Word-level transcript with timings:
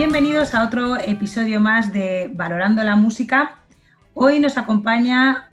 bienvenidos 0.00 0.54
a 0.54 0.64
otro 0.64 0.96
episodio 0.96 1.60
más 1.60 1.92
de 1.92 2.30
Valorando 2.32 2.82
la 2.82 2.96
Música. 2.96 3.58
Hoy 4.14 4.40
nos 4.40 4.56
acompaña 4.56 5.50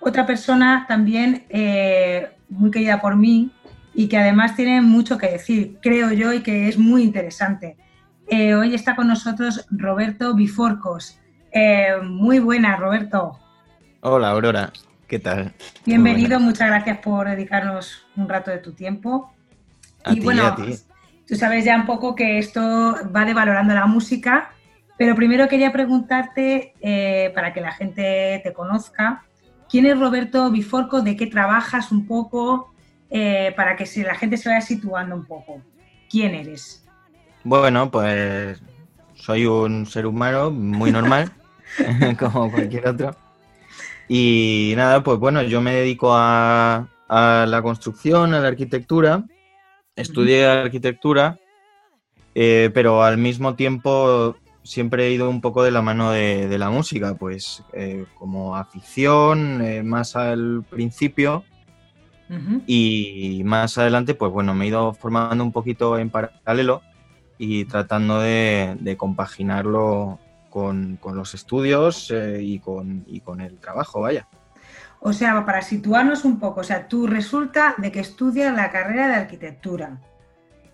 otra 0.00 0.24
persona 0.24 0.86
también 0.88 1.44
eh, 1.50 2.30
muy 2.48 2.70
querida 2.70 3.02
por 3.02 3.14
mí 3.14 3.50
y 3.92 4.08
que 4.08 4.16
además 4.16 4.56
tiene 4.56 4.80
mucho 4.80 5.18
que 5.18 5.32
decir, 5.32 5.76
creo 5.82 6.10
yo, 6.12 6.32
y 6.32 6.42
que 6.42 6.66
es 6.66 6.78
muy 6.78 7.02
interesante. 7.02 7.76
Eh, 8.26 8.54
hoy 8.54 8.74
está 8.74 8.96
con 8.96 9.06
nosotros 9.06 9.66
Roberto 9.70 10.34
Biforcos. 10.34 11.20
Eh, 11.52 11.90
muy 12.02 12.38
buena, 12.38 12.76
Roberto. 12.76 13.38
Hola, 14.00 14.30
Aurora. 14.30 14.72
¿Qué 15.06 15.18
tal? 15.18 15.52
Bienvenido, 15.84 16.40
muchas 16.40 16.68
gracias 16.68 17.00
por 17.00 17.28
dedicarnos 17.28 18.06
un 18.16 18.30
rato 18.30 18.50
de 18.50 18.60
tu 18.60 18.72
tiempo. 18.72 19.34
y 20.06 20.20
bueno, 20.20 20.56
tú 21.26 21.36
sabes 21.36 21.64
ya 21.64 21.76
un 21.76 21.86
poco 21.86 22.14
que 22.14 22.38
esto 22.38 22.60
va 23.14 23.24
de 23.24 23.34
valorando 23.34 23.74
la 23.74 23.86
música, 23.86 24.50
pero 24.96 25.14
primero 25.14 25.48
quería 25.48 25.72
preguntarte, 25.72 26.74
eh, 26.80 27.32
para 27.34 27.52
que 27.52 27.60
la 27.60 27.72
gente 27.72 28.40
te 28.42 28.52
conozca, 28.52 29.24
¿quién 29.68 29.86
es 29.86 29.98
Roberto 29.98 30.50
Biforco? 30.50 31.02
¿De 31.02 31.16
qué 31.16 31.26
trabajas 31.26 31.92
un 31.92 32.06
poco? 32.06 32.70
para 33.56 33.76
que 33.76 33.84
la 34.02 34.16
gente 34.16 34.36
se 34.36 34.48
vaya 34.48 34.60
situando 34.60 35.14
un 35.14 35.24
poco. 35.24 35.62
¿Quién 36.10 36.34
eres? 36.34 36.84
Bueno, 37.44 37.88
pues 37.88 38.60
soy 39.14 39.46
un 39.46 39.86
ser 39.86 40.06
humano 40.06 40.50
muy 40.50 40.90
normal, 40.90 41.30
como 42.18 42.50
cualquier 42.50 42.88
otro. 42.88 43.16
Y 44.08 44.74
nada, 44.76 45.02
pues 45.02 45.18
bueno, 45.18 45.42
yo 45.42 45.60
me 45.60 45.74
dedico 45.74 46.10
a, 46.12 46.86
la 47.08 47.60
construcción, 47.62 48.34
a 48.34 48.40
la 48.40 48.48
arquitectura. 48.48 49.24
Estudié 49.96 50.46
arquitectura, 50.46 51.38
eh, 52.34 52.70
pero 52.74 53.02
al 53.02 53.18
mismo 53.18 53.54
tiempo 53.54 54.36
siempre 54.64 55.06
he 55.06 55.12
ido 55.12 55.30
un 55.30 55.40
poco 55.40 55.62
de 55.62 55.70
la 55.70 55.82
mano 55.82 56.10
de, 56.10 56.58
la 56.58 56.70
música, 56.70 57.14
pues 57.14 57.62
eh, 57.72 58.06
como 58.18 58.56
afición, 58.56 59.60
eh, 59.62 59.82
más 59.82 60.16
al 60.16 60.64
principio. 60.68 61.44
Y 62.66 63.42
más 63.44 63.78
adelante, 63.78 64.14
pues 64.14 64.32
bueno, 64.32 64.54
me 64.54 64.64
he 64.64 64.68
ido 64.68 64.92
formando 64.92 65.44
un 65.44 65.52
poquito 65.52 65.98
en 65.98 66.10
paralelo 66.10 66.82
y 67.38 67.64
tratando 67.66 68.18
de, 68.18 68.96
compaginarlo 68.98 70.18
con, 70.50 70.98
los 71.12 71.34
estudios 71.34 72.10
eh, 72.10 72.42
y, 72.42 72.58
con, 72.58 73.04
con 73.22 73.40
el 73.40 73.58
trabajo, 73.58 74.00
vaya. 74.00 74.26
O 75.06 75.12
sea, 75.12 75.44
para 75.44 75.60
situarnos 75.60 76.24
un 76.24 76.38
poco, 76.38 76.60
o 76.60 76.64
sea, 76.64 76.88
tú 76.88 77.06
resulta 77.06 77.74
de 77.76 77.92
que 77.92 78.00
estudias 78.00 78.54
la 78.56 78.70
carrera 78.70 79.06
de 79.08 79.14
arquitectura. 79.14 79.98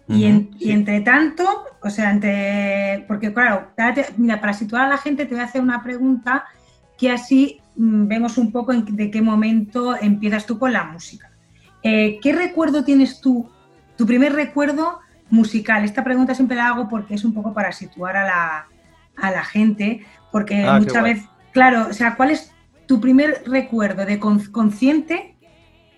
Y, 0.06 0.24
entre 0.70 1.00
tanto, 1.00 1.44
o 1.82 1.90
sea, 1.90 2.12
entre, 2.12 3.04
porque 3.08 3.32
claro, 3.32 3.72
mira, 4.16 4.40
para 4.40 4.52
situar 4.52 4.86
a 4.86 4.88
la 4.88 4.98
gente 4.98 5.26
te 5.26 5.34
voy 5.34 5.42
a 5.42 5.46
hacer 5.46 5.60
una 5.60 5.82
pregunta 5.82 6.44
que 6.96 7.10
así 7.10 7.60
mm, 7.74 8.06
vemos 8.06 8.38
un 8.38 8.52
poco 8.52 8.72
en 8.72 8.84
de 8.84 9.10
qué 9.10 9.20
momento 9.20 9.96
empiezas 10.00 10.46
tú 10.46 10.60
con 10.60 10.72
la 10.72 10.84
música. 10.84 11.30
Eh, 11.82 12.20
¿Qué 12.22 12.32
recuerdo 12.32 12.84
tienes 12.84 13.20
tú, 13.20 13.50
tu 13.96 14.06
primer 14.06 14.32
recuerdo 14.32 15.00
musical. 15.30 15.84
Esta 15.84 16.04
pregunta 16.04 16.36
siempre 16.36 16.56
la 16.56 16.68
hago 16.68 16.88
porque 16.88 17.14
es 17.14 17.24
un 17.24 17.34
poco 17.34 17.52
para 17.52 17.72
situar 17.72 18.16
a 18.16 18.24
la, 18.24 18.66
a 19.16 19.30
la 19.30 19.44
gente, 19.44 20.04
porque 20.30 20.64
ah, 20.64 20.78
muchas 20.78 21.02
veces, 21.02 21.24
claro, 21.52 21.88
o 21.90 21.92
sea, 21.92 22.16
¿cuál 22.16 22.30
es 22.30 22.52
tu 22.90 23.00
primer 23.00 23.44
recuerdo 23.46 24.04
de 24.04 24.18
consciente 24.18 25.38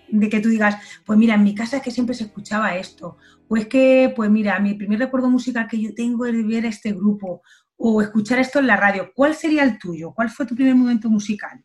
de 0.09 0.29
que 0.29 0.39
tú 0.39 0.49
digas, 0.49 0.75
pues 1.03 1.17
mira, 1.17 1.33
en 1.33 1.41
mi 1.41 1.55
casa 1.55 1.77
es 1.77 1.81
que 1.81 1.89
siempre 1.89 2.13
se 2.13 2.25
escuchaba 2.25 2.75
esto, 2.75 3.17
o 3.47 3.57
es 3.57 3.65
que, 3.65 4.13
pues 4.15 4.29
mira, 4.29 4.59
mi 4.59 4.75
primer 4.75 4.99
recuerdo 4.99 5.27
musical 5.27 5.67
que 5.67 5.81
yo 5.81 5.95
tengo 5.95 6.27
es 6.27 6.33
de 6.33 6.43
ver 6.43 6.65
este 6.65 6.91
grupo, 6.93 7.41
o 7.77 7.99
escuchar 7.99 8.37
esto 8.37 8.59
en 8.59 8.67
la 8.67 8.77
radio. 8.77 9.09
¿Cuál 9.15 9.33
sería 9.33 9.63
el 9.63 9.79
tuyo? 9.79 10.11
¿Cuál 10.11 10.29
fue 10.29 10.45
tu 10.45 10.53
primer 10.53 10.75
momento 10.75 11.09
musical? 11.09 11.63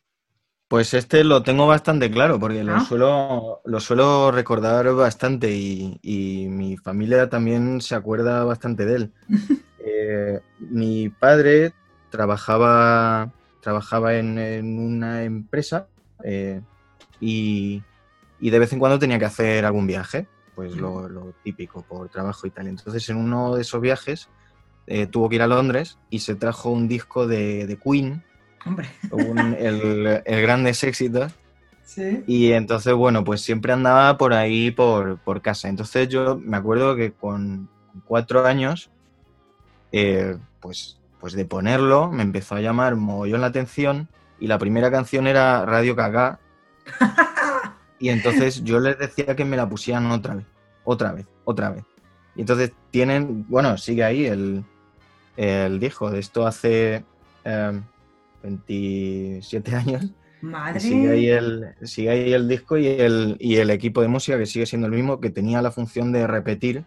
Pues 0.67 0.95
este 0.95 1.23
lo 1.25 1.43
tengo 1.43 1.67
bastante 1.67 2.11
claro, 2.11 2.41
porque 2.41 2.65
lo, 2.65 2.77
ah. 2.77 2.81
suelo, 2.81 3.61
lo 3.67 3.81
suelo 3.81 4.31
recordar 4.31 4.91
bastante 4.95 5.55
y, 5.55 6.47
mi 6.49 6.79
familia 6.79 7.29
también 7.29 7.83
se 7.83 7.95
acuerda 7.95 8.45
bastante 8.45 8.87
de 8.87 8.95
él. 8.95 9.13
Eh, 9.91 10.41
mi 10.59 11.09
padre 11.09 11.73
trabajaba, 12.11 13.33
trabajaba 13.61 14.15
en, 14.15 14.79
una 14.79 15.25
empresa 15.25 15.89
eh, 16.25 16.61
y, 17.21 17.83
de 18.41 18.59
vez 18.59 18.73
en 18.73 18.79
cuando 18.79 18.99
tenía 18.99 19.19
que 19.19 19.25
hacer 19.25 19.65
algún 19.65 19.87
viaje, 19.87 20.27
pues 20.55 20.77
lo, 20.77 21.35
típico 21.43 21.83
por 21.83 22.09
trabajo 22.09 22.47
y 22.47 22.51
tal. 22.51 22.69
Entonces 22.69 23.09
en 23.09 23.17
uno 23.17 23.55
de 23.55 23.63
esos 23.63 23.81
viajes 23.81 24.29
eh, 24.87 25.07
tuvo 25.07 25.29
que 25.29 25.37
ir 25.37 25.43
a 25.43 25.47
Londres 25.47 25.99
y 26.11 26.21
se 26.21 26.35
trajo 26.35 26.71
un 26.71 26.89
disco 26.89 27.27
de, 27.27 27.67
de 27.67 27.77
Queen 27.77 28.23
el, 29.59 30.23
el, 30.25 30.43
grandes 30.43 30.83
éxitos. 30.85 31.33
Y 32.27 32.53
entonces, 32.53 32.93
bueno, 32.93 33.25
pues 33.25 33.41
siempre 33.41 33.73
andaba 33.73 34.19
por 34.19 34.35
ahí, 34.35 34.71
por, 34.71 35.19
casa. 35.43 35.69
Entonces 35.69 36.09
yo 36.09 36.37
me 36.37 36.57
acuerdo 36.57 36.95
que 36.95 37.13
con 37.13 37.69
cuatro 38.05 38.47
años, 38.47 38.91
eh, 39.91 40.37
pues, 40.61 40.98
pues 41.21 41.33
de 41.33 41.45
ponerlo, 41.45 42.11
me 42.11 42.23
empezó 42.23 42.55
a 42.55 42.61
llamar 42.61 42.97
mogollón 42.97 43.41
la 43.41 43.49
atención 43.49 44.09
y 44.41 44.47
la 44.47 44.59
primera 44.59 44.91
canción 44.91 45.27
era 45.27 45.65
Radio 45.67 45.97
Cagá. 45.97 46.39
y 47.99 48.11
entonces 48.11 48.63
yo 48.65 48.81
les 48.81 48.99
decía 48.99 49.37
que 49.37 49.45
me 49.45 49.57
la 49.57 49.69
pusieran 49.69 50.11
otra 50.11 50.35
vez, 50.35 50.47
otra 50.85 51.13
vez, 51.13 51.27
otra 51.45 51.71
vez. 51.71 51.85
Y 52.37 52.43
entonces 52.43 52.73
tienen, 52.91 53.47
bueno, 53.49 53.77
sigue 53.77 54.05
ahí 54.05 54.27
el, 54.27 54.65
el 55.37 55.81
disco 55.81 56.11
de 56.11 56.21
esto 56.21 56.47
hace... 56.47 57.05
Em, 57.45 57.83
27 58.43 59.75
años. 59.75 60.11
Madre. 60.41 60.81
Sigue 60.81 61.11
ahí, 61.11 61.29
el, 61.29 61.75
sigue 61.83 62.11
ahí 62.11 62.33
el 62.33 62.49
disco 62.49 62.79
y 62.79 62.87
el, 62.87 63.37
y 63.41 63.57
el 63.57 63.71
equipo 63.71 64.03
de 64.03 64.09
música 64.09 64.39
que 64.39 64.47
sigue 64.47 64.67
siendo 64.67 64.87
el 64.87 64.93
mismo, 64.93 65.21
que 65.21 65.31
tenía 65.31 65.61
la 65.63 65.73
función 65.73 66.13
de 66.13 66.27
repetir. 66.27 66.85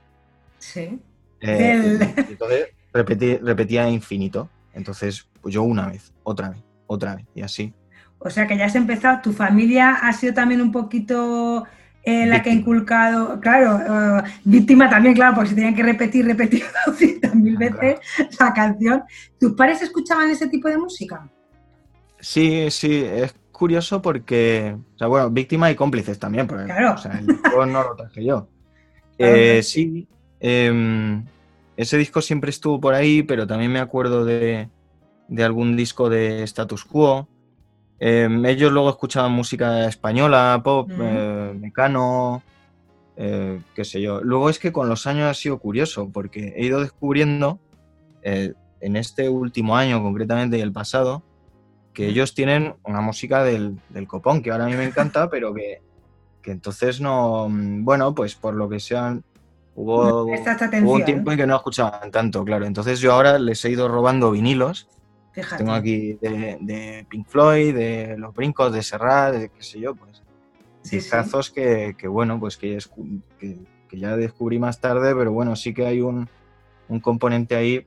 Sí. 0.60 1.00
Eh, 1.42 2.00
entonces 2.30 2.70
repetía 2.94 3.90
infinito. 3.90 4.50
Entonces, 4.74 5.28
pues 5.42 5.54
yo 5.54 5.64
una 5.64 5.88
vez, 5.88 6.14
otra 6.24 6.50
vez, 6.50 6.64
otra 6.88 7.16
vez, 7.16 7.26
y 7.36 7.42
así. 7.42 7.74
O 8.20 8.30
sea 8.30 8.48
que 8.48 8.58
ya 8.58 8.66
has 8.66 8.76
empezado, 8.76 9.20
tu 9.22 9.34
familia 9.34 9.96
ha 10.02 10.14
sido 10.14 10.34
también 10.34 10.62
un 10.62 10.72
poquito 10.72 11.66
eh, 12.04 12.26
la 12.26 12.42
que 12.42 12.50
ha 12.50 12.54
inculcado, 12.54 13.40
claro, 13.40 14.20
eh, 14.20 14.24
víctima 14.44 14.90
también, 14.90 15.14
claro, 15.14 15.36
porque 15.36 15.50
se 15.50 15.56
tenían 15.56 15.76
que 15.76 15.84
repetir, 15.84 16.26
repetir 16.26 16.64
200 16.86 17.36
mil 17.36 17.58
veces 17.58 18.00
la 18.40 18.54
canción. 18.54 19.04
¿Tus 19.40 19.54
padres 19.54 19.82
escuchaban 19.82 20.30
ese 20.30 20.48
tipo 20.48 20.68
de 20.68 20.78
música? 20.78 21.28
Sí, 22.20 22.68
sí, 22.70 23.04
es 23.04 23.36
curioso 23.52 24.02
porque, 24.02 24.76
o 24.96 24.98
sea, 24.98 25.08
bueno, 25.08 25.30
víctimas 25.30 25.72
y 25.72 25.76
cómplices 25.76 26.18
también, 26.18 26.48
porque 26.48 26.66
claro. 26.66 26.94
o 26.94 26.98
sea, 26.98 27.12
el 27.20 27.28
no 27.72 27.84
lo 27.84 27.96
traje 27.96 28.26
yo. 28.26 28.48
Eh, 29.24 29.62
sí, 29.62 30.08
em, 30.40 31.24
ese 31.82 31.98
disco 31.98 32.22
siempre 32.22 32.50
estuvo 32.50 32.80
por 32.80 32.94
ahí, 32.94 33.24
pero 33.24 33.48
también 33.48 33.72
me 33.72 33.80
acuerdo 33.80 34.26
de, 34.26 34.70
algún 35.40 35.76
disco 35.76 36.10
de 36.10 36.44
Status 36.44 36.86
Quo. 36.86 37.28
Em, 38.00 38.46
ellos 38.46 38.72
luego 38.72 38.90
escuchaban 38.90 39.32
música 39.32 39.88
española, 39.88 40.62
pop, 40.64 40.90
eh, 40.92 41.54
mecano, 41.60 42.42
eh, 43.16 43.62
qué 43.76 43.86
sé 43.86 44.02
yo. 44.02 44.22
Luego 44.22 44.50
es 44.50 44.60
que 44.60 44.72
con 44.72 44.90
los 44.90 45.06
años 45.08 45.26
ha 45.30 45.34
sido 45.34 45.60
curioso, 45.60 46.10
porque 46.12 46.54
he 46.56 46.66
ido 46.66 46.82
descubriendo, 46.82 47.60
en 48.24 48.96
este 48.96 49.30
último 49.30 49.76
año 49.76 50.02
concretamente 50.02 50.58
y 50.58 50.62
el 50.62 50.72
pasado, 50.72 51.24
que 51.94 52.08
ellos 52.08 52.34
tienen 52.34 52.76
una 52.84 53.02
música 53.02 53.44
del, 53.44 53.80
copón, 54.08 54.42
que 54.42 54.52
ahora 54.52 54.66
a 54.66 54.68
mí 54.68 54.76
me 54.76 54.86
encanta, 54.86 55.30
pero 55.30 55.54
que, 55.54 55.82
entonces 56.46 57.02
no, 57.02 57.48
mm, 57.50 57.84
bueno, 57.84 58.16
pues 58.16 58.36
por 58.36 58.56
lo 58.56 58.70
que 58.70 58.80
sean, 58.80 59.24
hubo, 59.76 60.26
un 60.26 61.06
tiempo 61.06 61.32
en 61.32 61.38
que 61.38 61.48
no 61.48 61.56
escuchaban 61.56 62.12
tanto, 62.12 62.44
claro. 62.44 62.66
Entonces 62.66 63.00
yo 63.00 63.14
ahora 63.14 63.40
les 63.40 63.64
he 63.66 63.70
ido 63.70 63.88
robando 63.88 64.32
vinilos. 64.32 64.88
Tengo 65.58 65.72
aquí 65.72 66.14
de, 66.22 67.06
Pink 67.10 67.28
Floyd, 67.28 67.74
de 67.74 68.18
Los 68.18 68.34
Brincos, 68.34 68.74
de 68.74 68.84
Serrat, 68.84 69.34
de 69.34 69.50
qué 69.50 69.64
sé 69.64 69.80
yo, 69.80 69.96
pues. 69.96 70.22
discazos 70.90 71.50
Que, 71.50 71.96
bueno, 72.08 72.40
pues 72.40 72.58
que, 72.58 72.78
que, 73.40 73.98
ya 73.98 74.16
descubrí 74.18 74.60
más 74.60 74.80
tarde, 74.82 75.16
pero 75.16 75.32
bueno, 75.32 75.56
sí 75.56 75.74
que 75.74 75.86
hay 75.86 76.02
un, 76.02 76.28
un 76.90 77.00
componente 77.00 77.56
ahí 77.56 77.86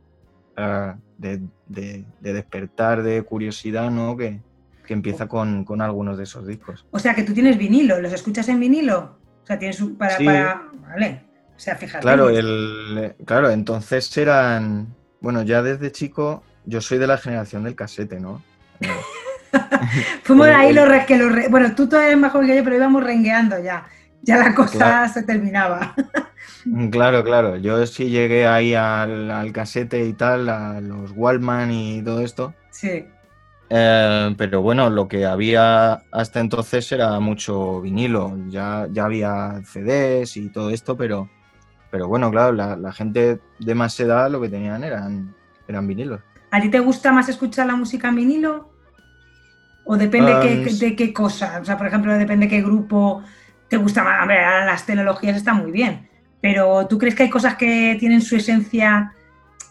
ah, 0.56 0.96
de, 1.18 1.42
de, 1.66 2.04
despertar 2.20 3.02
de 3.02 3.22
curiosidad, 3.22 3.90
¿no? 3.90 4.16
Que, 4.16 4.40
empieza 4.88 5.26
con, 5.28 5.66
algunos 5.80 6.16
de 6.16 6.24
esos 6.24 6.46
discos. 6.46 6.86
O 6.90 6.98
sea, 6.98 7.14
que 7.14 7.22
tú 7.22 7.32
tienes 7.32 7.58
vinilo, 7.58 8.00
¿los 8.00 8.12
escuchas 8.12 8.48
en 8.48 8.60
vinilo? 8.60 9.18
O 9.42 9.46
sea, 9.46 9.58
tienes 9.58 9.80
un, 9.80 9.96
para, 9.96 10.16
para, 10.18 10.70
Vale. 10.88 11.33
O 11.56 11.60
sea, 11.60 11.76
fíjate. 11.76 12.02
Claro, 12.02 12.30
el, 12.30 13.14
claro, 13.24 13.50
entonces 13.50 14.16
eran. 14.16 14.94
Bueno, 15.20 15.42
ya 15.42 15.62
desde 15.62 15.92
chico, 15.92 16.42
yo 16.66 16.80
soy 16.80 16.98
de 16.98 17.06
la 17.06 17.18
generación 17.18 17.64
del 17.64 17.74
casete, 17.74 18.20
¿no? 18.20 18.42
Fuimos 20.24 20.48
ahí 20.48 20.72
los 20.72 20.88
que 21.06 21.16
los 21.16 21.50
Bueno, 21.50 21.74
tú 21.74 21.88
todavía 21.88 22.08
eres 22.08 22.20
más 22.20 22.32
joven 22.32 22.48
que 22.48 22.56
yo, 22.56 22.64
pero 22.64 22.76
íbamos 22.76 23.02
rengueando 23.02 23.58
ya. 23.62 23.86
ya 24.22 24.36
la 24.36 24.54
cosa 24.54 25.08
se 25.08 25.22
terminaba. 25.22 25.94
Mm, 26.66 26.88
claro, 26.88 27.22
claro. 27.22 27.56
Yo 27.56 27.86
sí 27.86 28.08
llegué 28.08 28.46
ahí 28.46 28.74
al, 28.74 29.30
al 29.30 29.52
casete 29.52 30.04
y 30.06 30.14
tal, 30.14 30.48
a 30.48 30.80
los 30.80 31.12
Wallman 31.14 31.70
y 31.70 32.02
todo 32.02 32.20
esto. 32.20 32.54
Sí. 32.70 33.06
Eh, 33.70 34.34
pero 34.36 34.62
bueno, 34.62 34.90
lo 34.90 35.08
que 35.08 35.24
había 35.24 35.94
hasta 36.12 36.40
entonces 36.40 36.90
era 36.92 37.18
mucho 37.20 37.80
vinilo. 37.80 38.36
Ya, 38.48 38.86
ya 38.92 39.04
había 39.04 39.60
CDs 39.64 40.36
y 40.36 40.48
todo 40.50 40.70
esto, 40.70 40.96
pero, 40.96 41.28
pero 41.94 42.08
bueno, 42.08 42.28
claro, 42.28 42.50
la, 42.52 42.92
gente 42.92 43.38
de 43.60 43.74
más 43.76 44.00
edad 44.00 44.28
lo 44.28 44.40
que 44.40 44.48
tenían 44.48 44.82
eran, 44.82 45.32
eran 45.68 45.86
vinilos. 45.86 46.20
¿A 46.50 46.60
ti 46.60 46.68
te 46.68 46.80
gusta 46.80 47.12
más 47.12 47.28
escuchar 47.28 47.68
la 47.68 47.76
música 47.76 48.08
en 48.08 48.16
vinilo? 48.16 48.68
¿O 49.84 49.96
depende 49.96 50.34
de 50.34 50.96
qué 50.96 51.12
cosa? 51.12 51.60
O 51.62 51.64
sea, 51.64 51.78
por 51.78 51.86
ejemplo, 51.86 52.12
depende 52.14 52.46
de 52.46 52.50
qué 52.50 52.62
grupo 52.62 53.22
te 53.68 53.76
gusta 53.76 54.02
más. 54.02 54.20
A 54.20 54.26
ver, 54.26 54.40
las 54.66 54.84
tecnologías 54.84 55.36
están 55.36 55.58
muy 55.58 55.70
bien, 55.70 56.08
pero 56.40 56.88
¿tú 56.88 56.98
crees 56.98 57.14
que 57.14 57.22
hay 57.22 57.30
cosas 57.30 57.54
que 57.54 57.96
tienen 58.00 58.22
su 58.22 58.34
esencia 58.34 59.14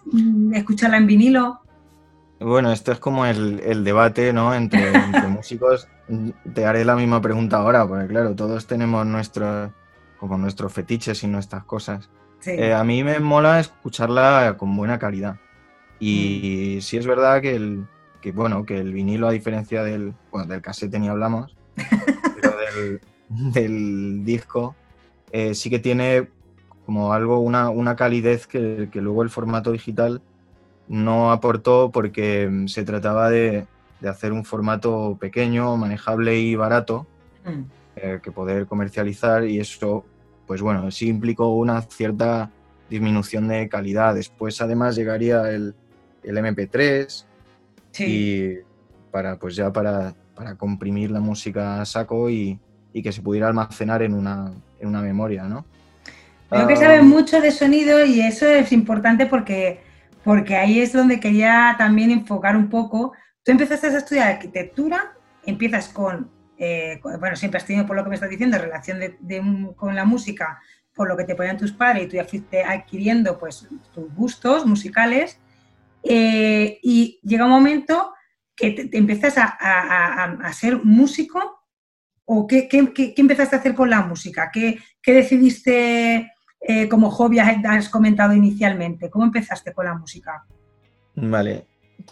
mm, 0.06 0.54
escucharla 0.54 0.96
en 0.96 1.08
vinilo? 1.08 1.60
Bueno, 2.40 2.72
esto 2.72 2.94
es 2.94 3.00
como 3.00 3.26
el, 3.26 3.84
debate, 3.84 4.32
¿no? 4.32 4.54
Entre, 4.56 4.94
músicos. 5.28 5.90
Te 6.54 6.66
haré 6.66 6.86
la 6.86 6.96
misma 6.96 7.20
pregunta 7.20 7.58
ahora, 7.58 7.86
porque 7.86 8.08
claro, 8.08 8.34
todos 8.34 8.66
tenemos 8.66 9.06
nuestros, 9.06 9.72
como 10.24 10.38
nuestros 10.38 10.72
fetiches 10.72 11.22
y 11.24 11.28
nuestras 11.28 11.66
cosas. 11.66 12.10
Eh, 12.46 12.74
a 12.74 12.82
mí 12.86 13.04
me 13.04 13.20
mola 13.20 13.60
escucharla 13.60 14.56
con 14.58 14.74
buena 14.74 14.98
calidad. 14.98 15.36
Y 16.00 16.76
mm. 16.78 16.82
sí 16.82 16.96
es 16.96 17.06
verdad 17.06 17.42
que 17.42 17.58
el, 17.58 17.86
que, 18.22 18.32
bueno, 18.32 18.66
que 18.66 18.78
el 18.78 18.94
vinilo, 18.94 19.28
a 19.28 19.32
diferencia 19.32 19.84
del, 19.84 20.14
bueno, 20.32 20.48
del 20.48 20.62
cassette 20.62 20.98
ni 20.98 21.10
hablamos, 21.10 21.58
pero 22.42 22.56
del, 23.28 24.24
disco, 24.24 24.76
eh, 25.34 25.54
sí 25.56 25.70
que 25.70 25.80
tiene 25.80 26.30
como 26.86 27.12
algo, 27.12 27.40
una, 27.40 27.70
una 27.70 27.98
calidez 27.98 28.48
que, 28.48 28.88
que 28.94 29.02
luego 29.02 29.24
el 29.24 29.30
formato 29.30 29.74
digital 29.74 30.22
no 30.88 31.34
aportó 31.34 31.92
porque 31.92 32.64
se 32.68 32.86
trataba 32.86 33.30
de, 33.30 33.68
hacer 34.08 34.32
un 34.32 34.46
formato 34.46 35.18
pequeño, 35.20 35.76
manejable 35.76 36.40
y 36.40 36.56
barato 36.56 37.08
mm. 37.44 37.62
eh, 37.98 38.20
que 38.24 38.32
poder 38.32 38.68
comercializar 38.68 39.44
y 39.44 39.60
eso, 39.60 40.06
pues 40.48 40.62
bueno, 40.62 40.90
sí 40.92 41.08
implicó 41.08 41.56
una 41.56 41.82
cierta 41.82 42.50
disminución 42.90 43.48
de 43.48 43.70
calidad. 43.70 44.16
Después 44.16 44.62
además 44.62 44.96
llegaría 44.96 45.50
el, 45.50 45.76
MP3 46.24 47.26
y 48.00 48.56
para 49.12 49.38
pues 49.38 49.56
ya 49.56 49.72
para, 49.72 50.16
comprimir 50.58 51.12
la 51.12 51.20
música 51.20 51.82
a 51.82 51.86
saco 51.86 52.30
y, 52.30 52.60
que 52.94 53.12
se 53.12 53.22
pudiera 53.22 53.48
almacenar 53.48 54.04
en 54.04 54.14
una, 54.14 54.54
en 54.80 54.88
una 54.88 55.02
memoria, 55.02 55.44
¿no? 55.44 55.66
Creo 56.50 56.68
que 56.68 56.76
sabe 56.76 57.02
mucho 57.02 57.42
de 57.42 57.52
sonido 57.52 58.06
y 58.06 58.22
eso 58.22 58.46
es 58.46 58.72
importante 58.72 59.26
porque 59.26 59.82
porque 60.24 60.56
ahí 60.56 60.80
es 60.80 60.94
donde 60.94 61.20
quería 61.20 61.76
también 61.78 62.12
enfocar 62.12 62.56
un 62.56 62.70
poco. 62.70 63.14
Tú 63.44 63.52
empezaste 63.52 63.88
a 63.88 63.98
estudiar 63.98 64.32
arquitectura, 64.34 65.14
empiezas 65.46 65.90
con, 65.90 66.30
eh, 66.58 67.00
bueno, 67.20 67.36
siempre 67.36 67.58
has 67.58 67.66
tenido, 67.66 67.86
por 67.86 67.96
lo 67.96 68.04
que 68.04 68.10
me 68.10 68.16
estás 68.16 68.30
diciendo, 68.30 68.58
relación 68.58 69.74
con 69.76 69.96
la 69.96 70.06
música, 70.06 70.60
por 70.94 71.08
lo 71.08 71.18
que 71.18 71.24
te 71.24 71.36
ponían 71.36 71.58
tus 71.58 71.72
padres 71.72 72.06
y 72.06 72.08
tú 72.08 72.16
ya 72.16 72.26
fuiste 72.26 72.64
adquiriendo 72.64 73.38
pues, 73.38 73.68
tus 73.94 74.14
gustos 74.14 74.66
musicales. 74.66 75.40
Eh, 76.04 76.80
y 76.84 77.20
llega 77.24 77.46
un 77.46 77.52
momento 77.52 78.14
que 78.56 78.72
te, 78.72 78.98
empiezas 78.98 79.36
a, 79.38 80.52
ser 80.54 80.84
músico 80.84 81.64
o 82.26 82.48
qué, 82.48 82.68
qué, 82.68 83.14
empezaste 83.18 83.56
a 83.56 83.60
hacer 83.60 83.74
con 83.74 83.90
la 83.90 84.02
música? 84.02 84.50
¿Qué, 84.52 84.80
qué 85.02 85.14
decidiste 85.14 86.32
eh, 86.62 86.88
como 86.88 87.10
hobby 87.10 87.40
has 87.40 87.90
comentado 87.90 88.34
inicialmente? 88.34 89.10
¿Cómo 89.10 89.26
empezaste 89.26 89.74
con 89.74 89.86
la 89.86 89.96
música? 89.96 90.46
Vale, 91.16 91.66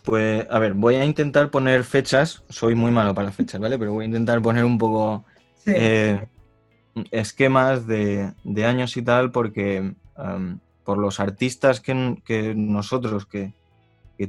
pues 0.04 0.46
a 0.50 0.60
ver, 0.60 0.74
voy 0.74 0.96
a 0.96 1.06
intentar 1.06 1.50
poner 1.50 1.84
fechas, 1.84 2.44
soy 2.50 2.76
muy 2.76 2.92
malo 2.92 3.14
para 3.14 3.28
las 3.28 3.36
fechas, 3.36 3.60
¿vale? 3.60 3.78
Pero 3.78 3.94
voy 3.94 4.04
a 4.04 4.08
intentar 4.08 4.42
poner 4.42 4.66
un 4.66 4.78
poco 4.78 5.26
eh, 5.66 6.26
esquemas 7.12 7.88
de, 7.88 8.34
años 8.66 8.98
y 8.98 9.02
tal, 9.02 9.32
porque 9.32 9.94
por 10.84 10.98
los 10.98 11.20
artistas 11.20 11.80
que, 11.80 12.54
nosotros, 12.56 13.26
que, 13.26 13.54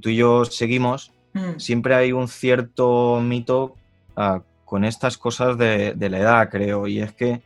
tú 0.00 0.08
y 0.08 0.16
yo 0.16 0.44
seguimos, 0.44 1.12
mm. 1.34 1.58
siempre 1.58 1.94
hay 1.94 2.12
un 2.12 2.28
cierto 2.28 3.20
mito 3.20 3.74
ah, 4.16 4.42
con 4.64 4.84
estas 4.84 5.18
cosas 5.18 5.58
de, 5.58 5.94
de, 5.94 6.10
la 6.10 6.18
edad, 6.18 6.50
creo, 6.50 6.86
y 6.86 7.00
es 7.00 7.12
que 7.12 7.42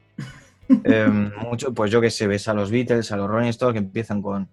Em, 0.85 1.31
mucho, 1.43 1.73
pues 1.73 1.91
yo 1.91 2.01
que 2.01 2.11
sé, 2.11 2.27
ves 2.27 2.49
a 2.49 2.55
los 2.55 2.71
Beatles, 2.71 3.13
a 3.13 3.17
los 3.17 3.29
Rolling 3.29 3.49
Stones 3.49 3.75
que 3.75 3.79
empiezan 3.79 4.23
con 4.23 4.49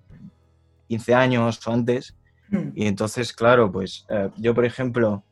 15 0.87 1.15
años 1.15 1.67
o 1.67 1.71
antes. 1.71 2.15
Hmm. 2.53 2.71
Y 2.75 2.87
entonces, 2.87 3.33
claro, 3.33 3.71
pues 3.71 4.05
eh, 4.09 4.29
yo, 4.37 4.53
por 4.53 4.65
ejemplo, 4.65 5.23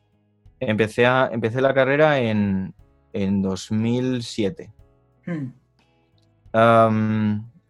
empecé, 0.58 1.06
a, 1.06 1.30
empecé 1.32 1.60
la 1.60 1.72
carrera 1.72 2.18
en, 2.18 2.74
en 3.12 3.42
2007. 3.42 4.72
Hmm. 5.24 5.52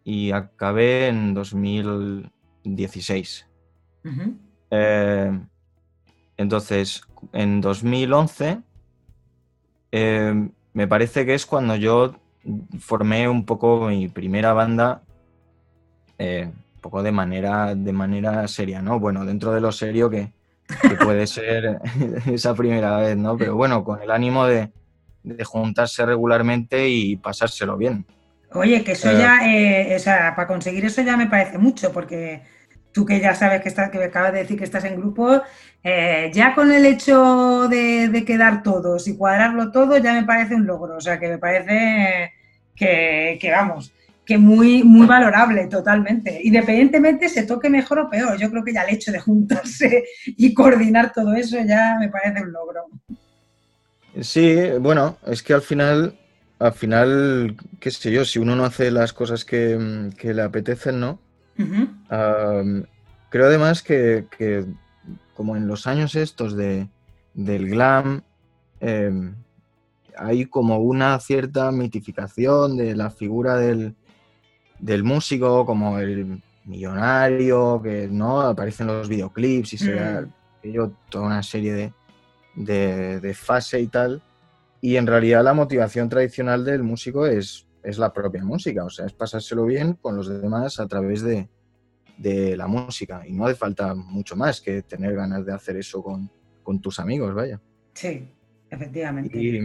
y 0.05 0.33
acabé 0.33 1.09
en 1.09 1.35
2016. 1.35 3.47
Eh, 4.71 5.41
entonces, 6.39 7.03
en 7.33 7.61
2011 7.61 8.63
eh, 9.93 10.49
me 10.73 10.89
parece 10.89 11.27
que 11.27 11.35
es 11.35 11.45
cuando 11.45 11.77
yo 11.77 12.15
formé 12.79 13.29
un 13.29 13.45
poco 13.45 13.89
mi 13.89 14.09
primera 14.09 14.55
banda, 14.55 15.03
eh, 16.19 16.51
poco 16.83 17.03
de 17.03 17.13
manera, 17.13 17.75
de 17.75 17.93
manera 17.93 18.47
seria, 18.49 18.83
¿no? 18.83 19.01
Bueno, 19.01 19.25
dentro 19.25 19.53
de 19.53 19.61
lo 19.63 19.73
serio 19.73 20.11
que, 20.11 20.33
puede 21.03 21.27
ser 21.27 21.81
esa 22.27 22.55
primera 22.55 22.99
vez, 22.99 23.17
¿no? 23.17 23.39
Pero 23.39 23.57
bueno, 23.57 23.83
con 23.85 24.03
el 24.03 24.11
ánimo 24.11 24.47
de, 24.47 24.71
juntarse 25.45 26.05
regularmente 26.05 26.89
y 26.89 27.17
pasárselo 27.17 27.77
bien. 27.77 28.05
Oye, 28.53 28.83
que 28.83 28.93
eso 28.93 29.11
eh, 29.11 29.19
ya, 29.19 29.39
eh, 29.47 29.97
o 29.97 29.99
sea, 29.99 30.35
para 30.35 30.49
conseguir 30.49 30.85
eso 30.85 31.01
ya 31.01 31.17
me 31.17 31.29
parece 31.29 31.57
mucho, 31.57 31.93
porque 31.93 32.43
tú 32.93 33.07
que 33.07 33.21
ya 33.21 33.35
sabes 33.35 33.63
que 33.63 33.69
estás, 33.69 33.91
que 33.91 34.03
acabas 34.03 34.33
de 34.33 34.41
decir 34.41 34.59
que 34.59 34.65
estás 34.65 34.85
en 34.85 34.97
grupo, 34.97 35.41
ya 35.85 36.55
con 36.55 36.71
el 36.73 36.85
hecho 36.85 37.69
de, 37.69 38.09
de, 38.09 38.25
quedar 38.25 38.63
todos 38.63 39.09
y 39.09 39.17
cuadrarlo 39.17 39.73
todo 39.73 39.97
ya 39.99 40.13
me 40.13 40.25
parece 40.25 40.55
un 40.55 40.67
logro. 40.67 40.97
O 40.97 41.01
sea, 41.01 41.19
que 41.19 41.29
me 41.29 41.39
parece 41.39 42.33
que, 42.75 43.51
vamos, 43.51 43.93
que 44.25 44.39
muy, 44.39 44.85
muy 44.85 45.07
valorable 45.07 45.67
totalmente. 45.67 46.41
Independientemente 46.43 47.29
se 47.29 47.45
toque 47.45 47.69
mejor 47.69 47.99
o 47.99 48.11
peor, 48.11 48.39
yo 48.39 48.51
creo 48.51 48.65
que 48.65 48.73
ya 48.73 48.83
el 48.83 48.95
hecho 48.95 49.11
de 49.13 49.21
juntarse 49.21 50.05
y 50.27 50.55
coordinar 50.55 51.13
todo 51.13 51.35
eso 51.35 51.57
ya 51.67 51.97
me 51.99 52.09
parece 52.09 52.43
un 52.43 52.53
logro. 52.53 52.87
Sí, 54.21 54.57
bueno, 54.81 55.17
es 55.27 55.43
que 55.43 55.55
al 55.55 55.63
final, 55.63 56.19
al 56.59 56.73
final, 56.73 57.57
qué 57.81 57.91
sé 57.91 58.13
yo, 58.13 58.25
si 58.25 58.39
uno 58.39 58.55
no 58.55 58.65
hace 58.65 58.91
las 58.91 59.13
cosas 59.13 59.45
que, 59.45 60.11
le 60.23 60.43
apetecen, 60.43 61.01
¿no? 61.01 61.19
creo 63.31 63.47
además 63.47 63.83
que, 63.83 64.27
como 65.35 65.57
en 65.57 65.67
los 65.67 65.87
años 65.87 66.15
estos 66.15 66.55
de, 66.55 66.89
del 67.33 67.71
glam, 67.71 68.23
em, 68.81 69.35
hay 70.17 70.45
como 70.45 70.79
una 70.79 71.19
cierta 71.19 71.73
mitificación 71.73 72.77
de 72.77 72.95
la 72.95 73.11
figura 73.11 73.57
del, 73.57 73.97
músico, 75.03 75.65
como 75.65 75.99
el 75.99 76.43
millonario, 76.65 77.81
que 77.83 78.09
no 78.09 78.41
aparecen 78.41 78.87
los 78.87 79.09
videoclips 79.09 79.73
y 79.75 79.79
se 79.79 79.95
da 79.95 80.23
mm. 80.63 80.93
toda 81.09 81.27
una 81.27 81.43
serie 81.43 81.93
de, 82.55 83.21
de, 83.21 83.35
fase 83.35 83.81
y 83.81 83.89
tal. 83.89 84.23
Y 84.81 84.97
en 84.97 85.07
realidad 85.07 85.45
la 85.45 85.55
motivación 85.55 86.09
tradicional 86.09 86.65
del 86.65 86.83
músico 86.83 87.27
es, 87.27 87.67
es 87.83 87.99
la 87.99 88.13
propia 88.13 88.45
música, 88.45 88.85
o 88.85 88.91
sea, 88.91 89.07
es 89.07 89.13
pasárselo 89.13 89.65
bien 89.65 89.95
con 89.95 90.17
los 90.17 90.29
demás 90.29 90.81
a 90.81 90.87
través 90.87 91.23
de, 91.23 91.49
la 92.57 92.69
música. 92.69 93.23
Y 93.27 93.33
no 93.33 93.47
hace 93.47 93.57
falta 93.57 93.95
mucho 93.95 94.37
más 94.37 94.61
que 94.61 94.83
tener 94.83 95.15
ganas 95.15 95.45
de 95.45 95.53
hacer 95.53 95.77
eso 95.77 96.03
con, 96.03 96.31
con 96.63 96.81
tus 96.81 97.01
amigos, 97.01 97.35
vaya. 97.35 97.61
Sí, 97.95 98.29
Efectivamente. 98.73 99.39
Y, 99.39 99.61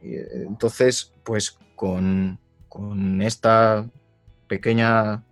entonces, 0.00 1.12
pues 1.22 1.58
con, 1.76 2.38
esta 3.20 3.86
pequeña 4.46 5.22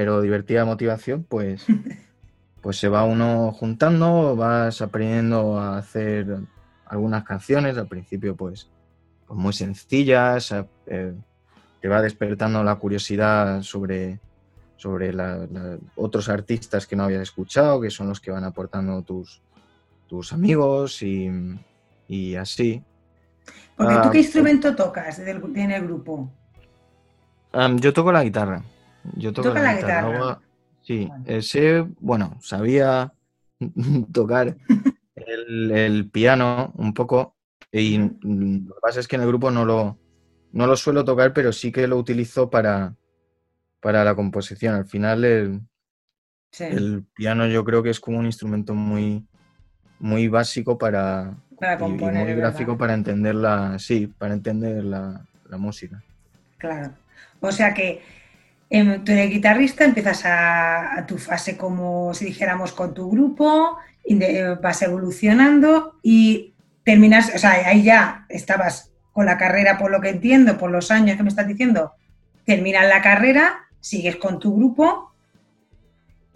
pero 0.00 0.22
divertida 0.22 0.64
motivación, 0.64 1.24
pues, 1.24 1.66
pues 2.62 2.78
se 2.78 2.88
va 2.88 3.04
uno 3.04 3.52
juntando, 3.52 4.34
vas 4.34 4.80
aprendiendo 4.80 5.58
a 5.58 5.76
hacer 5.76 6.38
algunas 6.86 7.24
canciones, 7.24 7.76
al 7.76 7.86
principio 7.86 8.34
pues, 8.34 8.70
pues 9.26 9.38
muy 9.38 9.52
sencillas, 9.52 10.54
eh, 10.86 11.12
te 11.82 11.88
va 11.88 12.00
despertando 12.00 12.64
la 12.64 12.76
curiosidad 12.76 13.60
sobre, 13.60 14.20
sobre 14.76 15.14
otros 15.96 16.30
artistas 16.30 16.86
que 16.86 16.96
no 16.96 17.04
habías 17.04 17.20
escuchado, 17.20 17.78
que 17.78 17.90
son 17.90 18.08
los 18.08 18.20
que 18.20 18.30
van 18.30 18.44
aportando 18.44 19.02
tus, 19.02 19.42
tus 20.06 20.32
amigos 20.32 21.02
y, 21.02 21.30
y 22.08 22.36
así. 22.36 22.82
Porque 23.76 23.94
tú 23.96 24.10
qué 24.12 24.18
ah, 24.18 24.22
instrumento 24.22 24.74
tocas 24.74 25.18
en 25.18 25.70
el 25.70 25.82
grupo? 25.82 26.30
Yo 27.52 27.92
toco 27.92 28.12
la 28.12 28.24
guitarra. 28.24 28.62
Yo 29.16 29.32
toco 29.32 29.54
la, 29.54 29.76
guitarra. 29.76 30.40
sí, 30.82 31.10
ese, 31.26 31.86
bueno, 32.00 32.36
sabía 32.40 33.12
tocar 34.12 34.56
el, 35.14 36.10
piano 36.10 36.72
un 36.76 36.94
poco 36.94 37.36
y 37.72 37.98
lo 37.98 38.74
que 38.74 38.80
pasa 38.82 39.00
es 39.00 39.08
que 39.08 39.16
en 39.16 39.22
el 39.22 39.28
grupo 39.28 39.50
no 39.50 39.64
lo, 39.64 39.98
no 40.52 40.66
lo 40.66 40.76
suelo 40.76 41.04
tocar, 41.04 41.32
pero 41.32 41.52
sí 41.52 41.72
que 41.72 41.86
lo 41.86 41.96
utilizo 41.96 42.50
para, 42.50 42.94
para 43.80 44.04
la 44.04 44.14
composición. 44.14 44.74
Al 44.74 44.86
final 44.86 45.24
el, 45.24 45.60
el 46.58 47.04
piano 47.14 47.46
yo 47.46 47.64
creo 47.64 47.82
que 47.82 47.90
es 47.90 48.00
como 48.00 48.18
un 48.18 48.26
instrumento 48.26 48.74
muy, 48.74 49.26
muy 50.00 50.28
básico 50.28 50.78
para, 50.78 51.36
componer, 51.78 52.22
y, 52.28 52.32
muy 52.32 52.40
gráfico 52.40 52.76
para 52.76 52.94
entender 52.94 53.34
la, 53.34 53.78
sí, 53.78 54.06
para 54.06 54.34
entender 54.34 54.82
la, 54.84 55.24
música. 55.58 56.02
Claro. 56.58 56.92
O 57.40 57.52
sea 57.52 57.74
que 57.74 58.02
em, 58.68 59.04
tú 59.04 59.12
eres 59.12 59.30
guitarrista, 59.30 59.84
empiezas 59.84 60.22
a, 60.24 61.04
tu 61.06 61.18
fase 61.18 61.56
como 61.56 62.14
si 62.14 62.26
dijéramos 62.26 62.72
con 62.72 62.94
tu 62.94 63.10
grupo, 63.10 63.78
vas 64.62 64.82
evolucionando 64.82 65.98
y 66.02 66.54
terminas, 66.84 67.32
o 67.34 67.38
sea, 67.38 67.52
ahí 67.66 67.82
ya 67.82 68.26
estabas 68.28 68.90
con 69.12 69.26
la 69.26 69.38
carrera, 69.38 69.78
por 69.78 69.90
lo 69.90 70.00
que 70.00 70.10
entiendo, 70.10 70.58
por 70.58 70.70
los 70.70 70.90
años 70.90 71.16
que 71.16 71.22
me 71.22 71.28
estás 71.28 71.46
diciendo, 71.46 71.92
terminas 72.44 72.88
la 72.88 73.02
carrera, 73.02 73.66
sigues 73.80 74.16
con 74.16 74.38
tu 74.38 74.56
grupo 74.56 75.12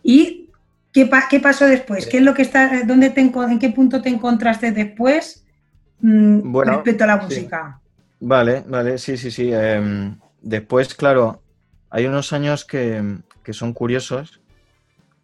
y 0.03 0.51
¿qué, 0.93 1.11
qué 1.31 1.41
pasó 1.41 1.67
después? 1.67 2.07
¿Qué 2.07 2.19
es 2.19 2.23
lo 2.23 2.35
que 2.35 2.43
está, 2.43 2.85
dónde 2.85 3.11
te, 3.11 3.21
en 3.21 3.59
qué 3.59 3.71
punto 3.71 4.03
te 4.03 4.09
encontraste 4.09 4.73
después 4.73 5.45
mm, 6.01 6.57
respecto 6.63 7.05
a 7.05 7.07
la 7.09 7.17
música? 7.17 7.81
Vale, 8.21 8.65
vale, 8.67 8.99
sí, 8.99 9.17
sí, 9.17 9.31
sí. 9.31 9.51
Em, 9.53 10.17
después, 10.45 10.95
claro, 10.95 11.43
hay 11.91 12.07
unos 12.07 12.33
años 12.33 12.65
que, 12.65 13.19
son 13.51 13.73
curiosos 13.73 14.41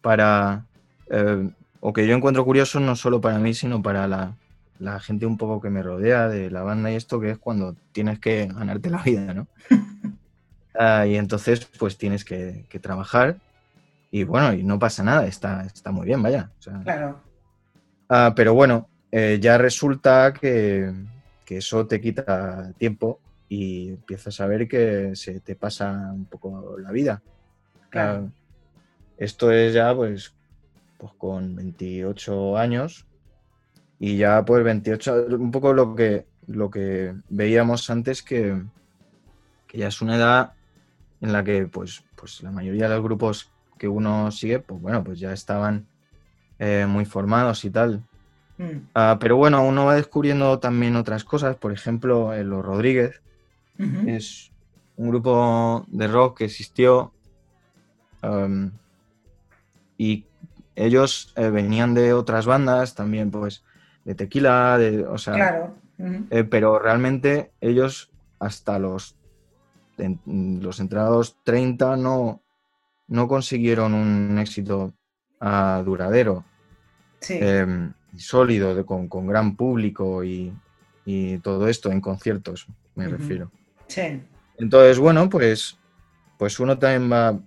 para, 0.01 0.65
eh, 1.09 1.49
o 1.79 1.93
que 1.93 2.05
yo 2.07 2.15
encuentro 2.15 2.43
curiosos 2.43 2.81
no 2.81 2.95
solo 2.95 3.21
para 3.21 3.39
mí, 3.39 3.53
sino 3.53 3.81
para 3.81 4.07
la, 4.07 4.35
la 4.79 4.99
gente 4.99 5.25
un 5.25 5.37
poco 5.37 5.61
que 5.61 5.69
me 5.69 5.83
rodea 5.83 6.27
de 6.27 6.49
la 6.49 6.63
banda 6.63 6.91
y 6.91 6.95
esto, 6.95 7.19
que 7.19 7.31
es 7.31 7.37
cuando 7.37 7.75
tienes 7.91 8.19
que 8.19 8.47
ganarte 8.47 8.89
la 8.89 9.01
vida, 9.03 9.33
¿no? 9.33 9.47
Ah, 10.73 11.05
y 11.05 11.17
entonces, 11.17 11.67
pues 11.77 11.97
tienes 11.97 12.23
que, 12.23 12.65
trabajar 12.81 13.35
y 14.09 14.23
bueno, 14.23 14.53
y 14.53 14.63
no 14.63 14.79
pasa 14.79 15.03
nada, 15.03 15.27
está, 15.27 15.65
está 15.65 15.91
muy 15.91 16.05
bien, 16.05 16.23
vaya. 16.23 16.49
claro. 16.83 17.19
Ah, 18.07 18.31
pero 18.33 18.53
bueno, 18.53 18.87
eh, 19.11 19.37
ya 19.41 19.57
resulta 19.57 20.33
que, 20.33 20.93
eso 21.47 21.85
te 21.85 21.99
quita 21.99 22.71
tiempo 22.77 23.19
y 23.53 23.89
empiezas 23.89 24.39
a 24.39 24.47
ver 24.47 24.65
que 24.65 25.13
se 25.13 25.41
te 25.41 25.57
pasa 25.57 26.09
un 26.13 26.23
poco 26.23 26.77
la 26.77 26.89
vida. 26.89 27.21
Claro. 27.89 28.31
Esto 29.17 29.51
es 29.51 29.73
ya, 29.73 29.93
pues, 29.93 30.33
pues 30.97 31.11
con 31.17 31.53
28 31.57 32.57
años 32.57 33.05
y 33.99 34.15
ya 34.15 34.45
pues 34.45 34.63
28, 34.63 35.25
un 35.37 35.51
poco 35.51 35.73
lo 35.73 35.93
que, 35.95 36.25
lo 36.47 36.71
que 36.71 37.13
veíamos 37.27 37.89
antes 37.89 38.23
que, 38.23 38.63
ya 39.73 39.89
es 39.89 40.01
una 40.01 40.15
edad 40.15 40.53
en 41.19 41.33
la 41.33 41.43
que 41.43 41.67
pues, 41.67 42.05
pues 42.15 42.41
la 42.43 42.51
mayoría 42.51 42.87
de 42.87 42.95
los 42.95 43.03
grupos 43.03 43.51
que 43.77 43.89
uno 43.89 44.31
sigue, 44.31 44.59
pues 44.59 44.81
bueno, 44.81 45.03
pues 45.03 45.19
ya 45.19 45.33
estaban 45.33 45.87
eh, 46.57 46.85
muy 46.87 47.03
formados 47.03 47.65
y 47.65 47.69
tal. 47.69 48.01
Mm. 48.57 48.77
Ah, 48.95 49.17
pero 49.19 49.35
bueno, 49.35 49.61
uno 49.61 49.87
va 49.87 49.95
descubriendo 49.95 50.57
también 50.59 50.95
otras 50.95 51.25
cosas, 51.25 51.57
por 51.57 51.73
ejemplo, 51.73 52.33
Los 52.45 52.63
Rodríguez 52.63 53.21
es 54.07 54.51
un 54.95 55.09
grupo 55.09 55.85
de 55.87 56.07
rock 56.07 56.39
que 56.39 56.45
existió 56.45 57.13
y 59.97 60.25
ellos 60.75 61.33
eh, 61.35 61.49
venían 61.49 61.93
de 61.93 62.13
otras 62.13 62.45
bandas 62.45 62.95
también, 62.95 63.29
pues 63.29 63.63
de 64.03 64.15
tequila, 64.15 64.77
de, 64.77 65.05
o 65.05 65.17
sea, 65.17 65.33
claro. 65.33 65.75
Eh, 66.31 66.43
pero 66.43 66.79
realmente 66.79 67.51
ellos 67.61 68.11
hasta 68.39 68.79
los, 68.79 69.15
los 70.25 70.79
entrados 70.79 71.37
30 71.43 71.95
no, 71.97 72.41
no 73.07 73.27
consiguieron 73.27 73.93
un 73.93 74.39
éxito 74.39 74.93
uh, 75.41 75.83
duradero, 75.83 76.43
sí. 77.19 77.37
Em, 77.39 77.93
sólido, 78.17 78.83
con, 78.85 79.27
gran 79.27 79.55
público 79.55 80.23
y, 80.23 80.53
todo 81.43 81.67
esto 81.67 81.91
en 81.91 81.99
conciertos, 81.99 82.67
me 82.95 83.07
refiero. 83.07 83.51
Sí. 83.91 84.21
Entonces, 84.57 84.99
bueno, 84.99 85.29
pues, 85.29 85.77
pues 86.37 86.57
uno 86.61 86.79
también 86.79 87.11
va, 87.11 87.37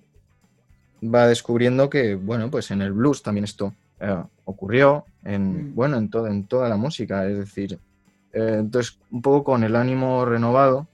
va 1.03 1.27
descubriendo 1.27 1.89
que, 1.89 2.17
bueno, 2.17 2.51
pues 2.51 2.71
en 2.71 2.83
el 2.83 2.93
blues 2.93 3.23
también 3.23 3.45
esto 3.45 3.75
eh, 3.99 4.23
ocurrió 4.45 5.07
en, 5.25 5.71
mm. 5.71 5.75
bueno, 5.75 5.97
en, 5.97 6.11
todo, 6.11 6.27
en 6.27 6.45
toda 6.47 6.69
la 6.69 6.77
música, 6.77 7.27
es 7.27 7.39
decir, 7.39 7.79
eh, 8.35 8.57
entonces 8.59 8.99
un 9.11 9.23
poco 9.23 9.43
con 9.43 9.65
el 9.65 9.75
ánimo 9.75 10.27
renovado, 10.27 10.87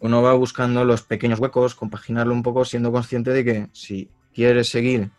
uno 0.00 0.22
va 0.22 0.34
buscando 0.34 0.84
los 0.84 1.02
pequeños 1.02 1.40
huecos, 1.40 1.74
compaginarlo 1.74 2.34
un 2.34 2.42
poco, 2.44 2.64
siendo 2.64 2.92
consciente 2.92 3.32
de 3.32 3.44
que 3.44 3.66
si 3.72 4.10
quieres 4.32 4.68
seguir 4.68 5.10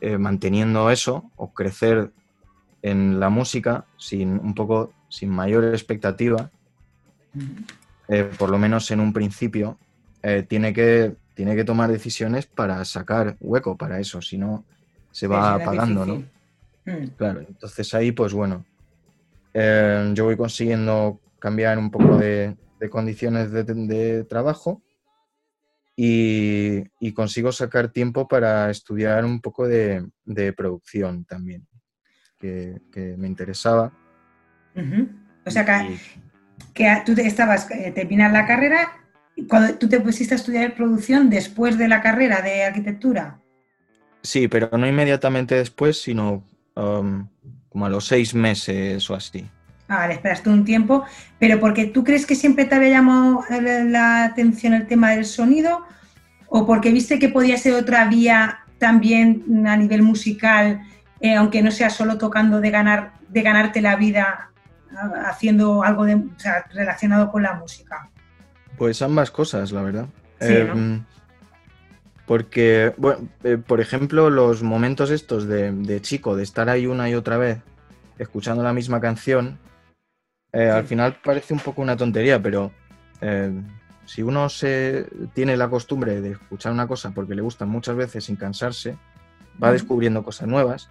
eh, 0.00 0.18
manteniendo 0.18 0.90
eso 0.90 1.30
o 1.36 1.54
crecer 1.54 2.10
en 2.82 3.20
la 3.20 3.30
música 3.30 3.86
sin 3.96 4.40
un 4.40 4.54
poco 4.54 4.92
sin 5.08 5.30
mayor 5.30 5.64
expectativa, 5.64 6.50
mm. 7.34 8.36
por 8.38 8.50
lo 8.50 8.58
menos 8.58 8.90
en 8.90 9.00
un 9.00 9.12
principio, 9.12 9.78
tiene 10.48 10.72
que 10.72 11.14
tiene 11.36 11.54
que 11.54 11.64
tomar 11.64 11.92
decisiones 11.92 12.46
para 12.46 12.82
sacar 12.86 13.36
hueco 13.40 13.76
para 13.76 14.00
eso, 14.00 14.22
si 14.22 14.38
no 14.38 14.64
se 15.10 15.26
va 15.26 15.54
apagando, 15.54 16.06
¿no? 16.06 16.14
Hmm. 16.86 17.08
Claro, 17.16 17.40
entonces 17.40 17.92
ahí 17.92 18.10
pues 18.10 18.32
bueno, 18.32 18.64
eh, 19.52 20.12
yo 20.14 20.24
voy 20.24 20.36
consiguiendo 20.36 21.20
cambiar 21.38 21.78
un 21.78 21.90
poco 21.90 22.16
de, 22.16 22.56
condiciones 22.90 23.52
de, 23.52 24.24
trabajo 24.24 24.82
y, 25.94 26.84
consigo 27.12 27.52
sacar 27.52 27.88
tiempo 27.88 28.26
para 28.26 28.70
estudiar 28.70 29.24
un 29.26 29.42
poco 29.42 29.68
de, 29.68 30.08
producción 30.56 31.26
también, 31.26 31.66
que, 32.38 32.80
me 33.18 33.26
interesaba. 33.26 33.92
O 35.44 35.50
sea 35.50 35.64
que, 35.64 35.96
que 36.74 37.02
tú 37.04 37.14
estabas, 37.20 37.70
eh, 37.70 38.06
la 38.10 38.46
carrera 38.46 38.90
cuando 39.48 39.74
tú 39.74 39.88
te 39.88 40.00
pusiste 40.00 40.34
a 40.34 40.36
estudiar 40.36 40.74
producción 40.74 41.28
después 41.28 41.76
de 41.78 41.88
la 41.88 42.00
carrera 42.00 42.40
de 42.40 42.64
arquitectura. 42.64 43.38
Sí, 44.22 44.48
pero 44.48 44.70
no 44.76 44.86
inmediatamente 44.86 45.54
después, 45.54 46.00
sino 46.00 46.42
um, 46.74 47.28
como 47.68 47.86
a 47.86 47.90
los 47.90 48.06
seis 48.06 48.34
meses 48.34 49.08
o 49.10 49.14
así. 49.14 49.46
Ah, 49.88 49.98
vale, 49.98 50.14
esperaste 50.14 50.50
un 50.50 50.64
tiempo, 50.64 51.04
pero 51.38 51.60
porque 51.60 51.86
tú 51.86 52.02
crees 52.02 52.26
que 52.26 52.34
siempre 52.34 52.64
te 52.64 52.74
había 52.74 52.88
llamado 52.88 53.44
la 53.50 54.24
atención 54.24 54.74
el 54.74 54.86
tema 54.86 55.10
del 55.12 55.24
sonido 55.24 55.86
o 56.48 56.66
porque 56.66 56.90
viste 56.90 57.18
que 57.18 57.28
podía 57.28 57.56
ser 57.56 57.74
otra 57.74 58.06
vía 58.06 58.60
también 58.78 59.64
a 59.66 59.76
nivel 59.76 60.02
musical, 60.02 60.80
eh, 61.20 61.36
aunque 61.36 61.62
no 61.62 61.70
sea 61.70 61.90
solo 61.90 62.18
tocando 62.18 62.60
de 62.60 62.70
ganar 62.70 63.12
de 63.28 63.42
ganarte 63.42 63.80
la 63.80 63.96
vida 63.96 64.50
haciendo 65.24 65.82
algo 65.82 66.04
de, 66.04 66.22
relacionado 66.72 67.30
con 67.30 67.42
la 67.42 67.54
música. 67.54 68.10
Pues 68.76 69.02
ambas 69.02 69.30
cosas, 69.30 69.72
la 69.72 69.82
verdad. 69.82 70.06
Em, 70.40 71.02
porque, 72.26 72.92
bueno, 72.96 73.28
eh, 73.44 73.56
por 73.56 73.80
ejemplo, 73.80 74.30
los 74.30 74.62
momentos 74.62 75.10
estos 75.10 75.46
de, 75.46 76.00
chico, 76.02 76.36
de 76.36 76.42
estar 76.42 76.68
ahí 76.68 76.86
una 76.86 77.08
y 77.08 77.14
otra 77.14 77.38
vez, 77.38 77.58
escuchando 78.18 78.62
la 78.62 78.72
misma 78.72 79.00
canción, 79.00 79.58
eh, 80.52 80.68
al 80.68 80.84
final 80.84 81.18
parece 81.22 81.54
un 81.54 81.60
poco 81.60 81.82
una 81.82 81.96
tontería, 81.96 82.42
pero 82.42 82.72
eh, 83.20 83.52
si 84.06 84.22
uno 84.22 84.48
se 84.48 85.06
tiene 85.34 85.56
la 85.56 85.68
costumbre 85.68 86.20
de 86.20 86.32
escuchar 86.32 86.72
una 86.72 86.86
cosa 86.86 87.10
porque 87.10 87.34
le 87.34 87.42
gusta 87.42 87.64
muchas 87.64 87.96
veces 87.96 88.24
sin 88.24 88.36
cansarse, 88.36 88.96
va 89.62 89.72
descubriendo 89.72 90.22
cosas 90.22 90.48
nuevas. 90.48 90.88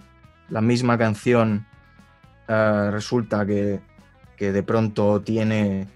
La 0.50 0.62
misma 0.62 0.98
canción 0.98 1.66
resulta 2.48 3.46
que, 3.46 3.80
que 4.36 4.52
de 4.52 4.64
pronto 4.64 5.22
tiene 5.22 5.88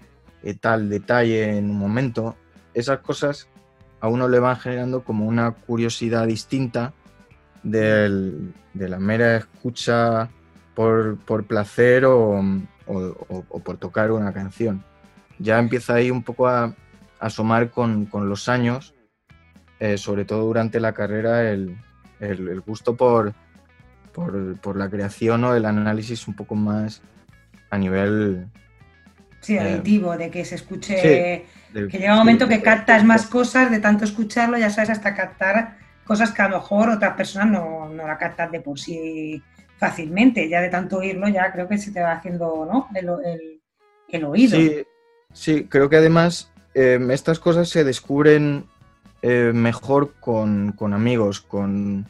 eh, 0.42 0.54
tal 0.54 0.88
detalle 0.88 1.58
en 1.58 1.70
un 1.70 1.78
momento, 1.78 2.36
esas 2.74 3.00
cosas 3.00 3.48
a 4.00 4.08
uno 4.08 4.28
le 4.28 4.38
van 4.38 4.56
generando 4.56 5.04
como 5.04 5.26
una 5.26 5.50
curiosidad 5.52 6.26
distinta 6.26 6.94
de 7.62 8.52
la 8.74 8.98
mera 8.98 9.36
escucha 9.36 10.30
por, 10.74 11.44
placer 11.46 12.06
o, 12.06 12.42
por 13.64 13.76
tocar 13.76 14.10
una 14.10 14.32
canción. 14.32 14.82
Ya 15.38 15.58
empieza 15.58 15.94
ahí 15.94 16.10
un 16.10 16.22
poco 16.22 16.48
a, 16.48 16.74
asomar 17.18 17.70
con, 17.70 18.08
los 18.12 18.48
años, 18.48 18.94
eh, 19.78 19.98
sobre 19.98 20.24
todo 20.24 20.44
durante 20.44 20.80
la 20.80 20.94
carrera, 20.94 21.50
el, 21.50 21.76
gusto 22.64 22.96
por, 22.96 23.34
por, 24.12 24.76
la 24.76 24.88
creación 24.88 25.44
o 25.44 25.54
el 25.54 25.64
análisis 25.64 26.26
un 26.28 26.34
poco 26.34 26.54
más 26.54 27.02
a 27.70 27.78
nivel 27.78 28.46
Sí, 29.40 29.56
eh, 29.56 29.60
auditivo, 29.60 30.16
de 30.16 30.30
que 30.30 30.44
se 30.44 30.56
escuche, 30.56 31.46
que 31.72 31.98
llega 31.98 32.12
un 32.12 32.18
momento 32.18 32.46
que 32.46 32.60
captas 32.60 33.04
más 33.04 33.26
cosas, 33.26 33.70
de 33.70 33.78
tanto 33.78 34.04
escucharlo, 34.04 34.58
ya 34.58 34.68
sabes, 34.68 34.90
hasta 34.90 35.14
captar 35.14 35.78
cosas 36.04 36.32
que 36.32 36.42
a 36.42 36.48
lo 36.48 36.56
mejor 36.56 36.90
otras 36.90 37.14
personas 37.14 37.48
no, 37.48 37.88
no 37.88 38.06
la 38.06 38.18
captan 38.18 38.50
de 38.50 38.60
por 38.60 38.78
sí 38.78 39.42
fácilmente, 39.80 40.46
ya 40.48 40.60
de 40.60 40.68
tanto 40.68 40.98
oírlo, 40.98 41.26
ya 41.28 41.50
creo 41.52 41.66
que 41.66 41.78
se 41.78 41.90
te 41.90 42.02
va 42.02 42.12
haciendo 42.12 42.68
¿no? 42.70 42.88
el, 42.94 44.24
oído. 44.24 44.58
Sí, 44.58 44.84
sí, 45.32 45.64
creo 45.64 45.88
que 45.88 45.96
además 45.96 46.52
em, 46.74 47.10
estas 47.10 47.38
cosas 47.38 47.70
se 47.70 47.82
descubren 47.82 48.66
eh, 49.22 49.52
mejor 49.54 50.12
con, 50.20 50.74
amigos, 50.92 51.40
con, 51.40 52.06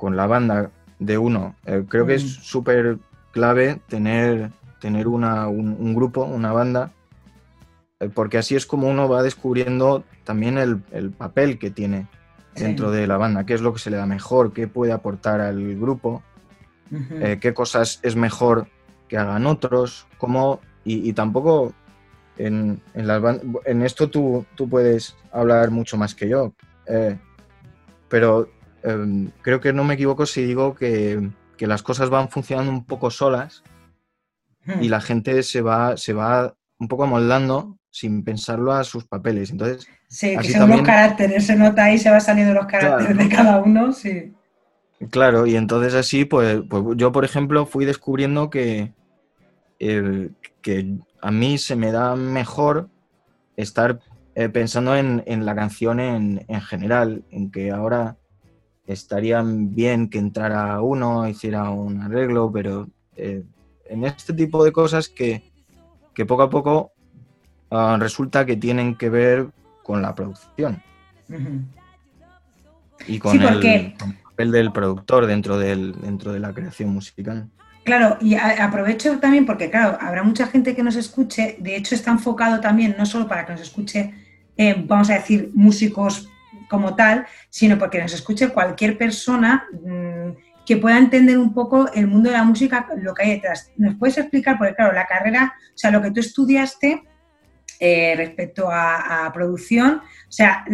la 0.00 0.26
banda 0.26 0.70
de 1.04 1.18
uno. 1.18 1.54
Eh, 1.66 1.84
creo 1.88 2.06
que 2.06 2.14
es 2.14 2.24
mm. 2.24 2.42
súper 2.42 2.98
clave 3.32 3.80
tener, 3.88 4.50
tener 4.80 5.08
una, 5.08 5.48
un, 5.48 5.94
grupo, 5.94 6.24
una 6.24 6.52
banda, 6.52 6.92
eh, 8.00 8.08
porque 8.12 8.38
así 8.38 8.54
es 8.54 8.66
como 8.66 8.88
uno 8.88 9.08
va 9.08 9.22
descubriendo 9.22 10.04
también 10.24 10.58
el, 10.58 11.10
papel 11.10 11.58
que 11.58 11.70
tiene 11.70 12.06
dentro 12.54 12.90
de 12.90 13.06
la 13.06 13.16
banda, 13.16 13.46
qué 13.46 13.54
es 13.54 13.62
lo 13.62 13.72
que 13.72 13.78
se 13.78 13.90
le 13.90 13.96
da 13.96 14.06
mejor, 14.06 14.52
qué 14.52 14.68
puede 14.68 14.92
aportar 14.92 15.40
al 15.40 15.76
grupo, 15.76 16.22
qué 17.40 17.54
cosas 17.54 17.98
es 18.02 18.14
mejor 18.14 18.66
que 19.08 19.16
hagan 19.16 19.46
otros, 19.46 20.06
cómo, 20.18 20.60
y, 20.84 21.08
y 21.08 21.14
tampoco 21.14 21.72
en, 22.38 22.80
en, 22.94 23.82
esto 23.82 24.08
tú, 24.08 24.44
tú, 24.54 24.68
puedes 24.68 25.16
hablar 25.32 25.70
mucho 25.70 25.96
más 25.96 26.14
que 26.14 26.28
yo, 26.28 26.54
eh, 26.86 27.18
pero 28.08 28.48
em, 28.82 29.30
creo 29.42 29.60
que 29.60 29.72
no 29.72 29.84
me 29.84 29.94
equivoco 29.94 30.26
si 30.26 30.44
digo 30.44 30.74
que, 30.74 31.30
las 31.58 31.84
cosas 31.84 32.10
van 32.10 32.28
funcionando 32.28 32.72
un 32.72 32.84
poco 32.84 33.08
solas 33.08 33.62
y 34.80 34.88
la 34.88 35.00
gente 35.00 35.44
se 35.44 35.60
va, 35.60 35.96
se 35.96 36.12
va 36.12 36.56
un 36.80 36.88
poco 36.88 37.04
amoldando 37.04 37.78
sin 37.88 38.24
pensarlo 38.24 38.72
a 38.72 38.82
sus 38.82 39.04
papeles. 39.04 39.52
Entonces, 39.52 39.86
sí, 40.08 40.36
que 40.38 40.50
son 40.50 40.70
los 40.70 40.82
caracteres, 40.82 41.46
se 41.46 41.54
nota 41.54 41.84
ahí, 41.84 41.98
se 41.98 42.10
va 42.10 42.18
saliendo 42.18 42.52
los 42.52 42.66
caracteres 42.66 43.16
de 43.16 43.28
cada 43.28 43.60
uno, 43.60 43.92
sí. 43.92 44.32
Claro, 45.10 45.46
y 45.46 45.56
entonces 45.56 45.94
así, 45.94 46.24
pues, 46.24 46.62
pues 46.68 46.82
yo, 46.96 47.12
por 47.12 47.24
ejemplo, 47.24 47.66
fui 47.66 47.84
descubriendo 47.84 48.50
que, 48.50 48.92
eh, 49.78 50.30
que 50.62 50.96
a 51.20 51.30
mí 51.30 51.58
se 51.58 51.76
me 51.76 51.92
da 51.92 52.16
mejor 52.16 52.88
estar 53.56 54.00
eh, 54.34 54.48
pensando 54.48 54.96
en, 54.96 55.22
la 55.44 55.54
canción 55.54 56.00
en, 56.00 56.46
general, 56.62 57.24
en 57.30 57.50
que 57.50 57.70
ahora 57.70 58.16
estaría 58.86 59.42
bien 59.44 60.08
que 60.08 60.18
entrara 60.18 60.80
uno, 60.80 61.28
hiciera 61.28 61.70
un 61.70 62.00
arreglo, 62.00 62.50
pero 62.52 62.88
eh, 63.16 63.42
en 63.86 64.04
este 64.04 64.32
tipo 64.32 64.64
de 64.64 64.72
cosas 64.72 65.08
que, 65.08 65.42
poco 66.26 66.42
a 66.42 66.50
poco 66.50 66.92
ah, 67.70 67.96
resulta 67.98 68.44
que 68.46 68.56
tienen 68.56 68.96
que 68.96 69.10
ver 69.10 69.48
con 69.82 70.02
la 70.02 70.14
producción. 70.14 70.82
Y 73.06 73.18
con, 73.18 73.40
el, 73.40 73.94
papel 74.28 74.52
del 74.52 74.72
productor 74.72 75.26
dentro, 75.26 75.58
del, 75.58 76.00
dentro 76.00 76.32
de 76.32 76.40
la 76.40 76.52
creación 76.52 76.90
musical. 76.90 77.48
Claro, 77.84 78.16
y 78.20 78.36
aprovecho 78.36 79.18
también 79.18 79.44
porque, 79.44 79.68
claro, 79.68 79.98
habrá 80.00 80.22
mucha 80.22 80.46
gente 80.46 80.76
que 80.76 80.84
nos 80.84 80.94
escuche, 80.94 81.56
de 81.58 81.74
hecho 81.74 81.96
está 81.96 82.12
enfocado 82.12 82.60
también 82.60 82.94
no 82.96 83.06
solo 83.06 83.26
para 83.26 83.44
que 83.44 83.52
nos 83.52 83.62
escuche, 83.62 84.14
eh, 84.56 84.84
vamos 84.86 85.10
a 85.10 85.14
decir, 85.14 85.50
músicos 85.52 86.28
como 86.72 86.96
tal, 86.96 87.26
sino 87.50 87.78
porque 87.78 88.00
nos 88.00 88.14
escuche 88.14 88.48
cualquier 88.48 88.96
persona 88.96 89.68
mm, 89.70 90.64
que 90.64 90.78
pueda 90.78 90.96
entender 90.96 91.36
un 91.36 91.52
poco 91.52 91.92
el 91.92 92.06
mundo 92.06 92.30
de 92.30 92.36
la 92.38 92.44
música, 92.44 92.88
lo 92.96 93.12
que 93.12 93.24
hay 93.24 93.30
detrás. 93.32 93.70
¿Nos 93.76 93.96
puedes 93.96 94.16
explicar? 94.16 94.56
Porque, 94.56 94.74
claro, 94.74 94.94
la 94.94 95.06
carrera, 95.06 95.54
o 95.58 95.78
sea, 95.78 95.90
lo 95.90 96.00
que 96.00 96.10
tú 96.10 96.20
estudiaste 96.20 97.02
eh, 97.78 98.14
respecto 98.16 98.68
a, 98.70 99.30
producción. 99.34 100.00
O 100.28 100.32
sea, 100.32 100.64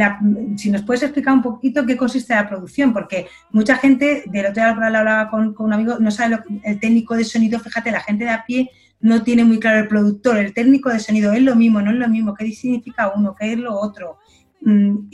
si 0.56 0.70
nos 0.70 0.82
puedes 0.82 1.02
explicar 1.02 1.34
un 1.34 1.42
poquito 1.42 1.84
qué 1.84 1.96
consiste 1.96 2.34
la 2.34 2.48
producción, 2.48 2.92
porque 2.92 3.26
mucha 3.50 3.76
gente, 3.76 4.24
del 4.26 4.46
otro 4.46 4.62
día 4.62 4.68
hablaba 4.68 5.30
con, 5.30 5.54
con 5.54 5.66
un 5.66 5.72
amigo, 5.72 5.96
no 5.98 6.10
sabe 6.10 6.36
lo, 6.36 6.42
el 6.62 6.78
técnico 6.78 7.16
de 7.16 7.24
sonido, 7.24 7.58
fíjate, 7.58 7.90
la 7.90 8.00
gente 8.00 8.24
de 8.24 8.30
a 8.30 8.44
pie 8.44 8.70
no 9.00 9.22
tiene 9.22 9.44
muy 9.44 9.58
claro 9.58 9.78
el 9.78 9.88
productor, 9.88 10.38
el 10.38 10.52
técnico 10.52 10.90
de 10.90 11.00
sonido 11.00 11.32
es 11.32 11.42
lo 11.42 11.56
mismo, 11.56 11.80
no 11.80 11.90
es 11.90 11.96
lo 11.96 12.08
mismo, 12.08 12.34
qué 12.34 12.50
significa 12.52 13.12
uno, 13.14 13.34
qué 13.34 13.52
es 13.52 13.58
lo 13.58 13.74
otro. 13.74 14.18
Mm, 14.60 15.08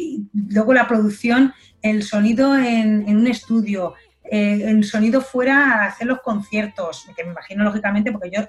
luego 0.51 0.73
la 0.73 0.89
producción, 0.89 1.53
el 1.83 2.03
sonido 2.03 2.57
en, 2.57 3.05
un 3.09 3.27
estudio, 3.27 3.95
eh, 4.31 4.65
el 4.67 4.85
sonido 4.85 5.21
fuera 5.21 5.83
a 5.83 5.87
hacer 5.87 6.07
los 6.07 6.21
conciertos, 6.21 7.07
que 7.17 7.25
me 7.25 7.33
imagino 7.33 7.65
lógicamente, 7.65 8.11
porque 8.11 8.31
yo 8.31 8.43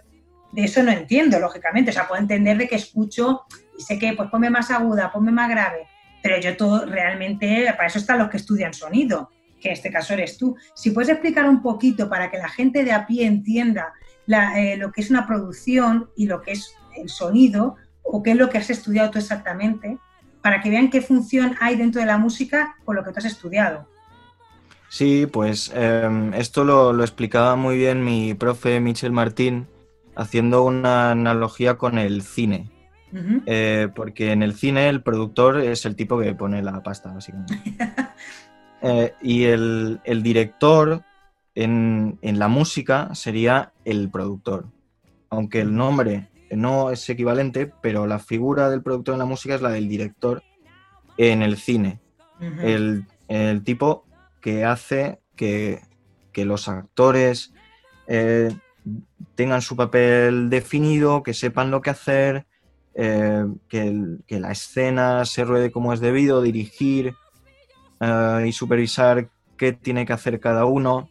de 0.52 0.64
eso 0.64 0.82
no 0.84 0.92
entiendo, 0.92 1.40
lógicamente. 1.40 1.92
O 1.92 1.94
sea, 1.94 2.08
puedo 2.08 2.22
entender 2.22 2.58
de 2.58 2.68
que 2.68 2.76
escucho 2.76 3.44
y 3.78 3.82
sé 3.82 4.00
que, 4.00 4.14
pues 4.14 4.30
ponme 4.30 4.50
más 4.50 4.72
aguda, 4.72 5.12
ponme 5.12 5.32
más 5.32 5.50
grave, 5.50 5.88
pero 6.24 6.40
yo 6.40 6.56
todo 6.56 6.86
realmente, 6.86 7.66
para 7.76 7.88
eso 7.88 8.00
están 8.00 8.20
los 8.20 8.30
que 8.30 8.38
estudian 8.38 8.74
sonido, 8.74 9.30
que 9.60 9.68
en 9.70 9.74
este 9.74 9.92
caso 9.92 10.14
eres 10.14 10.38
tú. 10.38 10.56
Si 10.74 10.92
puedes 10.92 11.10
explicar 11.10 11.48
un 11.50 11.62
poquito 11.62 12.10
para 12.10 12.32
que 12.32 12.38
la 12.38 12.50
gente 12.50 12.84
de 12.84 12.94
a 12.94 13.06
pie 13.06 13.26
entienda 13.26 13.94
eh, 14.28 14.78
lo 14.78 14.92
que 14.92 15.02
es 15.02 15.10
una 15.10 15.28
producción 15.28 16.10
y 16.16 16.28
lo 16.28 16.42
que 16.42 16.54
es 16.54 16.74
el 16.96 17.10
sonido, 17.10 17.76
o 18.02 18.24
qué 18.24 18.32
es 18.32 18.38
lo 18.38 18.50
que 18.50 18.58
has 18.58 18.70
estudiado 18.70 19.12
tú 19.12 19.20
exactamente, 19.20 19.98
para 20.46 20.62
que 20.62 20.70
vean 20.70 20.92
qué 20.92 21.02
función 21.02 21.56
hay 21.60 21.76
dentro 21.76 22.00
de 22.00 22.06
la 22.06 22.20
música 22.20 22.76
con 22.86 22.96
lo 22.96 23.04
que 23.04 23.10
tú 23.12 23.18
has 23.18 23.26
estudiado. 23.26 23.88
Sí, 24.90 25.26
pues 25.26 25.72
em, 25.74 26.36
esto 26.36 26.64
lo, 26.64 26.94
lo, 26.94 27.04
explicaba 27.04 27.56
muy 27.56 27.78
bien 27.78 28.04
mi 28.06 28.36
profe 28.36 28.80
Michel 28.80 29.12
Martín 29.12 29.66
haciendo 30.16 30.64
una 30.64 31.10
analogía 31.10 31.80
con 31.80 31.98
el 31.98 32.22
cine. 32.22 32.70
Eh, 33.48 33.88
porque 33.96 34.34
en 34.34 34.44
el 34.44 34.54
cine 34.54 34.88
el 34.88 35.02
productor 35.02 35.62
es 35.62 35.84
el 35.88 35.96
tipo 35.96 36.20
que 36.20 36.36
pone 36.36 36.62
la 36.62 36.84
pasta, 36.84 37.12
básicamente. 37.12 37.60
Eh, 38.82 39.16
y 39.20 39.46
el, 39.46 40.00
director 40.22 41.02
en, 41.56 42.20
la 42.22 42.48
música 42.48 43.16
sería 43.16 43.72
el 43.84 44.12
productor. 44.12 44.68
Aunque 45.32 45.62
el 45.62 45.74
nombre 45.74 46.28
no 46.56 46.92
es 46.92 47.10
equivalente, 47.10 47.72
pero 47.82 48.08
la 48.08 48.20
figura 48.20 48.70
del 48.70 48.84
productor 48.84 49.14
en 49.14 49.20
la 49.20 49.26
música 49.26 49.56
es 49.56 49.62
la 49.62 49.70
del 49.70 49.88
director 49.88 50.44
en 51.18 51.42
el 51.42 51.58
cine. 51.58 52.00
el, 52.40 53.06
tipo 53.64 54.06
que 54.42 54.66
hace 54.66 55.20
que, 55.36 55.82
los 56.36 56.68
actores 56.68 57.54
eh, 58.08 58.56
tengan 59.36 59.62
su 59.62 59.76
papel 59.76 60.50
definido, 60.50 61.24
que 61.24 61.34
sepan 61.34 61.72
lo 61.72 61.82
que 61.82 61.90
hacer, 61.90 62.46
eh, 62.94 63.46
que, 63.68 64.40
la 64.40 64.52
escena 64.52 65.26
se 65.26 65.44
ruede 65.44 65.72
como 65.72 65.94
es 65.94 66.00
debido, 66.00 66.42
dirigir 66.42 67.14
eh, 68.00 68.46
y 68.48 68.52
supervisar 68.52 69.30
qué 69.58 69.74
tiene 69.74 70.06
que 70.06 70.14
hacer 70.14 70.40
cada 70.40 70.66
uno, 70.66 71.10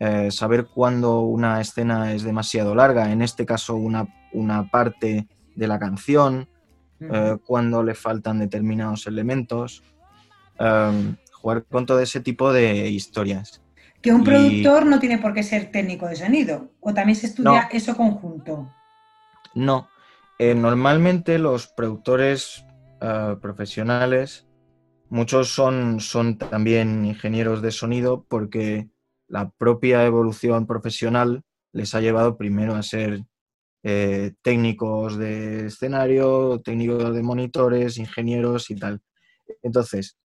eh, 0.00 0.30
saber 0.30 0.66
cuándo 0.66 1.20
una 1.20 1.60
escena 1.60 2.12
es 2.12 2.24
demasiado 2.24 2.74
larga, 2.74 3.12
en 3.12 3.22
este 3.22 3.46
caso 3.46 3.76
una, 3.76 4.08
una 4.34 4.70
parte 4.70 5.26
de 5.54 5.68
la 5.68 5.78
canción, 5.78 6.48
cuándo 7.46 7.82
le 7.82 7.94
faltan 7.94 8.38
determinados 8.38 9.06
elementos, 9.06 9.82
jugar 10.56 11.64
con 11.64 11.86
todo 11.86 12.00
ese 12.00 12.20
tipo 12.20 12.52
de 12.52 12.88
historias. 12.88 13.62
Que 14.00 14.12
un 14.12 14.24
productor 14.24 14.84
no 14.84 14.98
tiene 14.98 15.18
por 15.18 15.32
qué 15.32 15.42
ser 15.42 15.70
técnico 15.70 16.06
de 16.06 16.16
sonido, 16.16 16.70
o 16.80 16.92
también 16.92 17.16
se 17.16 17.26
estudia 17.26 17.68
eso 17.72 17.96
conjunto. 17.96 18.70
No, 19.54 19.88
eh, 20.38 20.54
normalmente 20.54 21.38
los 21.38 21.68
productores 21.68 22.64
eh, 23.00 23.36
profesionales, 23.40 24.46
muchos 25.08 25.48
son, 25.48 26.00
son 26.00 26.38
también 26.38 27.04
ingenieros 27.04 27.62
de 27.62 27.70
sonido 27.70 28.24
porque 28.28 28.88
la 29.28 29.50
propia 29.50 30.04
evolución 30.04 30.66
profesional 30.66 31.42
les 31.72 31.94
ha 31.94 32.00
llevado 32.00 32.36
primero 32.36 32.74
a 32.74 32.82
ser 32.82 33.24
eh, 33.84 34.32
técnicos 34.42 35.18
de 35.18 35.66
escenario, 35.66 36.60
técnicos 36.60 37.14
de 37.14 37.22
monitores, 37.22 37.98
ingenieros 37.98 38.70
y 38.70 38.76
tal. 38.76 39.02
Entonces, 39.62 40.16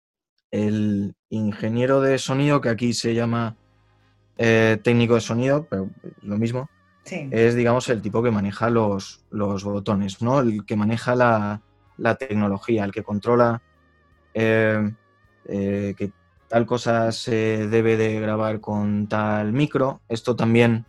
el 0.50 1.14
ingeniero 1.30 2.02
de 2.02 2.18
sonido, 2.18 2.62
que 2.62 2.70
aquí 2.70 2.94
se 2.94 3.14
llama 3.14 3.58
eh, 4.38 4.80
técnico 4.82 5.16
de 5.16 5.22
sonido, 5.22 5.68
pero 5.70 5.90
lo 6.22 6.38
mismo, 6.38 6.70
es, 7.06 7.56
digamos, 7.56 7.90
el 7.90 8.02
tipo 8.02 8.24
que 8.24 8.32
maneja 8.32 8.70
los, 8.70 9.26
los 9.32 9.64
botones, 9.64 10.22
¿no? 10.22 10.40
El 10.40 10.66
que 10.66 10.76
maneja 10.76 11.16
la, 11.16 11.62
tecnología, 12.18 12.86
el 12.86 12.92
que 12.92 13.04
controla 13.04 13.62
eh, 14.34 14.94
eh, 15.46 15.96
que 15.98 16.12
tal 16.48 16.66
cosa 16.66 17.12
se 17.12 17.68
debe 17.68 17.98
de 17.98 18.20
grabar 18.20 18.62
con 18.62 19.08
tal 19.08 19.52
micro. 19.52 20.02
Esto 20.08 20.36
también 20.36 20.86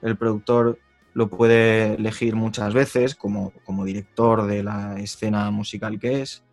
el 0.00 0.16
productor 0.16 0.78
lo 1.14 1.28
puede 1.28 1.94
elegir 1.94 2.36
muchas 2.36 2.74
veces 2.74 3.14
como, 3.14 3.52
como 3.64 3.84
director 3.84 4.46
de 4.46 4.62
la 4.62 4.98
escena 4.98 5.50
musical 5.50 5.98
que 5.98 6.22
es. 6.22 6.44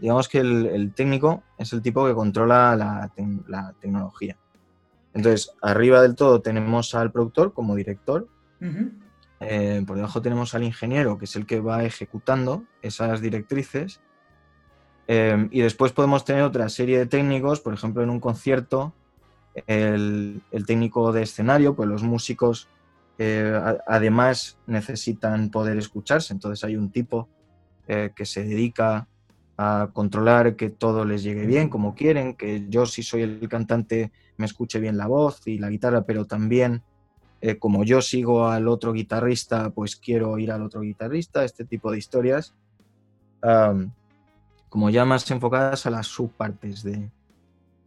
digamos 0.00 0.28
que 0.28 0.38
el, 0.38 0.92
técnico 0.94 1.42
es 1.58 1.72
el 1.72 1.82
tipo 1.82 2.06
que 2.06 2.14
controla 2.14 2.74
la, 2.76 3.12
la 3.48 3.74
tecnología. 3.80 4.36
Entonces, 5.14 5.52
arriba 5.60 6.00
del 6.02 6.14
todo 6.14 6.40
tenemos 6.40 6.94
al 6.94 7.12
productor 7.12 7.52
como 7.52 7.74
director. 7.74 8.28
eh, 9.40 9.82
por 9.86 9.96
debajo 9.96 10.22
tenemos 10.22 10.54
al 10.54 10.62
ingeniero, 10.62 11.18
que 11.18 11.24
es 11.24 11.36
el 11.36 11.46
que 11.46 11.60
va 11.60 11.84
ejecutando 11.84 12.64
esas 12.80 13.20
directrices. 13.20 14.00
Eh, 15.08 15.48
y 15.50 15.60
después 15.60 15.92
podemos 15.92 16.24
tener 16.24 16.42
otra 16.42 16.68
serie 16.68 16.98
de 16.98 17.06
técnicos, 17.06 17.60
por 17.60 17.74
ejemplo, 17.74 18.02
en 18.02 18.10
un 18.10 18.20
concierto, 18.20 18.94
el, 19.66 20.42
técnico 20.66 21.12
de 21.12 21.22
escenario, 21.22 21.74
pues 21.74 21.88
los 21.88 22.02
músicos 22.02 22.68
además 23.86 24.58
necesitan 24.66 25.50
poder 25.50 25.78
escucharse, 25.78 26.32
entonces 26.32 26.64
hay 26.64 26.76
un 26.76 26.90
tipo 26.90 27.28
que 27.86 28.24
se 28.24 28.44
dedica 28.44 29.06
a 29.58 29.90
controlar 29.92 30.56
que 30.56 30.70
todo 30.70 31.04
les 31.04 31.22
llegue 31.22 31.46
bien 31.46 31.68
como 31.68 31.94
quieren, 31.94 32.34
que 32.34 32.66
yo 32.68 32.86
si 32.86 33.02
soy 33.02 33.22
el 33.22 33.48
cantante 33.48 34.10
me 34.36 34.46
escuche 34.46 34.80
bien 34.80 34.96
la 34.96 35.06
voz 35.06 35.46
y 35.46 35.58
la 35.58 35.68
guitarra, 35.68 36.02
pero 36.02 36.24
también 36.24 36.82
eh, 37.40 37.58
como 37.58 37.84
yo 37.84 38.00
sigo 38.00 38.48
al 38.48 38.68
otro 38.68 38.92
guitarrista, 38.92 39.70
pues 39.70 39.96
quiero 39.96 40.38
ir 40.38 40.52
al 40.52 40.62
otro 40.62 40.80
guitarrista, 40.80 41.44
este 41.44 41.64
tipo 41.64 41.90
de 41.90 41.98
historias, 41.98 42.54
como 44.68 44.90
ya 44.90 45.04
más 45.04 45.28
enfocadas 45.28 45.84
a 45.86 45.90
las 45.90 46.06
subpartes 46.06 46.84
de, 46.84 47.10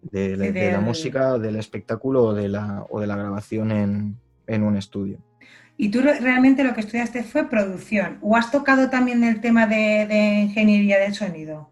de, 0.01 0.71
la 0.71 0.81
música, 0.81 1.39
del 1.39 1.55
espectáculo 1.55 2.25
o 2.25 2.33
de 2.33 2.49
la, 2.49 2.85
o 2.89 2.99
de 2.99 3.07
la 3.07 3.15
grabación 3.15 3.71
en, 3.71 4.17
en 4.47 4.63
un 4.63 4.77
estudio. 4.77 5.19
¿Y 5.77 5.89
tú 5.89 6.01
realmente 6.01 6.63
lo 6.63 6.73
que 6.73 6.81
estudiaste 6.81 7.23
fue 7.23 7.49
producción? 7.49 8.17
¿O 8.21 8.37
has 8.37 8.51
tocado 8.51 8.89
también 8.89 9.23
el 9.23 9.41
tema 9.41 9.67
de, 9.67 10.41
ingeniería 10.43 10.99
del 10.99 11.13
sonido? 11.13 11.71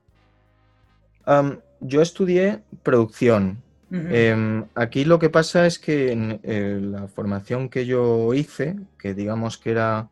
yo 1.79 2.01
estudié 2.01 2.59
producción. 2.83 3.61
Em, 3.91 4.65
aquí 4.73 5.05
lo 5.05 5.19
que 5.19 5.29
pasa 5.29 5.67
es 5.67 5.77
que 5.77 6.11
en 6.11 6.39
eh, 6.43 6.79
la 6.81 7.07
formación 7.07 7.69
que 7.69 7.85
yo 7.85 8.33
hice, 8.33 8.75
que 8.97 9.13
digamos 9.13 9.57
que 9.57 9.71
era 9.71 10.09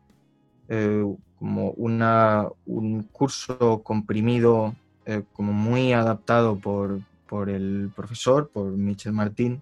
eh, 0.68 1.04
como 1.38 1.72
una, 1.72 2.46
un 2.64 3.02
curso 3.02 3.82
comprimido, 3.82 4.76
eh, 5.04 5.24
como 5.32 5.52
muy 5.52 5.92
adaptado 5.92 6.56
por, 6.56 7.00
por, 7.26 7.50
el 7.50 7.90
profesor, 7.94 8.48
por 8.48 8.70
Michel 8.70 9.12
Martín, 9.12 9.60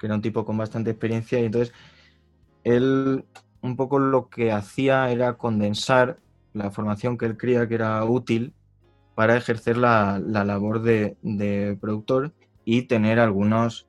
que 0.00 0.06
era 0.06 0.14
un 0.14 0.22
tipo 0.22 0.44
con 0.46 0.56
bastante 0.56 0.90
experiencia, 0.90 1.38
y 1.38 1.44
entonces 1.44 1.74
él 2.64 3.24
un 3.62 3.76
poco 3.76 3.98
lo 3.98 4.30
que 4.30 4.50
hacía 4.50 5.10
era 5.10 5.34
condensar 5.34 6.18
la 6.54 6.70
formación 6.70 7.18
que 7.18 7.26
él 7.26 7.36
creía 7.36 7.68
que 7.68 7.74
era 7.74 8.02
útil 8.04 8.54
para 9.14 9.36
ejercer 9.36 9.76
la, 9.76 10.18
labor 10.18 10.82
de, 10.82 11.76
productor 11.80 12.32
y 12.64 12.82
tener 12.82 13.20
algunos, 13.20 13.86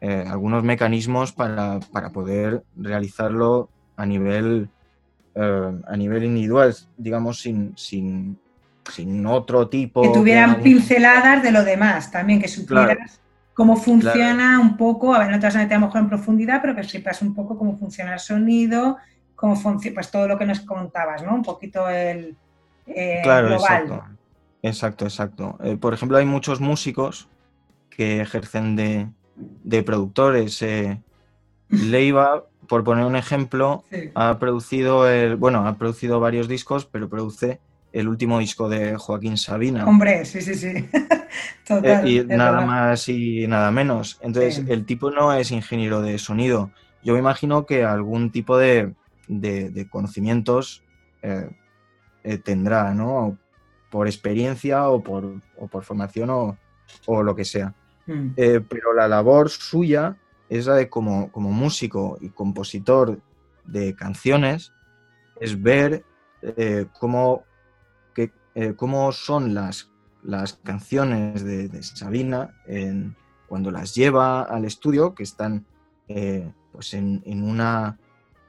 eh, 0.00 0.24
algunos 0.26 0.64
mecanismos 0.64 1.32
para, 1.32 1.80
poder 2.12 2.62
realizarlo 2.76 3.68
a 3.96 4.06
nivel, 4.06 4.70
eh, 5.34 5.72
a 5.86 5.96
nivel 5.96 6.24
individual, 6.24 6.74
digamos, 6.96 7.40
sin, 7.40 7.74
sin, 7.76 8.38
otro 9.26 9.68
tipo. 9.68 10.02
Que 10.02 10.08
tuvieran 10.08 10.62
pinceladas 10.62 11.42
de 11.42 11.52
lo 11.52 11.64
demás 11.64 12.10
también, 12.10 12.40
que 12.40 12.48
supieras 12.48 13.20
cómo 13.54 13.76
funciona 13.76 14.60
un 14.60 14.76
poco, 14.76 15.14
a 15.14 15.20
ver, 15.20 15.30
no 15.30 15.38
te 15.38 15.46
vas 15.46 15.56
a 15.56 15.58
meter 15.58 15.76
a 15.76 15.80
lo 15.80 15.86
mejor 15.86 16.00
en 16.00 16.08
profundidad, 16.08 16.60
pero 16.60 16.74
que 16.74 16.84
sepas 16.84 17.22
un 17.22 17.34
poco 17.34 17.58
cómo 17.58 17.76
funciona 17.78 18.14
el 18.14 18.20
sonido, 18.20 18.96
cómo 19.34 19.56
funciona, 19.56 19.94
pues 19.94 20.10
todo 20.10 20.28
lo 20.28 20.38
que 20.38 20.46
nos 20.46 20.60
contabas, 20.60 21.22
¿no? 21.22 21.34
Un 21.34 21.42
poquito 21.42 21.88
el 21.88 22.36
eh, 22.86 23.20
claro, 23.22 23.54
Exacto, 23.54 24.04
exacto. 24.62 25.04
exacto. 25.04 25.58
Eh, 25.62 25.76
por 25.76 25.94
ejemplo, 25.94 26.18
hay 26.18 26.26
muchos 26.26 26.60
músicos 26.60 27.28
que 27.90 28.20
ejercen 28.20 28.76
de, 28.76 29.82
productores. 29.82 30.62
Eh, 30.62 31.00
Leiva, 31.68 32.44
por 32.68 32.84
poner 32.84 33.04
un 33.04 33.16
ejemplo, 33.16 33.84
ha 34.14 34.38
producido 34.38 35.08
el, 35.08 35.36
bueno, 35.36 35.66
ha 35.66 35.76
producido 35.76 36.20
varios 36.20 36.48
discos, 36.48 36.86
pero 36.86 37.08
produce 37.08 37.60
el 37.92 38.08
último 38.08 38.38
disco 38.38 38.68
de 38.68 38.96
Joaquín 38.96 39.36
Sabina. 39.36 39.84
Hombre, 39.84 40.24
sí, 40.24 40.40
sí, 40.40 40.54
sí. 40.54 40.88
Total, 41.66 42.06
eh, 42.06 42.10
y 42.10 42.24
nada 42.24 42.60
más 42.62 43.08
y 43.08 43.46
nada 43.46 43.70
menos. 43.70 44.18
Entonces, 44.22 44.64
el 44.68 44.86
tipo 44.86 45.10
no 45.10 45.32
es 45.32 45.50
ingeniero 45.50 46.00
de 46.00 46.18
sonido. 46.18 46.70
Yo 47.02 47.14
me 47.14 47.20
imagino 47.20 47.66
que 47.66 47.84
algún 47.84 48.30
tipo 48.30 48.56
de, 48.56 48.94
conocimientos 49.90 50.82
eh, 51.22 51.50
eh, 52.24 52.38
tendrá, 52.38 52.94
¿no? 52.94 53.38
Por 53.90 54.06
experiencia 54.06 54.88
o 54.88 55.02
por, 55.02 55.40
por 55.70 55.84
formación 55.84 56.30
o, 56.30 57.22
lo 57.22 57.36
que 57.36 57.44
sea. 57.44 57.74
Mm. 58.04 58.30
pero 58.68 58.92
la 58.96 59.06
labor 59.06 59.48
suya 59.48 60.16
es 60.48 60.66
la 60.66 60.74
de 60.74 60.88
como, 60.88 61.30
como 61.30 61.52
músico 61.52 62.18
y 62.20 62.30
compositor 62.30 63.20
de 63.64 63.94
canciones, 63.94 64.72
es 65.40 65.62
ver 65.62 66.04
cómo 66.98 67.44
eh, 68.54 68.74
cómo 68.76 69.12
son 69.12 69.54
las, 69.54 69.90
las 70.22 70.54
canciones 70.54 71.42
de, 71.44 71.82
Sabina 71.82 72.54
cuando 73.48 73.70
las 73.70 73.94
lleva 73.94 74.42
al 74.42 74.64
estudio, 74.64 75.14
que 75.14 75.22
están 75.22 75.66
eh, 76.08 76.50
pues 76.72 76.94
en, 76.94 77.22
una, 77.26 77.98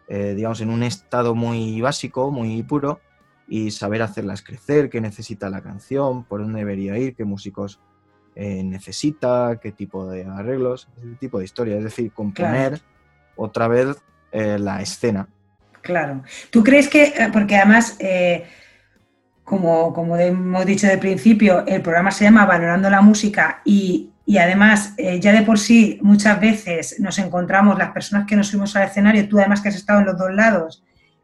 eh, 0.07 0.33
digamos, 0.35 0.61
en 0.61 0.69
un 0.69 0.83
estado 0.83 1.35
muy 1.35 1.81
básico, 1.81 2.31
muy 2.31 2.63
puro, 2.63 3.01
y 3.47 3.71
saber 3.71 4.01
hacerlas 4.01 4.41
crecer, 4.41 4.89
qué 4.89 5.01
necesita 5.01 5.49
la 5.49 5.61
canción, 5.61 6.23
por 6.23 6.41
dónde 6.41 6.59
debería 6.59 6.97
ir, 6.97 7.15
qué 7.15 7.25
músicos 7.25 7.79
necesita, 8.35 9.59
qué 9.61 9.71
tipo 9.71 10.09
de 10.09 10.25
arreglos, 10.25 10.87
ese 10.97 11.15
tipo 11.17 11.37
de 11.37 11.45
historia. 11.45 11.77
Es 11.77 11.83
decir, 11.83 12.11
componer 12.11 12.81
otra 13.35 13.67
vez 13.67 13.97
la 14.31 14.81
escena. 14.81 15.27
Claro. 15.81 16.23
¿Tú 16.49 16.63
crees 16.63 16.87
que, 16.87 17.13
porque 17.31 17.57
además 17.57 17.97
como, 19.43 20.17
hemos 20.17 20.65
dicho 20.65 20.87
de 20.87 20.97
principio, 20.97 21.65
el 21.67 21.81
programa 21.81 22.11
se 22.11 22.23
llama 22.23 22.45
Valorando 22.45 22.89
la 22.89 23.01
Música 23.01 23.61
y, 23.65 24.09
además 24.39 24.93
eh, 24.97 25.19
ya 25.19 25.33
de 25.33 25.41
por 25.41 25.59
sí 25.59 25.99
muchas 26.01 26.39
veces 26.39 26.99
nos 26.99 27.19
encontramos 27.19 27.77
las 27.77 27.91
personas 27.91 28.25
que 28.25 28.37
nos 28.37 28.47
subimos 28.47 28.75
al 28.75 28.87
escenario, 28.87 29.27
tú 29.27 29.37
además 29.37 29.61
que 29.61 29.69
has 29.69 29.75
estado 29.75 29.99
en 29.99 30.05
los 30.05 30.17
dos 30.17 30.33
lados, 30.33 30.83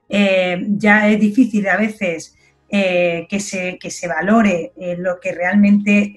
eh, 0.10 0.66
ya 0.70 1.08
es 1.08 1.20
difícil 1.20 1.68
a 1.70 1.78
veces 1.78 2.36
eh, 2.68 3.26
que, 3.30 3.40
se, 3.40 3.80
que 3.80 3.90
se 3.90 4.08
valore 4.08 4.74
lo 4.98 5.20
que 5.20 5.32
realmente, 5.32 6.14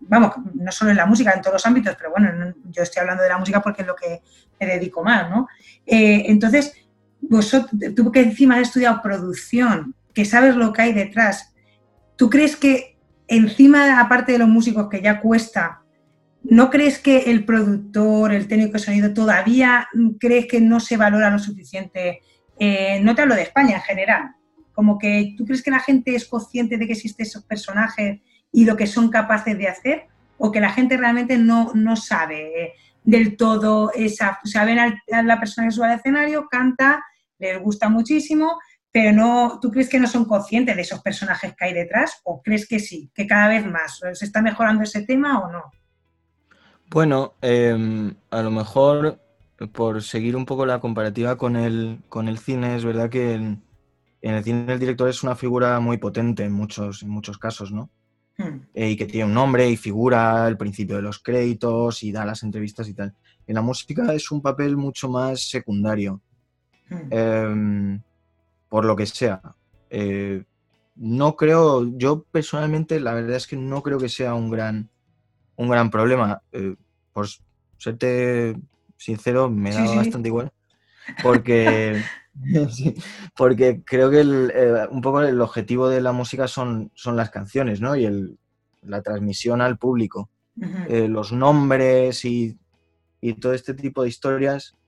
vamos, 0.00 0.34
no 0.54 0.70
solo 0.70 0.90
en 0.90 0.98
la 0.98 1.06
música, 1.06 1.32
en 1.32 1.40
todos 1.40 1.54
los 1.54 1.66
ámbitos, 1.66 1.96
pero 1.96 2.10
bueno, 2.10 2.54
yo 2.70 2.82
estoy 2.82 3.00
hablando 3.00 3.22
de 3.22 3.30
la 3.30 3.38
música 3.38 3.62
porque 3.62 3.82
es 3.82 3.88
lo 3.88 3.96
que 3.96 4.20
me 4.60 4.66
dedico 4.66 5.02
más, 5.02 5.30
¿no? 5.30 5.48
entonces, 5.86 6.74
vosotros, 7.22 7.70
tú 7.96 8.12
que 8.12 8.20
encima 8.20 8.56
has 8.56 8.62
estudiado 8.62 9.00
producción, 9.02 9.94
que 10.14 10.24
sabes 10.24 10.56
lo 10.56 10.72
que 10.72 10.82
hay 10.82 10.92
detrás. 10.92 11.54
¿Tú 12.16 12.30
crees 12.30 12.56
que 12.56 12.98
encima, 13.28 14.00
aparte 14.00 14.32
de 14.32 14.38
los 14.38 14.48
músicos 14.48 14.88
que 14.88 15.00
ya 15.00 15.20
cuesta, 15.20 15.82
¿no 16.42 16.70
crees 16.70 16.98
que 16.98 17.30
el 17.30 17.44
productor, 17.44 18.32
el 18.32 18.48
técnico 18.48 18.72
de 18.72 18.78
sonido, 18.80 19.14
todavía 19.14 19.88
crees 20.18 20.46
que 20.46 20.60
no 20.60 20.80
se 20.80 20.96
valora 20.96 21.30
lo 21.30 21.38
suficiente? 21.38 22.20
Eh, 22.58 23.00
no 23.02 23.14
te 23.14 23.22
hablo 23.22 23.34
de 23.34 23.42
España 23.42 23.76
en 23.76 23.82
general, 23.82 24.34
como 24.72 24.98
que 24.98 25.34
tú 25.36 25.44
crees 25.44 25.62
que 25.62 25.70
la 25.70 25.80
gente 25.80 26.14
es 26.14 26.26
consciente 26.26 26.76
de 26.76 26.86
que 26.86 26.92
existen 26.92 27.26
esos 27.26 27.44
personajes 27.44 28.20
y 28.52 28.64
lo 28.64 28.76
que 28.76 28.86
son 28.86 29.08
capaces 29.08 29.56
de 29.56 29.68
hacer, 29.68 30.06
o 30.36 30.50
que 30.50 30.60
la 30.60 30.70
gente 30.70 30.96
realmente 30.96 31.38
no, 31.38 31.72
no 31.74 31.96
sabe 31.96 32.64
eh, 32.64 32.72
del 33.04 33.36
todo 33.36 33.92
esa, 33.94 34.40
o 34.44 34.46
sea, 34.46 34.64
ven 34.64 34.78
a 34.78 35.22
la 35.22 35.38
persona 35.38 35.68
que 35.68 35.72
sube 35.72 35.86
al 35.86 35.98
escenario, 35.98 36.48
canta, 36.50 37.02
les 37.38 37.60
gusta 37.60 37.88
muchísimo, 37.88 38.58
pero 38.92 39.12
no, 39.12 39.58
¿tú 39.60 39.70
crees 39.70 39.88
que 39.88 39.98
no 39.98 40.06
son 40.06 40.26
conscientes 40.26 40.76
de 40.76 40.82
esos 40.82 41.00
personajes 41.00 41.54
que 41.56 41.64
hay 41.64 41.72
detrás 41.72 42.20
o 42.24 42.42
crees 42.42 42.68
que 42.68 42.78
sí, 42.78 43.10
que 43.14 43.26
cada 43.26 43.48
vez 43.48 43.66
más? 43.66 44.00
¿Se 44.12 44.26
está 44.26 44.42
mejorando 44.42 44.84
ese 44.84 45.02
tema 45.02 45.40
o 45.40 45.50
no? 45.50 45.62
Bueno, 46.90 47.32
em, 47.40 48.14
a 48.30 48.42
lo 48.42 48.50
mejor 48.50 49.18
por 49.72 50.02
seguir 50.02 50.36
un 50.36 50.44
poco 50.44 50.66
la 50.66 50.80
comparativa 50.80 51.36
con 51.36 51.56
el, 51.56 52.00
con 52.10 52.28
el 52.28 52.38
cine, 52.38 52.76
es 52.76 52.84
verdad 52.84 53.08
que 53.08 53.32
en, 53.32 53.62
el 54.20 54.44
cine 54.44 54.70
el 54.70 54.78
director 54.78 55.08
es 55.08 55.22
una 55.22 55.36
figura 55.36 55.80
muy 55.80 55.96
potente 55.96 56.44
en 56.44 56.52
muchos, 56.52 57.02
en 57.02 57.08
muchos 57.08 57.38
casos, 57.38 57.72
¿no? 57.72 57.90
Hmm. 58.36 58.66
Eh, 58.74 58.90
y 58.90 58.96
que 58.96 59.06
tiene 59.06 59.26
un 59.26 59.34
nombre 59.34 59.70
y 59.70 59.76
figura 59.78 60.44
al 60.44 60.58
principio 60.58 60.96
de 60.96 61.02
los 61.02 61.18
créditos 61.18 62.02
y 62.02 62.12
da 62.12 62.26
las 62.26 62.42
entrevistas 62.42 62.88
y 62.88 62.94
tal. 62.94 63.14
En 63.46 63.54
la 63.54 63.62
música 63.62 64.12
es 64.12 64.30
un 64.30 64.42
papel 64.42 64.76
mucho 64.76 65.08
más 65.08 65.48
secundario. 65.48 66.20
Hmm. 66.90 67.08
Em, 67.10 68.02
por 68.72 68.86
lo 68.86 68.96
que 68.96 69.04
sea. 69.04 69.42
Eh, 69.90 70.44
no 70.96 71.36
creo, 71.36 71.86
yo 71.98 72.22
personalmente 72.22 73.00
la 73.00 73.12
verdad 73.12 73.36
es 73.36 73.46
que 73.46 73.54
no 73.54 73.82
creo 73.82 73.98
que 73.98 74.08
sea 74.08 74.32
un 74.32 74.50
gran, 74.50 74.88
un 75.56 75.68
gran 75.68 75.90
problema. 75.90 76.40
Eh, 76.52 76.76
por 77.12 77.26
serte 77.76 78.56
sincero, 78.96 79.50
me 79.50 79.74
da 79.74 79.94
bastante 79.94 80.30
igual. 80.30 80.52
Porque, 81.22 82.02
porque 83.36 83.82
creo 83.84 84.08
que 84.08 84.22
eh, 84.22 84.86
un 84.90 85.02
poco 85.02 85.20
el 85.20 85.42
objetivo 85.42 85.90
de 85.90 86.00
la 86.00 86.12
música 86.12 86.48
son, 86.48 86.90
son 86.94 87.14
las 87.14 87.28
canciones, 87.28 87.82
¿no? 87.82 87.94
Y 87.94 88.06
el, 88.06 88.38
la 88.80 89.02
transmisión 89.02 89.60
al 89.60 89.76
público. 89.76 90.30
los 90.88 91.30
nombres 91.30 92.24
y, 92.24 92.58
y, 93.20 93.34
todo 93.34 93.52
este 93.52 93.74
tipo 93.74 94.02
de 94.02 94.08
historias 94.08 94.78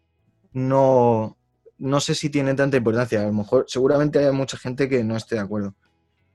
no, 0.54 1.36
no 1.84 2.00
sé 2.00 2.14
si 2.14 2.30
tiene 2.30 2.54
tanta 2.54 2.78
importancia. 2.78 3.20
A 3.20 3.26
lo 3.26 3.32
mejor, 3.32 3.66
seguramente 3.68 4.18
hay 4.18 4.32
mucha 4.32 4.56
gente 4.56 4.88
que 4.88 5.04
no 5.04 5.16
esté 5.16 5.34
de 5.34 5.42
acuerdo. 5.42 5.74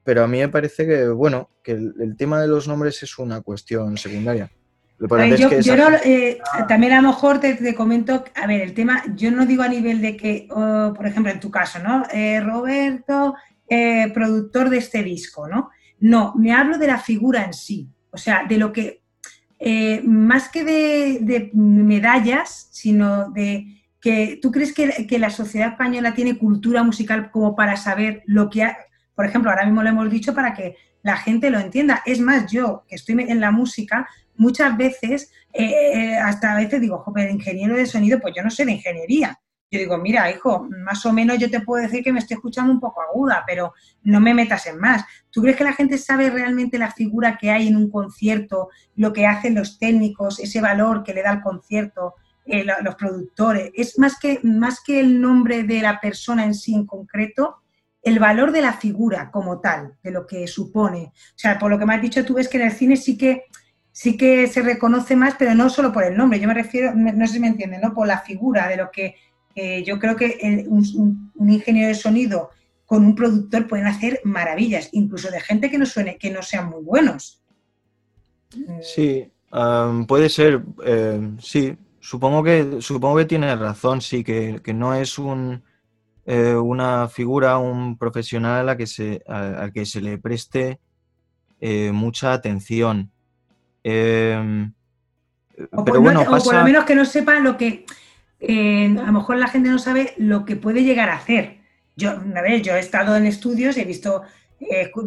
Pero 0.03 0.23
a 0.23 0.27
mí 0.27 0.37
me 0.37 0.47
parece 0.47 0.85
que, 0.85 1.07
bueno, 1.09 1.49
que 1.63 1.71
el, 1.71 2.15
tema 2.17 2.39
de 2.39 2.47
los 2.47 2.67
nombres 2.67 3.01
es 3.01 3.17
una 3.17 3.41
cuestión 3.41 3.97
secundaria. 3.97 4.51
yo, 4.99 5.89
eh, 6.03 6.39
también 6.67 6.93
a 6.93 7.01
lo 7.01 7.09
mejor 7.09 7.39
te, 7.39 7.73
comento, 7.73 8.23
a 8.35 8.45
ver, 8.45 8.61
el 8.61 8.75
tema, 8.75 9.03
yo 9.15 9.31
no 9.31 9.45
digo 9.47 9.63
a 9.63 9.67
nivel 9.67 10.01
de 10.01 10.15
que, 10.15 10.47
por 10.49 11.05
ejemplo, 11.07 11.31
en 11.31 11.39
tu 11.39 11.49
caso, 11.49 11.79
¿no? 11.79 12.05
Eh, 12.13 12.39
Roberto, 12.41 13.33
eh, 13.67 14.11
productor 14.13 14.69
de 14.69 14.77
este 14.77 15.01
disco, 15.01 15.47
¿no? 15.47 15.71
No, 15.99 16.33
me 16.35 16.53
hablo 16.53 16.77
de 16.77 16.87
la 16.87 16.99
figura 16.99 17.43
en 17.43 17.53
sí, 17.53 17.89
o 18.11 18.17
sea, 18.17 18.45
de 18.47 18.57
lo 18.57 18.71
que, 18.71 19.01
más 20.03 20.49
que 20.49 20.63
de, 20.63 21.49
medallas, 21.53 22.69
sino 22.71 23.31
de 23.31 23.78
que 24.01 24.39
tú 24.41 24.51
crees 24.51 24.73
que, 24.73 25.19
la 25.19 25.29
sociedad 25.29 25.69
española 25.69 26.13
tiene 26.13 26.37
cultura 26.37 26.83
musical 26.83 27.31
como 27.31 27.55
para 27.55 27.75
saber 27.75 28.23
lo 28.25 28.49
que, 28.49 28.63
ha, 28.63 28.77
por 29.15 29.25
ejemplo, 29.25 29.51
ahora 29.51 29.65
mismo 29.65 29.83
lo 29.83 29.89
hemos 29.89 30.09
dicho 30.09 30.33
para 30.33 30.53
que 30.53 30.77
la 31.03 31.17
gente 31.17 31.49
lo 31.49 31.59
entienda. 31.59 32.01
Es 32.05 32.19
más, 32.19 32.51
yo 32.51 32.85
que 32.87 32.95
estoy 32.95 33.15
en 33.19 33.39
la 33.39 33.51
música, 33.51 34.07
muchas 34.35 34.75
veces, 34.77 35.31
eh, 35.53 35.91
eh, 35.93 36.15
hasta 36.17 36.53
a 36.53 36.57
veces 36.57 36.79
digo, 36.79 36.99
joder, 36.99 37.29
ingeniero 37.29 37.75
de 37.75 37.85
sonido, 37.85 38.19
pues 38.19 38.33
yo 38.35 38.43
no 38.43 38.49
sé 38.49 38.65
de 38.65 38.73
ingeniería. 38.73 39.39
Yo 39.71 39.77
digo, 39.77 39.97
mira, 39.99 40.31
hijo, 40.31 40.67
más 40.83 41.05
o 41.05 41.13
menos 41.13 41.37
yo 41.37 41.49
te 41.51 41.61
puedo 41.61 41.83
decir 41.83 42.03
que 42.03 42.11
me 42.11 42.19
estoy 42.19 42.35
escuchando 42.35 42.71
un 42.71 42.79
poco 42.79 43.01
aguda, 43.01 43.43
pero 43.45 43.73
no 44.01 44.19
me 44.19 44.33
metas 44.33 44.65
en 44.65 44.79
más. 44.79 45.03
¿Tú 45.29 45.41
crees 45.41 45.57
que 45.57 45.63
la 45.63 45.73
gente 45.73 45.97
sabe 45.99 46.31
realmente 46.31 46.79
la 46.79 46.91
figura 46.91 47.37
que 47.37 47.51
hay 47.51 47.67
en 47.67 47.77
un 47.77 47.91
concierto, 47.91 48.69
lo 48.95 49.13
que 49.13 49.27
hacen 49.27 49.53
los 49.53 49.77
técnicos, 49.77 50.39
ese 50.39 50.59
valor 50.59 51.03
que 51.03 51.13
le 51.13 51.21
da 51.21 51.33
el 51.33 51.41
concierto, 51.41 52.15
eh, 52.49 52.65
los 52.83 52.95
productores? 52.95 53.71
Es 53.73 53.97
más 53.99 54.19
que, 54.19 54.39
más 54.43 54.81
que 54.81 54.99
el 54.99 55.21
nombre 55.21 55.63
de 55.63 55.81
la 55.81 55.99
persona 55.99 56.45
en 56.45 56.53
sí 56.53 56.73
en 56.73 56.85
concreto, 56.85 57.57
el 58.01 58.19
valor 58.19 58.51
de 58.51 58.61
la 58.61 58.73
figura 58.73 59.29
como 59.31 59.59
tal, 59.59 59.95
de 60.03 60.11
lo 60.11 60.25
que 60.25 60.47
supone. 60.47 61.11
O 61.13 61.37
sea, 61.37 61.59
por 61.59 61.69
lo 61.69 61.77
que 61.77 61.85
me 61.85 61.95
has 61.95 62.01
dicho, 62.01 62.25
tú 62.25 62.35
ves 62.35 62.47
que 62.47 62.57
en 62.57 62.67
el 62.67 62.71
cine 62.71 62.95
sí 62.95 63.17
que, 63.17 63.43
sí 63.91 64.15
que 64.15 64.47
se 64.47 64.61
reconoce 64.61 65.15
más, 65.15 65.35
pero 65.37 65.53
no 65.53 65.69
solo 65.69 65.91
por 65.91 66.03
el 66.03 66.15
nombre, 66.15 66.39
yo 66.39 66.47
me 66.47 66.53
refiero, 66.53 66.93
no 66.95 67.27
sé 67.27 67.33
si 67.33 67.39
me 67.39 67.47
entienden, 67.47 67.81
¿no? 67.81 67.93
Por 67.93 68.07
la 68.07 68.19
figura 68.19 68.67
de 68.67 68.77
lo 68.77 68.89
que 68.91 69.15
eh, 69.55 69.83
yo 69.83 69.99
creo 69.99 70.15
que 70.15 70.65
un, 70.67 71.31
ingeniero 71.39 71.89
de 71.89 71.95
sonido 71.95 72.51
con 72.85 73.05
un 73.05 73.15
productor 73.15 73.67
pueden 73.67 73.87
hacer 73.87 74.21
maravillas, 74.23 74.89
incluso 74.93 75.29
de 75.29 75.41
gente 75.41 75.69
que 75.69 75.77
no 75.77 75.85
suene, 75.85 76.17
que 76.17 76.31
no 76.31 76.41
sean 76.41 76.69
muy 76.69 76.81
buenos. 76.81 77.43
Sí, 78.81 79.29
puede 80.07 80.29
ser, 80.29 80.63
eh, 80.85 81.31
sí, 81.39 81.77
supongo 81.99 82.43
que, 82.43 82.81
supongo 82.81 83.17
que 83.17 83.25
tienes 83.25 83.57
razón, 83.59 84.01
sí, 84.01 84.23
que 84.23 84.73
no 84.73 84.93
es 84.93 85.17
un 85.19 85.63
eh, 86.31 86.53
una 86.53 87.07
figura, 87.07 87.57
un 87.57 87.97
profesional 87.97 88.59
a 88.59 88.63
la 88.63 88.77
que 88.77 88.85
se, 88.85 89.23
a, 89.27 89.71
que 89.73 89.83
se 89.83 89.99
le 89.99 90.19
preste 90.19 90.79
eh, 91.59 91.91
mucha 91.91 92.33
atención. 92.33 93.09
Em, 93.83 94.71
o, 95.71 95.83
pero 95.83 95.99
bueno, 95.99 96.23
por 96.23 96.53
lo 96.53 96.63
menos 96.63 96.85
que 96.85 96.93
no 96.93 97.03
sepa 97.03 97.39
lo 97.39 97.57
que, 97.57 97.83
eh, 98.41 98.95
a 98.99 99.07
lo 99.07 99.11
mejor 99.11 99.37
la 99.37 99.47
gente 99.47 99.69
no 99.69 99.79
sabe 99.79 100.13
lo 100.17 100.45
que 100.45 100.55
puede 100.55 100.83
llegar 100.83 101.09
a 101.09 101.15
hacer. 101.15 101.61
Yo, 101.95 102.11
a 102.11 102.41
ver, 102.43 102.61
yo 102.61 102.75
he 102.75 102.79
estado 102.79 103.15
en 103.15 103.25
estudios 103.25 103.75
y 103.77 103.81
he 103.81 103.85
visto, 103.85 104.21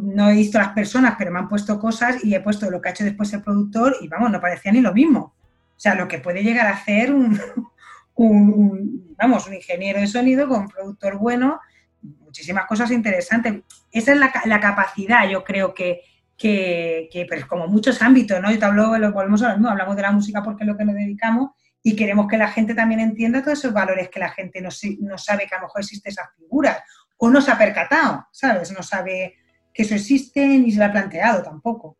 no 0.02 0.28
he 0.28 0.34
visto 0.34 0.58
las 0.58 0.70
personas, 0.70 1.14
pero 1.16 1.30
me 1.30 1.38
han 1.38 1.48
puesto 1.48 1.78
cosas 1.78 2.24
y 2.24 2.34
he 2.34 2.40
puesto 2.40 2.68
lo 2.68 2.80
que 2.80 2.88
ha 2.88 2.92
hecho 2.92 3.04
después 3.04 3.32
el 3.32 3.42
productor 3.42 3.94
y 4.00 4.08
vamos, 4.08 4.32
no 4.32 4.40
parecía 4.40 4.72
ni 4.72 4.80
lo 4.80 4.92
mismo. 4.92 5.36
O 5.76 5.80
sea, 5.82 5.94
lo 5.94 6.08
que 6.08 6.18
puede 6.18 6.42
llegar 6.42 6.66
a 6.66 6.74
hacer 6.74 7.12
un, 8.14 9.14
vamos, 9.16 9.46
un 9.46 9.54
ingeniero 9.54 10.00
de 10.00 10.06
sonido 10.06 10.48
con 10.48 10.62
un 10.62 10.68
productor 10.68 11.18
bueno, 11.18 11.60
muchísimas 12.00 12.66
cosas 12.66 12.90
interesantes. 12.90 13.62
Esa 13.90 14.12
es 14.12 14.18
la, 14.18 14.60
capacidad, 14.60 15.28
yo 15.28 15.44
creo 15.44 15.74
que, 15.74 16.02
que, 16.36 17.26
pues, 17.28 17.46
como 17.46 17.66
muchos 17.68 18.00
ámbitos, 18.02 18.40
¿no? 18.40 18.50
Yo 18.50 18.58
te 18.58 18.64
hablo, 18.64 18.96
lo 18.98 19.12
volvemos 19.12 19.42
a 19.42 19.48
lo 19.48 19.54
mismo, 19.54 19.68
hablamos 19.68 19.96
de 19.96 20.02
la 20.02 20.12
música 20.12 20.42
porque 20.42 20.64
es 20.64 20.68
lo 20.68 20.76
que 20.76 20.84
nos 20.84 20.94
dedicamos 20.94 21.50
y 21.82 21.96
queremos 21.96 22.28
que 22.28 22.38
la 22.38 22.48
gente 22.48 22.74
también 22.74 23.00
entienda 23.00 23.42
todos 23.42 23.58
esos 23.58 23.72
valores 23.72 24.08
que 24.08 24.20
la 24.20 24.30
gente 24.30 24.60
no, 24.60 24.68
no 25.00 25.18
sabe 25.18 25.46
que 25.46 25.54
a 25.54 25.58
lo 25.58 25.66
mejor 25.66 25.80
existe 25.80 26.10
esa 26.10 26.30
figura 26.36 26.84
o 27.18 27.28
no 27.28 27.40
se 27.40 27.50
ha 27.50 27.58
percatado, 27.58 28.26
¿sabes? 28.32 28.72
No 28.72 28.82
sabe 28.82 29.36
que 29.72 29.82
eso 29.82 29.94
existe 29.94 30.46
ni 30.46 30.70
se 30.72 30.78
lo 30.78 30.86
ha 30.86 30.92
planteado 30.92 31.42
tampoco, 31.42 31.98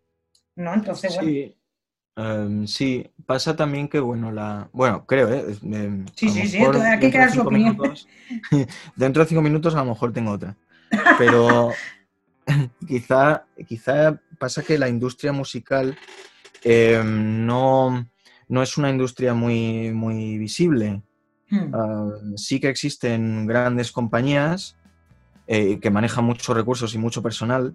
¿no? 0.56 0.74
Entonces, 0.74 1.14
bueno. 1.14 1.52
Em, 2.14 2.66
sí, 2.66 3.11
pasa 3.25 3.57
también 3.57 3.88
que, 3.88 3.98
bueno, 3.98 4.31
la. 4.33 4.68
Bueno, 4.72 5.07
creo, 5.07 5.33
¿eh? 5.33 5.55
sí, 6.14 6.29
sí, 6.29 6.46
sí, 6.46 6.59
aquí 6.62 7.11
queda 7.11 7.31
su 7.31 7.40
opinión. 7.40 7.79
dentro 8.96 9.22
de 9.22 9.29
cinco 9.29 9.42
minutos 9.42 9.75
a 9.75 9.79
lo 9.79 9.87
mejor 9.87 10.12
tengo 10.12 10.33
otra. 10.33 10.57
Pero 11.18 11.72
quizá, 12.87 13.46
quizá 13.66 14.20
pasa 14.38 14.62
que 14.62 14.79
la 14.79 14.88
industria 14.88 15.33
musical 15.33 15.96
em, 16.64 17.46
no, 17.46 18.07
no, 18.48 18.62
es 18.62 18.77
una 18.77 18.90
industria 18.90 19.33
muy, 19.33 19.90
muy 19.92 20.38
visible. 20.38 21.03
Hmm. 21.55 22.35
sí 22.35 22.61
que 22.61 22.70
existen 22.70 23.46
grandes 23.46 23.92
compañías 23.92 24.75
eh, 25.46 25.81
que 25.81 25.90
manejan 25.90 26.25
muchos 26.25 26.57
recursos 26.57 26.94
y 26.94 26.98
mucho 26.98 27.20
personal, 27.20 27.75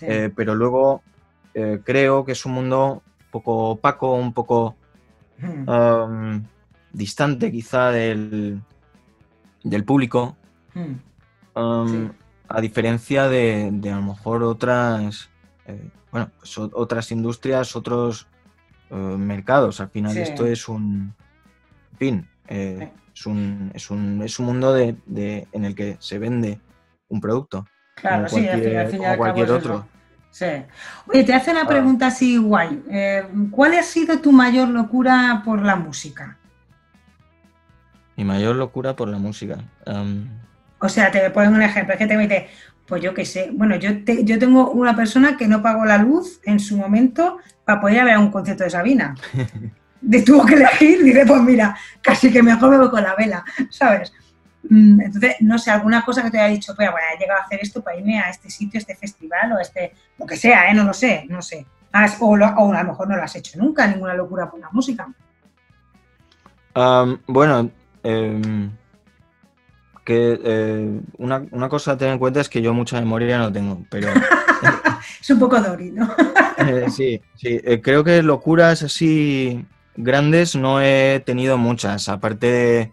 eh, 0.00 0.32
pero 0.34 0.56
luego 0.56 1.02
eh, 1.54 1.80
creo 1.84 2.24
que 2.24 2.32
es 2.32 2.44
un 2.44 2.52
mundo 2.52 3.04
poco 3.34 3.70
opaco, 3.70 4.14
un 4.14 4.32
poco 4.32 4.76
um, 5.42 6.40
distante 6.92 7.50
quizá 7.50 7.90
del, 7.90 8.62
del 9.64 9.84
público. 9.84 10.36
A 12.46 12.60
diferencia 12.60 13.28
de, 13.28 13.72
a 13.90 13.96
lo 13.96 14.02
mejor 14.02 14.42
otras, 14.44 15.30
eh, 15.66 15.90
bueno, 16.12 16.30
pues 16.38 16.58
otras 16.58 17.10
industrias, 17.10 17.74
otros 17.74 18.28
eh, 18.90 18.94
mercados. 18.94 19.80
Al 19.80 19.88
final 19.88 20.16
esto 20.16 20.46
es 20.46 20.68
un, 20.68 21.14
en 21.92 21.98
fin, 21.98 22.28
eh, 22.48 22.92
es, 23.14 23.26
un, 23.26 23.72
es, 23.74 23.90
un, 23.90 24.22
es, 24.22 24.38
un, 24.38 24.46
mundo 24.46 24.72
de, 24.72 24.96
en 25.50 25.64
el 25.64 25.74
que 25.74 25.96
se 25.98 26.18
vende 26.18 26.60
un 27.08 27.20
producto. 27.20 27.66
Claro, 27.96 28.28
sí, 28.28 28.46
como 28.96 29.16
cualquier 29.16 29.50
otro. 29.50 29.86
Sí. 30.34 30.46
Oye, 31.06 31.22
te 31.22 31.32
hace 31.32 31.52
una 31.52 31.64
pregunta 31.64 32.08
así 32.08 32.38
guay. 32.38 32.82
Eh, 32.90 33.22
¿Cuál 33.52 33.74
ha 33.74 33.84
sido 33.84 34.18
tu 34.18 34.32
mayor 34.32 34.68
locura 34.68 35.42
por 35.44 35.62
la 35.62 35.76
música? 35.76 36.36
Mi 38.16 38.24
mayor 38.24 38.56
locura 38.56 38.96
por 38.96 39.08
la 39.08 39.18
música. 39.18 39.58
O 40.80 40.88
sea, 40.88 41.12
te 41.12 41.30
pongo 41.30 41.50
un 41.50 41.62
ejemplo. 41.62 41.94
Es 41.94 42.00
que 42.00 42.08
te 42.08 42.16
mete, 42.16 42.48
pues 42.84 43.00
yo 43.00 43.14
qué 43.14 43.24
sé. 43.24 43.50
Bueno, 43.52 43.76
yo, 43.76 43.90
yo 44.24 44.36
tengo 44.40 44.72
una 44.72 44.96
persona 44.96 45.36
que 45.36 45.46
no 45.46 45.62
pagó 45.62 45.84
la 45.84 45.98
luz 45.98 46.40
en 46.42 46.58
su 46.58 46.76
momento 46.76 47.38
para 47.64 47.80
poder 47.80 47.94
ir 47.94 48.00
a 48.00 48.04
ver 48.04 48.18
un 48.18 48.32
concierto 48.32 48.64
de 48.64 48.70
Sabina. 48.70 49.14
de 50.00 50.22
tuvo 50.22 50.44
que 50.44 50.54
elegir, 50.54 51.04
dice, 51.04 51.24
pues 51.26 51.42
mira, 51.42 51.76
casi 52.02 52.32
que 52.32 52.42
mejor 52.42 52.70
me 52.70 52.78
voy 52.78 52.90
con 52.90 53.04
la 53.04 53.14
vela, 53.14 53.44
¿sabes? 53.70 54.12
Mm, 54.68 55.00
entonces, 55.00 55.36
no 55.40 55.58
sé, 55.58 55.70
alguna 55.70 56.04
cosa 56.04 56.22
que 56.22 56.30
te 56.30 56.38
haya 56.38 56.54
dicho, 56.54 56.74
pues 56.74 56.90
bueno, 56.90 57.06
he 57.14 57.18
llegado 57.18 57.40
a 57.40 57.44
hacer 57.44 57.60
esto 57.62 57.82
para 57.82 57.96
irme 57.96 58.18
a 58.18 58.30
este 58.30 58.48
sitio, 58.50 58.78
a 58.78 58.80
este 58.80 58.96
festival 58.96 59.52
o 59.52 59.58
a 59.58 59.62
este, 59.62 59.92
lo 60.18 60.26
que 60.26 60.36
sea, 60.36 60.70
¿eh? 60.70 60.74
No 60.74 60.84
lo 60.84 60.92
sé, 60.92 61.26
no 61.28 61.42
sé. 61.42 61.66
o, 62.20 62.34
a 62.34 62.82
lo 62.82 62.84
mejor 62.84 63.08
no 63.08 63.16
lo 63.16 63.22
has 63.22 63.36
hecho 63.36 63.58
nunca, 63.58 63.86
ninguna 63.86 64.14
locura 64.14 64.50
por 64.50 64.60
la 64.60 64.70
música. 64.70 65.08
bueno, 67.26 67.70
em, 68.02 68.70
que 70.04 70.40
eh, 70.44 71.00
una, 71.18 71.68
cosa 71.68 71.92
a 71.92 71.96
tener 71.96 72.14
en 72.14 72.18
cuenta 72.18 72.40
es 72.40 72.48
que 72.48 72.62
yo 72.62 72.74
mucha 72.74 72.98
memoria 73.00 73.38
no 73.38 73.52
tengo, 73.52 73.84
pero... 73.90 74.08
es 75.20 75.30
un 75.30 75.38
poco 75.38 75.60
Dori, 75.60 75.90
¿no? 75.90 76.12
Eh, 76.56 76.86
sí, 76.88 77.20
sí. 77.34 77.60
Creo 77.82 78.04
que 78.04 78.22
locuras 78.22 78.84
así 78.84 79.66
grandes 79.96 80.54
no 80.54 80.80
he 80.80 81.20
tenido 81.26 81.58
muchas, 81.58 82.08
aparte 82.08 82.46
de 82.46 82.92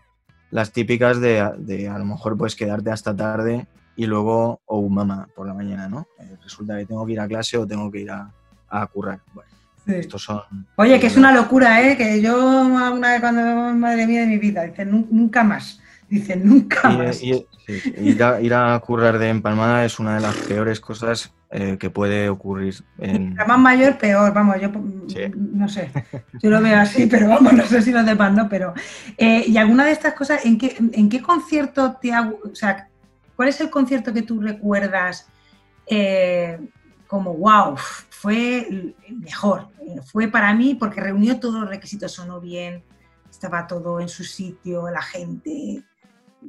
las 0.52 0.72
típicas 0.72 1.20
de, 1.20 1.50
de, 1.58 1.88
a 1.88 1.98
lo 1.98 2.06
mejor 2.06 2.38
pues 2.38 2.56
quedarte 2.56 2.92
hasta 2.92 3.16
tarde 3.16 3.68
y 3.96 4.06
luego, 4.06 4.62
o 4.66 4.80
un 4.80 4.94
mamá 4.94 5.28
por 5.36 5.48
la 5.48 5.54
mañana, 5.54 5.88
¿no? 5.90 6.08
Eh, 6.20 6.38
resulta 6.44 6.78
que 6.78 6.86
tengo 6.86 7.06
que 7.06 7.14
ir 7.14 7.20
a 7.20 7.28
clase 7.28 7.58
o 7.58 7.68
tengo 7.68 7.92
que 7.92 8.00
ir 8.02 8.12
a, 8.12 8.32
a 8.70 8.88
currar. 8.88 9.20
Bueno, 9.34 9.50
estos 9.88 10.24
son... 10.24 10.42
Oye, 10.76 11.00
que 11.00 11.08
es 11.08 11.18
una 11.18 11.34
locura, 11.34 11.82
¿eh? 11.82 11.98
Que 11.98 12.22
yo 12.22 12.62
una 12.62 13.12
vez 13.12 13.22
cuando, 13.22 13.42
madre 13.76 14.08
mía 14.08 14.22
de 14.22 14.28
mi 14.28 14.38
vida, 14.38 14.64
dice, 14.64 14.86
nunca 14.86 15.44
más. 15.44 15.80
Dice, 16.10 16.36
nunca 16.36 16.90
más. 16.90 17.22
ir, 17.24 18.24
a, 18.24 18.42
ir 18.42 18.54
a 18.54 18.80
currar 18.80 19.18
de 19.18 19.30
empalmada 19.30 19.86
es 19.86 20.00
una 20.00 20.16
de 20.16 20.22
las 20.22 20.36
peores 20.36 20.80
cosas 20.80 21.34
eh, 21.54 21.78
que 21.78 21.90
puede 21.90 22.30
ocurrir. 22.30 22.82
En... 22.98 23.36
La 23.36 23.44
más 23.44 23.60
mayor, 23.60 23.98
peor, 23.98 24.34
vamos, 24.34 24.56
yo 24.62 24.72
no 25.36 25.68
sé, 25.68 25.92
yo 26.42 26.50
lo 26.50 26.62
veo 26.62 26.80
así, 26.80 27.06
pero 27.12 27.28
vamos, 27.28 27.52
no 27.52 27.66
sé 27.66 27.82
si 27.82 27.92
los 27.92 28.06
demás 28.06 28.34
no, 28.34 28.48
pero... 28.48 28.74
Eh, 29.18 29.44
¿Y 29.46 29.58
alguna 29.58 29.84
de 29.84 29.92
estas 29.92 30.14
cosas, 30.14 30.46
en 30.46 30.58
qué, 30.58 30.78
en 30.80 31.10
qué 31.10 31.22
concierto 31.22 31.98
te 32.02 32.14
ha... 32.14 32.22
O 32.22 32.56
sea, 32.56 32.88
¿cuál 33.36 33.50
es 33.50 33.60
el 33.60 33.70
concierto 33.70 34.14
que 34.14 34.22
tú 34.22 34.40
recuerdas 34.40 35.28
eh, 35.88 36.58
como, 37.06 37.34
wow, 37.34 37.76
fue 37.76 38.96
mejor? 39.10 39.68
Fue 40.06 40.30
para 40.30 40.54
mí 40.54 40.76
porque 40.76 41.02
reunió 41.02 41.38
todos 41.38 41.60
los 41.60 41.70
requisitos, 41.70 42.14
sonó 42.14 42.40
bien, 42.40 42.82
estaba 43.30 43.68
todo 43.68 44.00
en 44.00 44.08
su 44.08 44.24
sitio, 44.24 44.90
la 44.90 45.02
gente... 45.02 45.84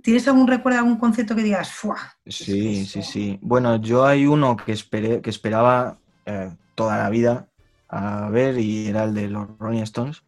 ¿Tienes 0.03 0.27
algún 0.27 0.47
recuerdo, 0.47 0.79
algún 0.79 0.97
concepto 0.97 1.37
que 1.37 1.43
digas, 1.43 1.71
¡fua! 1.71 1.99
Sí, 2.27 2.87
sí, 2.87 3.03
sí. 3.03 3.39
Bueno, 3.43 3.77
yo 3.77 4.07
hay 4.07 4.27
uno 4.27 4.57
que, 4.57 4.73
esperé, 4.73 5.21
que 5.21 5.31
esperaba 5.31 5.99
eh, 6.25 6.51
toda 6.75 6.99
la 6.99 7.11
vida 7.11 7.49
a 7.89 8.31
ver 8.31 8.59
y 8.59 8.89
era 8.89 9.05
el 9.05 9.15
de 9.15 9.29
los 9.29 9.47
Rolling 9.59 9.83
Stones. 9.83 10.23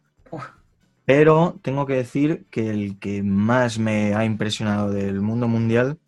Pero 1.05 1.59
tengo 1.61 1.85
que 1.85 1.93
decir 1.93 2.45
que 2.49 2.69
el 2.69 2.99
que 2.99 3.23
más 3.23 3.79
me 3.79 4.13
ha 4.15 4.25
impresionado 4.25 4.91
del 4.91 5.21
mundo 5.21 5.47
mundial 5.47 5.99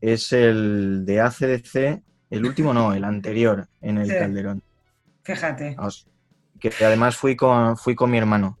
es 0.00 0.32
el 0.32 1.04
de 1.04 1.20
ACDC, 1.20 2.02
el 2.30 2.46
último 2.46 2.72
no, 2.72 2.92
el 2.92 3.04
anterior 3.04 3.68
en 3.80 3.98
el 3.98 4.08
Calderón. 4.08 4.62
Fíjate. 5.22 5.76
Que 6.58 6.72
además 6.84 7.16
fui 7.16 7.36
con, 7.36 7.76
fui 7.76 7.94
con 7.94 8.10
mi 8.10 8.18
hermano. 8.18 8.58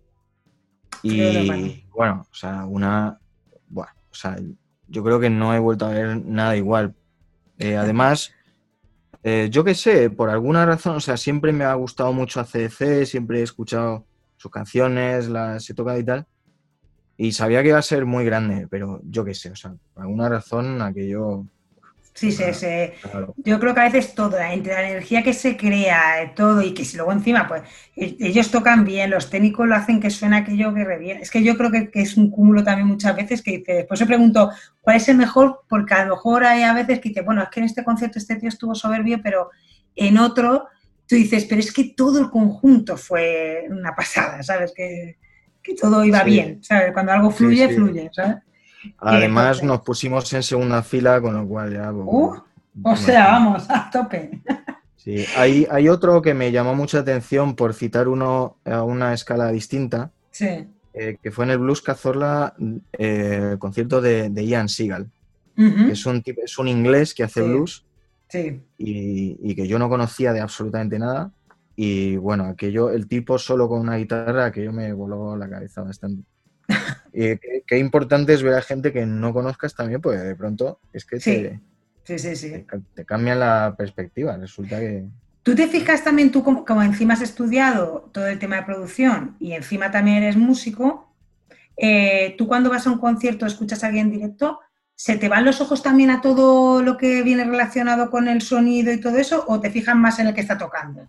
Y 1.02 1.84
bueno, 1.90 2.26
o 2.30 2.34
sea, 2.34 2.64
una. 2.64 3.18
Bueno, 3.68 3.92
o 4.10 4.14
sea, 4.14 4.36
yo 4.88 5.04
creo 5.04 5.20
que 5.20 5.30
no 5.30 5.54
he 5.54 5.58
vuelto 5.58 5.86
a 5.86 5.90
ver 5.90 6.24
nada 6.24 6.56
igual. 6.56 6.94
Eh, 7.58 7.76
además, 7.76 8.32
eh, 9.22 9.48
yo 9.50 9.64
qué 9.64 9.74
sé, 9.74 10.10
por 10.10 10.30
alguna 10.30 10.64
razón, 10.66 10.96
o 10.96 11.00
sea, 11.00 11.16
siempre 11.16 11.52
me 11.52 11.64
ha 11.64 11.74
gustado 11.74 12.12
mucho 12.12 12.40
ACDC, 12.40 13.04
siempre 13.04 13.40
he 13.40 13.42
escuchado 13.42 14.06
sus 14.36 14.50
canciones, 14.50 15.28
las 15.28 15.68
he 15.68 15.74
tocado 15.74 15.98
y 15.98 16.04
tal. 16.04 16.26
Y 17.16 17.32
sabía 17.32 17.62
que 17.62 17.68
iba 17.68 17.78
a 17.78 17.82
ser 17.82 18.06
muy 18.06 18.24
grande, 18.24 18.66
pero 18.68 19.00
yo 19.04 19.24
qué 19.24 19.34
sé, 19.34 19.50
o 19.50 19.56
sea, 19.56 19.74
por 19.92 20.04
alguna 20.04 20.28
razón 20.28 20.80
aquello 20.80 21.44
Sí, 22.20 22.30
sí, 22.32 22.44
sí. 22.52 22.66
Yo 23.38 23.58
creo 23.58 23.72
que 23.72 23.80
a 23.80 23.84
veces 23.84 24.14
todo, 24.14 24.38
entre 24.38 24.74
la 24.74 24.90
energía 24.90 25.22
que 25.22 25.32
se 25.32 25.56
crea, 25.56 26.34
todo, 26.36 26.60
y 26.60 26.74
que 26.74 26.84
si 26.84 26.98
luego 26.98 27.12
encima, 27.12 27.48
pues 27.48 27.62
e, 27.96 28.14
ellos 28.20 28.50
tocan 28.50 28.84
bien, 28.84 29.08
los 29.08 29.30
técnicos 29.30 29.66
lo 29.66 29.74
hacen 29.74 30.00
que 30.00 30.10
suena 30.10 30.36
aquello 30.36 30.74
que 30.74 30.84
reviene. 30.84 31.22
Es 31.22 31.30
que 31.30 31.42
yo 31.42 31.56
creo 31.56 31.70
que, 31.70 31.88
es 31.94 32.18
un 32.18 32.30
cúmulo 32.30 32.62
también 32.62 32.88
muchas 32.88 33.16
veces 33.16 33.40
que 33.40 33.52
dice, 33.52 33.72
después 33.72 33.98
se 33.98 34.04
pregunto, 34.04 34.50
¿cuál 34.82 34.96
es 34.96 35.08
el 35.08 35.16
mejor? 35.16 35.62
Porque 35.66 35.94
a 35.94 36.04
lo 36.04 36.16
mejor 36.16 36.44
hay 36.44 36.62
a 36.62 36.74
veces 36.74 37.00
que 37.00 37.08
dice, 37.08 37.22
bueno, 37.22 37.42
es 37.42 37.48
que 37.48 37.60
en 37.60 37.64
este 37.64 37.84
concierto 37.84 38.18
este 38.18 38.36
tío 38.36 38.50
estuvo 38.50 38.74
soberbio, 38.74 39.22
pero 39.22 39.48
en 39.96 40.18
otro 40.18 40.66
tú 41.08 41.14
dices, 41.14 41.46
pero 41.46 41.60
es 41.60 41.72
que 41.72 41.94
todo 41.96 42.18
el 42.18 42.28
conjunto 42.28 42.98
fue 42.98 43.64
una 43.70 43.96
pasada, 43.96 44.42
¿sabes? 44.42 44.74
Que, 44.76 45.16
todo 45.80 46.04
iba 46.04 46.22
bien, 46.22 46.62
¿sabes? 46.62 46.92
Cuando 46.92 47.12
algo 47.12 47.30
fluye, 47.30 47.66
fluye, 47.70 48.10
¿sabes? 48.12 48.42
Además 48.98 49.62
nos 49.62 49.80
pusimos 49.82 50.32
en 50.32 50.42
segunda 50.42 50.82
fila, 50.82 51.20
con 51.20 51.34
lo 51.34 51.46
cual 51.46 51.72
ya... 51.72 51.92
Pues, 51.92 52.06
uh, 52.06 52.42
o 52.82 52.96
sea, 52.96 53.32
vamos, 53.32 53.68
a 53.68 53.90
tope. 53.90 54.42
Sí, 54.96 55.24
hay, 55.36 55.66
hay 55.70 55.88
otro 55.88 56.20
que 56.20 56.34
me 56.34 56.52
llamó 56.52 56.74
mucha 56.74 56.98
atención 56.98 57.56
por 57.56 57.74
citar 57.74 58.08
uno 58.08 58.58
a 58.64 58.82
una 58.82 59.14
escala 59.14 59.50
distinta, 59.50 60.10
sí. 60.30 60.68
Eh, 60.92 61.18
que 61.22 61.30
fue 61.30 61.44
en 61.44 61.52
el 61.52 61.58
Blues 61.58 61.82
Cazorla, 61.82 62.54
eh, 62.98 63.50
el 63.52 63.58
concierto 63.58 64.00
de, 64.00 64.32
Ian 64.44 64.68
Seagal. 64.68 65.08
es, 65.56 66.04
un, 66.04 66.22
es 66.24 66.58
un 66.58 66.68
inglés 66.68 67.14
que 67.14 67.22
hace 67.22 67.42
blues 67.42 67.86
sí. 68.28 68.60
y, 68.76 69.36
y, 69.40 69.54
que 69.54 69.68
yo 69.68 69.78
no 69.78 69.88
conocía 69.88 70.32
de 70.32 70.40
absolutamente 70.40 70.98
nada. 70.98 71.30
Y 71.76 72.16
bueno, 72.16 72.44
aquello, 72.44 72.90
el 72.90 73.06
tipo 73.06 73.38
solo 73.38 73.68
con 73.68 73.80
una 73.80 73.96
guitarra, 73.96 74.46
aquello 74.46 74.72
me 74.72 74.92
voló 74.92 75.36
la 75.36 75.48
cabeza 75.48 75.82
bastante. 75.82 76.24
Y 77.12 77.36
qué, 77.66 77.78
importante 77.78 78.34
es 78.34 78.42
ver 78.42 78.54
a 78.54 78.62
gente 78.62 78.92
que 78.92 79.06
no 79.06 79.32
conozcas 79.32 79.74
también, 79.74 80.00
pues 80.00 80.22
de 80.22 80.36
pronto 80.36 80.80
es 80.92 81.04
que 81.04 81.18
te, 81.18 81.60
sí, 82.04 82.36
sí, 82.36 82.64
te, 82.94 83.04
cambia 83.04 83.34
la 83.34 83.74
perspectiva. 83.76 84.36
Resulta 84.36 84.78
que. 84.78 85.06
¿Tú 85.42 85.54
te 85.54 85.68
fijas 85.68 86.04
también, 86.04 86.30
tú 86.30 86.44
como, 86.44 86.82
encima 86.82 87.14
has 87.14 87.22
estudiado 87.22 88.10
todo 88.12 88.26
el 88.26 88.38
tema 88.38 88.56
de 88.56 88.62
producción 88.62 89.36
y 89.40 89.52
encima 89.52 89.90
también 89.90 90.18
eres 90.18 90.36
músico, 90.36 91.14
eh, 91.76 92.34
tú 92.36 92.46
cuando 92.46 92.68
vas 92.68 92.86
a 92.86 92.90
un 92.90 92.98
concierto 92.98 93.46
escuchas 93.46 93.82
a 93.82 93.86
alguien 93.86 94.06
en 94.06 94.12
directo, 94.12 94.60
¿se 94.94 95.16
te 95.16 95.30
van 95.30 95.46
los 95.46 95.62
ojos 95.62 95.82
también 95.82 96.10
a 96.10 96.20
todo 96.20 96.82
lo 96.82 96.98
que 96.98 97.22
viene 97.22 97.44
relacionado 97.44 98.10
con 98.10 98.28
el 98.28 98.42
sonido 98.42 98.92
y 98.92 99.00
todo 99.00 99.16
eso 99.16 99.44
o 99.48 99.60
te 99.60 99.70
fijas 99.70 99.96
más 99.96 100.18
en 100.18 100.26
el 100.26 100.34
que 100.34 100.42
está 100.42 100.58
tocando? 100.58 101.08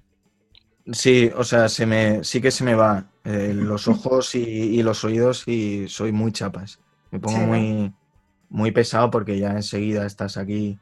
Sí, 0.93 1.29
o 1.35 1.43
sea, 1.43 1.67
se 1.67 1.85
me, 1.85 2.23
sí 2.23 2.41
que 2.41 2.51
se 2.51 2.63
me 2.63 2.73
va 2.73 3.10
eh, 3.23 3.53
los 3.53 3.87
ojos 3.87 4.33
y, 4.35 4.81
los 4.81 5.03
oídos 5.03 5.47
y 5.47 5.87
soy 5.87 6.11
muy 6.11 6.31
chapas. 6.31 6.79
Me 7.11 7.19
pongo 7.19 7.39
muy, 7.39 7.93
muy 8.49 8.71
pesado 8.71 9.11
porque 9.11 9.37
ya 9.37 9.51
enseguida 9.51 10.05
estás 10.05 10.37
aquí. 10.37 10.79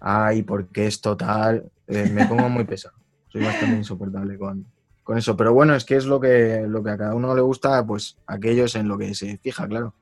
Ay, 0.00 0.42
porque 0.42 0.86
es 0.86 1.00
total. 1.00 1.70
Eh, 1.86 2.10
me 2.12 2.26
pongo 2.26 2.48
muy 2.48 2.64
pesado. 2.64 2.96
Soy 3.28 3.44
bastante 3.44 3.76
insoportable 3.76 4.38
con, 4.38 4.66
con 5.04 5.18
eso. 5.18 5.36
Pero 5.36 5.52
bueno, 5.52 5.74
es 5.74 5.84
que 5.84 5.96
es 5.96 6.06
lo 6.06 6.20
que, 6.20 6.64
lo 6.66 6.82
que 6.82 6.90
a 6.90 6.98
cada 6.98 7.14
uno 7.14 7.34
le 7.34 7.42
gusta, 7.42 7.84
pues 7.86 8.16
aquello 8.26 8.64
es 8.64 8.74
en 8.74 8.88
lo 8.88 8.98
que 8.98 9.14
se 9.14 9.38
fija, 9.38 9.68
claro. 9.68 9.94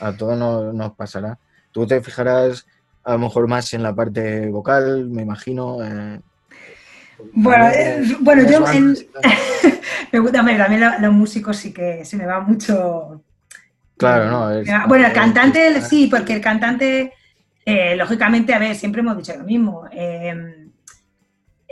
A 0.00 0.16
todos 0.16 0.38
nos, 0.74 0.92
pasará. 0.92 1.38
Tú 1.72 1.86
te 1.86 2.00
fijarás 2.00 2.66
a 3.04 3.12
lo 3.12 3.18
mejor 3.20 3.48
más 3.48 3.72
en 3.72 3.82
la 3.82 3.94
parte 3.94 4.48
vocal, 4.48 5.08
me 5.08 5.22
imagino. 5.22 5.82
Eh, 5.82 6.20
bueno, 7.32 7.68
eh, 7.68 8.16
bueno 8.20 8.42
yo 8.48 8.64
me 10.12 10.18
gusta, 10.18 10.38
también 10.38 10.82
los 11.00 11.12
músicos 11.12 11.56
sí 11.56 11.72
que 11.72 12.04
se 12.04 12.16
me 12.16 12.26
va 12.26 12.40
mucho. 12.40 13.22
Claro, 13.96 14.30
no. 14.30 14.88
bueno, 14.88 15.06
el 15.06 15.12
cantante 15.12 15.80
sí, 15.80 16.06
porque 16.06 16.34
el 16.34 16.40
cantante, 16.40 17.12
eh, 17.64 17.96
lógicamente, 17.96 18.54
a 18.54 18.58
ver, 18.58 18.76
siempre 18.76 19.00
hemos 19.00 19.16
dicho 19.16 19.36
lo 19.36 19.44
mismo. 19.44 19.88
Em, 19.90 20.70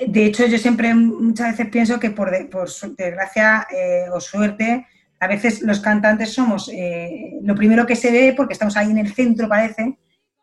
de 0.07 0.27
hecho, 0.27 0.47
yo 0.47 0.59
siempre 0.59 0.93
muchas 0.93 1.53
veces 1.53 1.69
pienso 1.71 2.01
que 2.01 2.11
por, 2.11 2.31
por 2.51 2.69
desgracia 2.97 3.67
eh, 3.71 4.07
o 4.12 4.21
suerte, 4.21 4.87
a 5.21 5.29
veces 5.29 5.62
los 5.62 5.81
cantantes 5.81 6.35
somos 6.35 6.71
lo 7.43 7.55
primero 7.55 7.87
que 7.87 7.97
se 7.97 8.11
ve 8.11 8.35
porque 8.37 8.53
estamos 8.53 8.77
ahí 8.77 8.91
en 8.91 8.99
el 8.99 9.15
centro, 9.15 9.49
parece, 9.49 9.97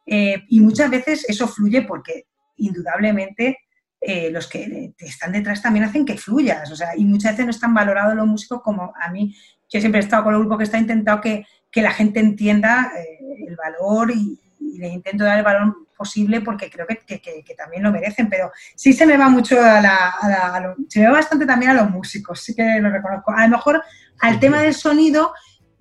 y 0.05 0.59
muchas 0.61 0.89
veces 0.89 1.25
eso 1.29 1.47
fluye 1.47 1.83
porque 1.83 2.25
indudablemente 2.57 3.59
eh, 4.05 4.29
los 4.31 4.47
que 4.47 4.93
están 4.99 5.31
detrás 5.31 5.61
también 5.61 5.85
hacen 5.85 6.05
que 6.05 6.17
fluyas. 6.17 6.69
O 6.69 6.75
sea, 6.75 6.89
y 6.97 7.05
muchas 7.05 7.31
veces 7.31 7.45
no 7.45 7.51
están 7.51 7.73
valorados 7.73 8.15
los 8.15 8.27
músicos 8.27 8.61
como 8.61 8.93
a 8.99 9.09
mí. 9.09 9.33
Yo 9.69 9.79
siempre 9.79 10.01
he 10.01 10.03
estado 10.03 10.25
con 10.25 10.33
el 10.33 10.41
grupo 10.41 10.57
que 10.57 10.65
está 10.65 10.77
intentado 10.77 11.21
que, 11.21 11.45
que 11.71 11.81
la 11.81 11.91
gente 11.91 12.19
entienda 12.19 12.91
eh, 12.97 13.45
el 13.47 13.55
valor 13.55 14.11
y, 14.11 14.39
les 14.75 14.91
intento 14.91 15.23
dar 15.23 15.37
el 15.37 15.43
valor 15.43 15.75
posible 15.95 16.41
porque 16.41 16.69
creo 16.69 16.87
que, 16.87 16.97
que, 17.19 17.55
también 17.55 17.83
lo 17.83 17.91
merecen. 17.91 18.27
Pero 18.29 18.51
sí 18.75 18.91
se 18.91 19.05
me 19.05 19.17
va 19.17 19.29
mucho 19.29 19.61
a 19.61 19.79
la, 19.81 20.75
se 20.89 20.99
me 20.99 21.05
va 21.07 21.13
bastante 21.13 21.45
también 21.45 21.71
a 21.71 21.75
los 21.75 21.91
músicos, 21.91 22.41
sí 22.41 22.55
que 22.55 22.79
lo 22.81 22.89
reconozco. 22.89 23.31
A 23.31 23.45
lo 23.45 23.57
mejor 23.57 23.83
al 24.19 24.39
tema 24.39 24.61
del 24.61 24.73
sonido 24.73 25.33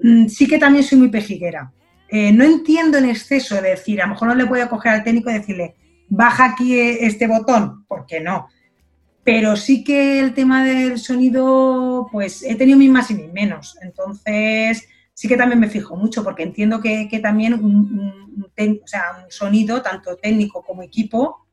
mm, 0.02 0.26
sí 0.26 0.46
que 0.46 0.58
también 0.58 0.85
soy 0.85 0.98
muy 0.98 1.08
pejiguera. 1.08 1.72
Eh, 2.08 2.32
no 2.32 2.44
entiendo 2.44 2.98
en 2.98 3.06
exceso 3.06 3.54
de 3.54 3.70
decir, 3.70 4.02
a 4.02 4.04
lo 4.04 4.12
mejor 4.12 4.28
no 4.28 4.35
le 4.35 4.46
puedo 4.46 4.68
coger 4.68 4.92
al 4.92 5.04
técnico 5.04 5.30
y 5.30 5.35
decirle, 5.35 5.74
baja 6.12 6.44
aquí 6.44 6.79
este 6.79 7.27
botón, 7.27 7.87
¿por 7.87 8.05
qué 8.05 8.20
no? 8.20 8.48
Pero 9.25 9.57
sí 9.57 9.83
que 9.83 10.20
el 10.20 10.35
tema 10.35 10.62
del 10.62 10.98
sonido, 10.98 12.09
pues 12.12 12.42
he 12.42 12.55
tenido 12.55 12.77
mis 12.77 12.90
más 12.90 13.11
y 13.11 13.14
mis 13.14 13.33
menos. 13.33 13.79
Entonces, 13.81 14.88
sí 15.14 15.27
que 15.27 15.38
también 15.38 15.61
me 15.61 15.70
fijo 15.70 15.96
mucho, 15.96 16.22
porque 16.22 16.42
entiendo 16.42 16.81
que, 16.81 17.09
también 17.22 17.55
un, 17.55 18.35
sonido, 19.29 19.81
tanto 19.81 20.16
técnico 20.16 20.62
como 20.62 20.83
equipo, 20.83 21.46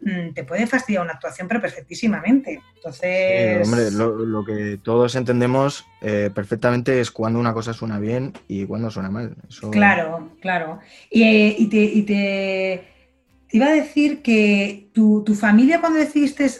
mm, 0.00 0.34
te 0.34 0.44
puede 0.44 0.68
fastidiar 0.68 1.02
una 1.02 1.14
actuación, 1.14 1.48
pero 1.48 1.60
perfectísimamente. 1.60 2.60
Entonces. 2.76 3.66
hombre, 3.66 3.90
lo, 3.90 4.44
que 4.44 4.78
todos 4.84 5.16
entendemos 5.16 5.84
eh, 6.00 6.30
perfectamente 6.32 7.00
es 7.00 7.10
cuando 7.10 7.40
una 7.40 7.54
cosa 7.54 7.72
suena 7.72 7.98
bien 7.98 8.34
y 8.46 8.66
cuando 8.66 8.88
suena 8.88 9.10
mal. 9.10 9.34
Claro, 9.72 10.30
claro. 10.40 10.78
y 11.10 11.66
te 12.04 12.95
iba 13.56 13.66
a 13.66 13.72
decir 13.72 14.22
que 14.22 14.88
tu, 14.92 15.24
familia 15.34 15.80
cuando 15.80 15.98
decidiste 15.98 16.50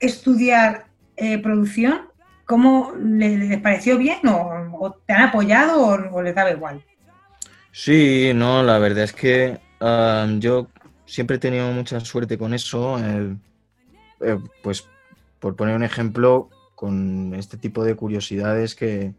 estudiar 0.00 0.86
eh, 1.16 1.38
producción, 1.38 2.08
¿cómo 2.44 2.92
les, 2.98 3.60
pareció 3.60 3.98
bien 3.98 4.18
o, 4.26 4.96
te 5.06 5.12
han 5.12 5.22
apoyado 5.22 6.10
o, 6.12 6.22
les 6.22 6.34
daba 6.34 6.50
igual? 6.50 6.82
Sí, 7.72 8.32
no, 8.34 8.62
la 8.62 8.78
verdad 8.78 9.04
es 9.04 9.12
que 9.12 9.58
yo 10.38 10.68
siempre 11.04 11.36
he 11.36 11.40
tenido 11.40 11.70
mucha 11.72 12.00
suerte 12.00 12.38
con 12.38 12.54
eso. 12.54 12.98
Eh, 12.98 14.38
pues 14.62 14.88
por 15.38 15.56
poner 15.56 15.76
un 15.76 15.82
ejemplo, 15.82 16.48
con 16.74 17.34
este 17.34 17.58
tipo 17.58 17.84
de 17.84 17.94
curiosidades 17.94 18.74
que, 18.74 19.12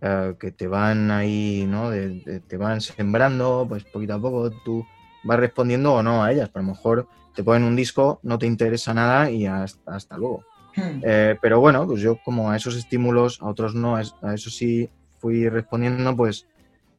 eh, 0.00 0.34
que 0.40 0.52
te 0.52 0.66
van 0.66 1.10
ahí, 1.10 1.66
¿no? 1.68 1.90
te 1.90 2.56
van 2.56 2.80
sembrando, 2.80 3.66
pues 3.68 3.84
poquito 3.84 4.14
a 4.14 4.20
poco 4.20 4.50
tú 4.50 4.86
vas 5.26 5.38
respondiendo 5.38 5.92
o 5.92 6.02
no 6.02 6.22
a 6.22 6.32
ellas. 6.32 6.48
Pero 6.52 6.64
a 6.64 6.66
lo 6.66 6.74
mejor 6.74 7.08
te 7.34 7.44
ponen 7.44 7.64
un 7.64 7.76
disco, 7.76 8.20
no 8.22 8.38
te 8.38 8.46
interesa 8.46 8.94
nada 8.94 9.30
y 9.30 9.46
hasta, 9.46 10.16
luego. 10.16 10.44
Hmm. 10.74 11.00
Eh, 11.02 11.36
pero 11.40 11.60
bueno, 11.60 11.86
pues 11.86 12.00
yo 12.00 12.18
como 12.24 12.50
a 12.50 12.56
esos 12.56 12.76
estímulos, 12.76 13.40
a 13.42 13.46
otros 13.46 13.74
no, 13.74 13.96
a 13.96 14.02
eso 14.02 14.50
sí 14.50 14.90
fui 15.18 15.48
respondiendo, 15.48 16.16
pues, 16.16 16.46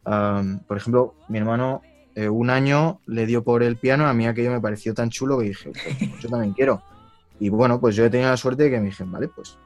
por 0.03 0.78
ejemplo, 0.78 1.15
mi 1.28 1.38
hermano 1.38 1.82
eh, 2.15 2.30
un 2.30 2.49
año 2.49 2.99
le 3.05 3.25
dio 3.28 3.43
por 3.43 3.61
el 3.61 3.78
piano, 3.78 4.07
a 4.07 4.13
mí 4.13 4.25
aquello 4.25 4.49
me 4.49 4.59
pareció 4.59 4.93
tan 4.93 5.11
chulo 5.11 5.38
que 5.38 5.45
dije, 5.49 5.71
pues, 5.71 5.99
yo 6.21 6.30
también 6.30 6.53
quiero. 6.53 6.82
Y 7.39 7.49
bueno, 7.49 7.80
pues 7.80 7.95
yo 7.95 8.05
he 8.05 8.09
tenido 8.09 8.32
la 8.32 8.38
suerte 8.38 8.63
de 8.63 8.71
que 8.71 8.80
me 8.80 8.88
dije, 8.88 9.03
vale, 9.05 9.28
pues, 9.28 9.57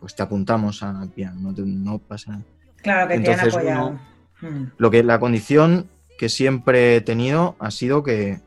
pues 0.00 0.14
te 0.14 0.22
apuntamos 0.22 0.82
al 0.82 1.08
piano, 1.08 1.54
no, 1.56 1.98
pasa 1.98 2.32
nada. 2.32 2.44
Claro 2.76 3.08
que 3.08 3.20
te 3.20 3.32
han 3.32 3.48
apoyado. 3.48 3.98
Hmm. 4.40 4.64
Lo 4.76 4.90
que 4.90 5.02
la 5.02 5.18
condición 5.18 5.88
que 6.18 6.28
siempre 6.28 6.96
he 6.96 7.00
tenido 7.00 7.56
ha 7.58 7.70
sido 7.70 8.02
que, 8.02 8.40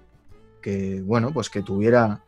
bueno, 1.04 1.32
pues 1.32 1.50
que 1.50 1.62
tuviera 1.62 2.22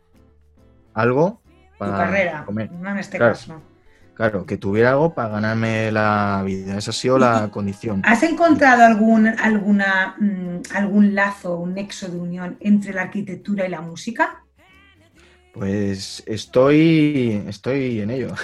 algo 0.94 1.40
para 1.78 1.92
tu 1.92 1.98
carrera, 1.98 2.44
comer. 2.44 2.70
No 2.72 2.90
en 2.90 2.98
este 2.98 3.16
claro, 3.18 3.32
caso. 3.32 3.62
Claro, 4.14 4.44
que 4.44 4.58
tuviera 4.58 4.90
algo 4.90 5.14
para 5.14 5.30
ganarme 5.30 5.90
la 5.90 6.42
vida. 6.44 6.76
Esa 6.76 6.90
ha 6.90 6.94
sido 6.94 7.18
la 7.18 7.48
condición. 7.52 8.02
¿Has 8.04 8.22
encontrado 8.22 8.84
algún, 8.84 9.26
alguna, 9.26 10.14
mm, 10.18 10.74
algún 10.74 11.14
lazo, 11.14 11.56
un 11.56 11.74
nexo 11.74 12.08
de 12.08 12.18
unión 12.18 12.56
entre 12.60 12.92
la 12.92 13.02
arquitectura 13.02 13.66
y 13.66 13.70
la 13.70 13.80
música? 13.80 14.44
Pues 15.52 16.22
estoy, 16.26 17.42
estoy 17.48 18.00
en 18.00 18.10
ello. 18.10 18.34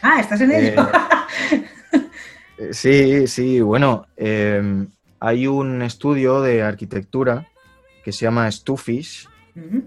Ah, 0.00 0.18
estás 0.20 0.40
en 0.40 0.52
ello. 0.52 0.88
Eh, 2.58 2.74
sí, 2.74 3.26
sí, 3.26 3.60
bueno, 3.60 4.06
em, 4.14 4.86
hay 5.22 5.46
un 5.46 5.82
estudio 5.82 6.40
de 6.40 6.62
arquitectura 6.62 7.46
que 8.04 8.10
se 8.10 8.24
llama 8.24 8.50
Stufish 8.50 9.28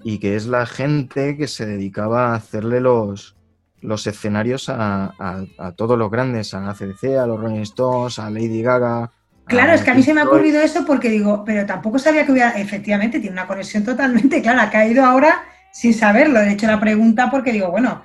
y 0.03 0.19
que 0.19 0.37
es 0.37 0.45
la 0.45 0.65
gente 0.65 1.35
que 1.35 1.47
se 1.47 1.65
dedicaba 1.65 2.27
a 2.27 2.35
hacerle 2.35 2.79
los, 2.79 3.35
los 3.81 4.07
escenarios 4.07 4.69
a, 4.69 5.43
todos 5.75 5.99
los 5.99 6.09
grandes, 6.09 6.53
a 6.53 6.69
ACDC, 6.69 7.17
a 7.19 7.27
los 7.27 7.37
Rolling 7.37 7.63
Stones, 7.63 8.17
a 8.17 8.29
Lady 8.29 8.61
Gaga. 8.61 9.11
Claro, 9.45 9.73
es 9.73 9.81
que 9.81 9.91
a 9.91 9.93
mí 9.93 10.03
se 10.03 10.13
me 10.13 10.21
ha 10.21 10.25
ocurrido 10.25 10.61
eso 10.61 10.85
porque 10.85 11.09
digo, 11.09 11.43
pero 11.45 11.65
tampoco 11.65 11.99
sabía 11.99 12.25
que 12.25 12.31
hubiera, 12.31 12.51
efectivamente, 12.51 13.19
tiene 13.19 13.33
una 13.33 13.47
conexión 13.47 13.83
totalmente 13.83 14.41
clara, 14.41 14.63
ha 14.63 14.71
caído 14.71 15.03
ahora 15.03 15.43
sin 15.73 15.93
saberlo. 15.93 16.39
De 16.39 16.53
hecho, 16.53 16.67
la 16.67 16.79
pregunta 16.79 17.29
porque 17.29 17.51
digo, 17.51 17.71
bueno, 17.71 18.03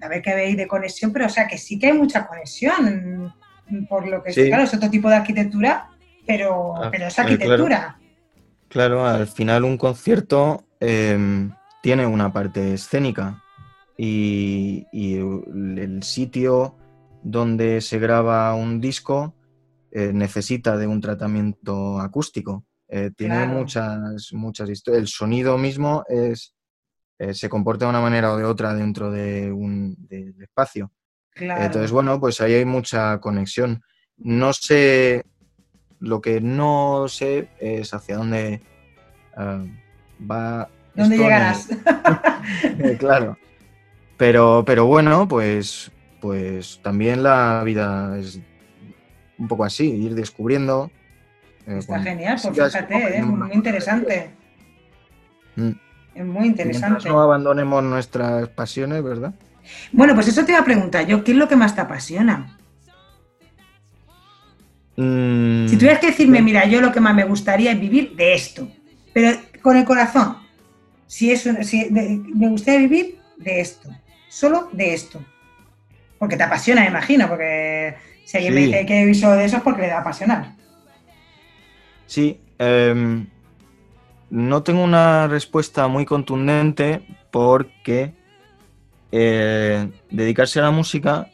a 0.00 0.08
ver 0.08 0.22
qué 0.22 0.34
veis 0.34 0.56
de 0.56 0.66
conexión, 0.66 1.12
pero 1.12 1.26
o 1.26 1.30
sea 1.30 1.46
que 1.46 1.58
sí 1.58 1.78
que 1.78 1.88
hay 1.88 1.92
mucha 1.92 2.26
conexión, 2.26 3.34
por 3.86 4.08
lo 4.08 4.22
que 4.22 4.32
claro, 4.32 4.62
es 4.62 4.72
otro 4.72 4.88
tipo 4.88 5.10
de 5.10 5.16
arquitectura, 5.16 5.90
pero, 6.30 6.76
ah, 6.76 6.88
pero 6.90 7.06
es 7.06 7.18
eh, 7.18 7.20
arquitectura. 7.22 7.98
Claro. 8.68 9.04
al 9.04 9.26
final 9.26 9.64
un 9.64 9.76
concierto 9.76 10.64
em, 10.78 11.50
tiene 11.82 12.06
una 12.06 12.32
parte 12.32 12.74
escénica 12.74 13.42
y, 13.96 14.86
el 14.92 16.02
sitio 16.02 16.76
donde 17.22 17.80
se 17.80 17.98
graba 17.98 18.54
un 18.54 18.80
disco 18.80 19.34
eh, 19.90 20.12
necesita 20.12 20.76
de 20.76 20.86
un 20.86 21.00
tratamiento 21.00 22.00
acústico. 22.00 22.64
Eh, 22.88 23.10
tiene 23.16 23.46
muchas, 23.46 24.32
muchas 24.32 24.70
historias. 24.70 25.02
El 25.02 25.08
sonido 25.08 25.58
mismo 25.58 26.04
es, 26.08 26.54
eh, 27.18 27.34
se 27.34 27.48
comporta 27.48 27.84
de 27.84 27.90
una 27.90 28.00
manera 28.00 28.32
o 28.32 28.36
de 28.36 28.44
otra 28.44 28.72
dentro 28.72 29.10
de 29.10 29.52
un 29.52 29.96
espacio. 30.40 30.92
Entonces, 31.34 31.90
bueno, 31.90 32.18
pues 32.20 32.40
ahí 32.40 32.54
hay 32.54 32.64
mucha 32.64 33.20
conexión. 33.20 33.82
No 34.16 34.52
sé, 34.52 35.24
lo 36.00 36.20
que 36.20 36.40
no 36.40 37.06
sé 37.08 37.48
es 37.60 37.94
hacia 37.94 38.16
dónde 38.16 38.60
va. 39.38 40.68
¿Dónde 40.94 41.18
llegarás? 41.18 41.68
claro. 42.98 43.38
Pero, 44.16 44.64
pero 44.66 44.86
bueno, 44.86 45.28
pues, 45.28 45.90
pues 46.20 46.80
también 46.82 47.22
la 47.22 47.62
vida 47.64 48.18
es 48.18 48.40
un 49.38 49.48
poco 49.48 49.64
así, 49.64 49.88
ir 49.88 50.14
descubriendo. 50.14 50.90
Eh, 51.66 51.78
Está 51.78 52.00
genial, 52.00 52.38
pues 52.42 52.54
fíjate, 52.54 53.18
es 53.18 53.24
muy 53.24 53.52
interesante. 53.52 54.30
Mm. 55.56 55.70
Es 56.14 56.26
muy 56.26 56.46
interesante. 56.46 57.08
no 57.08 57.20
abandonemos 57.20 57.82
nuestras 57.82 58.48
pasiones, 58.48 59.02
¿verdad? 59.02 59.32
Bueno, 59.92 60.14
pues 60.14 60.28
eso 60.28 60.44
te 60.44 60.52
iba 60.52 60.60
a 60.60 60.64
preguntar 60.64 61.06
yo, 61.06 61.22
¿qué 61.22 61.32
es 61.32 61.38
lo 61.38 61.48
que 61.48 61.56
más 61.56 61.74
te 61.74 61.80
apasiona? 61.80 62.58
Mm, 65.02 65.68
si 65.68 65.76
tuvieras 65.76 66.00
que 66.00 66.08
decirme, 66.08 66.42
mira, 66.42 66.66
yo 66.66 66.80
lo 66.80 66.92
que 66.92 67.00
más 67.00 67.14
me 67.14 67.24
gustaría 67.24 67.72
es 67.72 67.80
vivir 67.80 68.14
de 68.16 68.34
esto, 68.34 68.68
pero 69.12 69.38
con 69.62 69.76
el 69.76 69.84
corazón. 69.84 70.36
Si, 71.06 71.30
eso, 71.30 71.50
si 71.62 71.88
me 71.90 72.48
gustaría 72.48 72.80
vivir 72.80 73.18
de 73.38 73.60
esto 73.60 73.90
solo 74.30 74.68
de 74.72 74.94
esto. 74.94 75.20
Porque 76.18 76.36
te 76.36 76.44
apasiona, 76.44 76.82
me 76.82 76.88
imagino, 76.88 77.28
porque 77.28 77.96
si 78.24 78.36
alguien 78.38 78.54
me 78.54 78.60
dice 78.60 78.86
que 78.86 79.04
visto 79.04 79.30
de 79.32 79.44
eso 79.44 79.58
es 79.58 79.62
porque 79.62 79.82
le 79.82 79.88
da 79.88 80.00
apasionar. 80.00 80.54
Sí, 82.06 82.40
em, 82.58 83.26
no 84.30 84.62
tengo 84.62 84.82
una 84.82 85.26
respuesta 85.26 85.88
muy 85.88 86.04
contundente 86.04 87.02
porque 87.30 88.12
eh, 89.12 89.88
dedicarse 90.10 90.60
a 90.60 90.64
la 90.64 90.70
música 90.70 91.28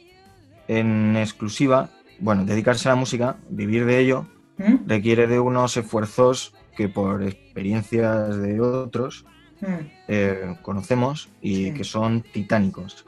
en 0.68 1.16
exclusiva, 1.16 1.90
bueno, 2.20 2.44
dedicarse 2.44 2.88
a 2.88 2.92
la 2.92 2.96
música, 2.96 3.36
vivir 3.48 3.84
de 3.86 3.98
ello, 4.00 4.26
¿Mm? 4.58 4.86
requiere 4.86 5.26
de 5.26 5.38
unos 5.38 5.76
esfuerzos 5.76 6.54
que 6.76 6.88
por 6.88 7.22
experiencias 7.22 8.36
de 8.38 8.60
otros 8.60 9.26
Mm. 9.60 9.90
Eh, 10.08 10.56
conocemos 10.62 11.28
y 11.40 11.72
que 11.72 11.84
son 11.84 12.22
titánicos. 12.22 13.06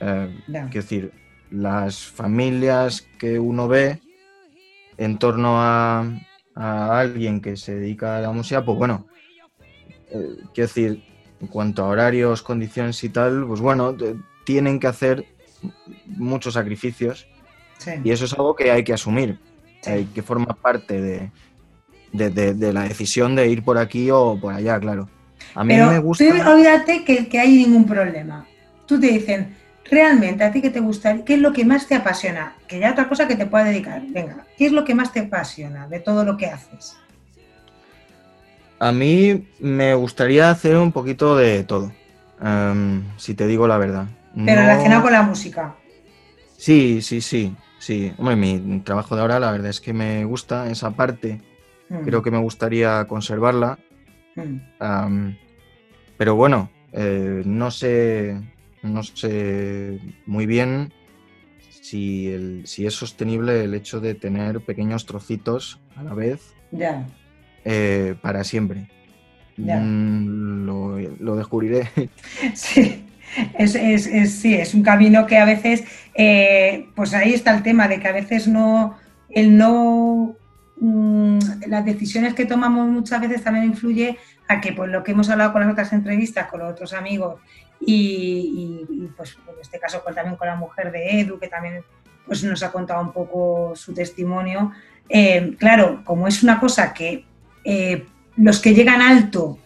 Eh, 0.00 0.34
quiero 0.46 0.68
decir, 0.70 1.12
las 1.50 2.04
familias 2.04 3.06
que 3.18 3.38
uno 3.38 3.68
ve 3.68 4.00
en 4.96 5.18
torno 5.18 5.60
a, 5.60 6.08
alguien 6.56 7.40
que 7.40 7.56
se 7.56 7.74
dedica 7.74 8.16
a 8.16 8.20
la 8.20 8.30
música, 8.30 8.64
pues 8.64 8.78
bueno, 8.78 9.08
eh, 10.10 10.36
quiero 10.54 10.68
decir, 10.68 11.02
en 11.40 11.48
cuanto 11.48 11.82
a 11.82 11.88
horarios, 11.88 12.42
condiciones 12.42 13.02
y 13.02 13.08
tal, 13.08 13.44
pues 13.46 13.60
bueno, 13.60 13.96
tienen 14.44 14.78
que 14.78 14.86
hacer 14.86 15.26
muchos 16.06 16.54
sacrificios 16.54 17.26
y 18.02 18.10
eso 18.10 18.24
es 18.24 18.32
algo 18.32 18.54
que 18.54 18.70
hay 18.70 18.84
que 18.84 18.92
asumir, 18.92 19.38
que 19.82 20.22
forma 20.22 20.54
parte 20.54 21.00
de, 21.00 21.30
de, 22.12 22.72
la 22.72 22.82
decisión 22.82 23.34
de 23.34 23.48
ir 23.48 23.62
por 23.62 23.78
aquí 23.78 24.10
o 24.10 24.38
por 24.40 24.54
allá, 24.54 24.78
claro. 24.78 25.08
A 25.54 25.64
mí 25.64 25.74
Pero 25.74 25.90
me 25.90 25.98
gusta. 25.98 26.24
Tú 26.24 26.50
olvídate 26.50 27.04
que, 27.04 27.28
que 27.28 27.38
hay 27.38 27.56
ningún 27.56 27.84
problema. 27.84 28.46
Tú 28.86 28.98
te 28.98 29.08
dicen, 29.08 29.54
realmente 29.90 30.44
a 30.44 30.52
ti 30.52 30.62
que 30.62 30.70
te 30.70 30.80
gusta, 30.80 31.24
¿qué 31.24 31.34
es 31.34 31.40
lo 31.40 31.52
que 31.52 31.64
más 31.64 31.86
te 31.86 31.94
apasiona? 31.94 32.56
Que 32.66 32.78
ya 32.78 32.92
otra 32.92 33.08
cosa 33.08 33.28
que 33.28 33.36
te 33.36 33.46
pueda 33.46 33.64
dedicar. 33.64 34.02
Venga, 34.08 34.46
¿qué 34.56 34.66
es 34.66 34.72
lo 34.72 34.84
que 34.84 34.94
más 34.94 35.12
te 35.12 35.20
apasiona 35.20 35.88
de 35.88 36.00
todo 36.00 36.24
lo 36.24 36.36
que 36.36 36.46
haces? 36.46 36.96
A 38.78 38.92
mí 38.92 39.46
me 39.60 39.94
gustaría 39.94 40.50
hacer 40.50 40.76
un 40.76 40.92
poquito 40.92 41.36
de 41.36 41.64
todo, 41.64 41.92
em, 42.42 43.02
si 43.16 43.34
te 43.34 43.46
digo 43.46 43.66
la 43.66 43.78
verdad. 43.78 44.06
Pero 44.34 44.62
relacionado 44.62 45.02
con 45.02 45.12
la 45.12 45.22
música. 45.22 45.74
Sí, 46.56 47.00
sí, 47.00 47.20
sí, 47.20 47.54
sí. 47.84 48.12
Hombre, 48.18 48.36
mi 48.36 48.80
trabajo 48.80 49.14
de 49.14 49.22
ahora 49.22 49.38
la 49.38 49.52
verdad 49.52 49.70
es 49.70 49.80
que 49.80 49.92
me 49.92 50.24
gusta 50.24 50.70
esa 50.70 50.90
parte. 50.92 51.40
Mm. 51.88 52.02
Creo 52.04 52.22
que 52.22 52.30
me 52.30 52.38
gustaría 52.38 53.06
conservarla. 53.06 53.78
Mm. 54.36 55.30
Pero 56.16 56.34
bueno, 56.34 56.70
eh, 56.92 57.42
no 57.44 57.70
sé, 57.70 58.40
no 58.82 59.02
sé 59.02 60.00
muy 60.26 60.46
bien 60.46 60.92
si, 61.68 62.28
es 62.78 62.94
sostenible 62.94 63.64
el 63.64 63.74
hecho 63.74 64.00
de 64.00 64.14
tener 64.14 64.60
pequeños 64.60 65.06
trocitos 65.06 65.80
a 65.96 66.02
la 66.02 66.14
vez 66.14 66.54
eh, 67.64 68.14
para 68.22 68.42
siempre. 68.44 68.88
Mm, 69.56 70.66
lo, 70.66 71.36
descubriré. 71.36 71.88
Sí. 72.54 73.04
Es, 73.58 73.72
sí, 73.72 74.54
es 74.54 74.74
un 74.74 74.82
camino 74.82 75.26
que 75.26 75.38
a 75.38 75.44
veces, 75.44 75.84
eh, 76.14 76.88
pues 76.94 77.14
ahí 77.14 77.34
está 77.34 77.54
el 77.54 77.62
tema 77.62 77.88
de 77.88 78.00
que 78.00 78.08
a 78.08 78.12
veces 78.12 78.46
no, 78.46 78.96
el 79.30 79.56
no, 79.56 80.36
mm, 80.76 81.38
las 81.66 81.84
decisiones 81.84 82.34
que 82.34 82.46
tomamos 82.46 82.88
muchas 82.88 83.20
veces 83.20 83.42
también 83.42 83.66
influye 83.66 84.18
a 84.48 84.60
que 84.60 84.72
pues 84.72 84.90
lo 84.90 85.02
que 85.02 85.12
hemos 85.12 85.30
hablado 85.30 85.52
con 85.52 85.62
las 85.62 85.72
otras 85.72 85.92
entrevistas, 85.92 86.48
con 86.48 86.60
los 86.60 86.72
otros 86.72 86.92
amigos 86.92 87.40
y, 87.80 89.08
pues 89.16 89.36
en 89.48 89.60
este 89.60 89.78
caso 89.78 90.00
pues, 90.02 90.14
también 90.14 90.36
con 90.36 90.48
la 90.48 90.56
mujer 90.56 90.92
de 90.92 91.20
Edu, 91.20 91.38
que 91.38 91.48
también 91.48 91.82
pues 92.26 92.42
nos 92.44 92.62
ha 92.62 92.72
contado 92.72 93.02
un 93.02 93.12
poco 93.12 93.72
su 93.74 93.92
testimonio. 93.92 94.72
Eh, 95.08 95.54
claro, 95.58 96.02
como 96.04 96.26
es 96.26 96.42
una 96.42 96.58
cosa 96.58 96.94
que 96.94 97.26
eh, 97.64 98.06
los 98.36 98.60
que 98.60 98.74
llegan 98.74 99.02
alto, 99.02 99.58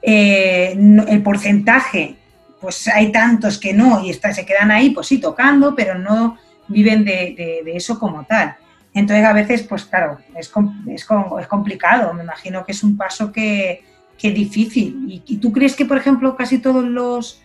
el 0.00 1.22
porcentaje, 1.24 2.17
pues 2.60 2.88
hay 2.88 3.12
tantos 3.12 3.58
que 3.58 3.72
no 3.72 4.04
y 4.04 4.10
está, 4.10 4.32
se 4.32 4.44
quedan 4.44 4.70
ahí, 4.70 4.90
pues 4.90 5.06
sí, 5.06 5.18
tocando, 5.18 5.74
pero 5.74 5.98
no 5.98 6.38
viven 6.68 7.04
de, 7.04 7.62
eso 7.66 7.98
como 7.98 8.24
tal. 8.24 8.56
Entonces 8.94 9.24
a 9.24 9.32
veces, 9.32 9.62
pues 9.62 9.84
claro, 9.84 10.18
es, 10.36 10.50
es, 10.88 11.06
es 11.40 11.46
complicado. 11.46 12.12
Me 12.14 12.24
imagino 12.24 12.64
que 12.64 12.72
es 12.72 12.82
un 12.82 12.96
paso 12.96 13.30
que, 13.30 13.84
qué 14.18 14.32
difícil. 14.32 15.06
¿Y, 15.08 15.36
tú 15.38 15.52
crees 15.52 15.74
que, 15.76 15.86
por 15.86 15.96
ejemplo, 15.96 16.36
casi 16.36 16.58
todos 16.58 16.84
los... 16.84 17.40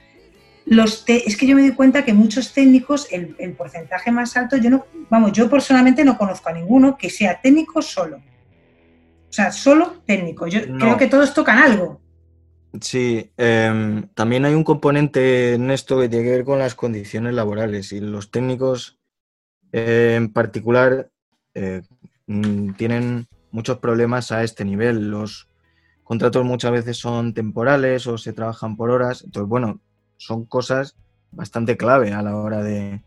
los 0.66 1.04
es 1.08 1.38
que 1.38 1.46
yo 1.46 1.56
me 1.56 1.62
doy 1.62 1.72
cuenta 1.72 2.04
que 2.04 2.14
muchos 2.14 2.52
técnicos, 2.54 3.08
el, 3.12 3.54
porcentaje 3.54 4.12
más 4.12 4.36
alto, 4.36 4.58
yo 4.58 4.70
no, 4.70 4.86
vamos, 5.10 5.32
yo 5.32 5.50
personalmente 5.50 6.04
no 6.04 6.18
conozco 6.18 6.50
a 6.50 6.54
ninguno 6.54 6.98
que 6.98 7.10
sea 7.10 7.40
técnico 7.40 7.82
solo. 7.82 8.18
O 8.18 9.36
sea, 9.36 9.52
solo 9.52 10.02
técnico. 10.06 10.48
Yo 10.48 10.62
creo 10.78 10.98
que 10.98 11.08
todos 11.08 11.34
tocan 11.34 11.60
algo. 11.60 12.02
Sí, 12.82 13.32
em, 13.38 14.08
también 14.16 14.46
hay 14.46 14.56
un 14.56 14.64
componente 14.64 15.54
en 15.54 15.70
esto 15.70 16.00
que 16.00 16.10
tiene 16.10 16.26
que 16.26 16.32
ver 16.32 16.44
con 16.44 16.58
las 16.58 16.74
condiciones 16.74 17.36
laborales 17.36 17.92
y 17.92 18.00
los 18.00 18.32
técnicos 18.32 19.00
eh, 19.72 20.16
en 20.18 20.34
particular 20.34 21.12
eh, 21.54 21.84
mm, 22.26 22.74
tienen 22.74 23.28
muchos 23.52 23.78
problemas 23.78 24.32
a 24.32 24.44
este 24.44 24.66
nivel. 24.66 25.12
Los 25.12 25.48
contratos 26.04 26.44
muchas 26.46 26.72
veces 26.72 26.98
son 26.98 27.34
temporales 27.36 28.08
o 28.08 28.18
se 28.18 28.34
trabajan 28.34 28.76
por 28.76 28.90
horas. 28.90 29.24
Entonces, 29.24 29.48
bueno, 29.48 29.80
son 30.18 30.46
cosas 30.46 30.96
bastante 31.32 31.78
clave 31.78 32.12
a 32.12 32.24
la 32.24 32.36
hora 32.38 32.64
de, 32.64 33.04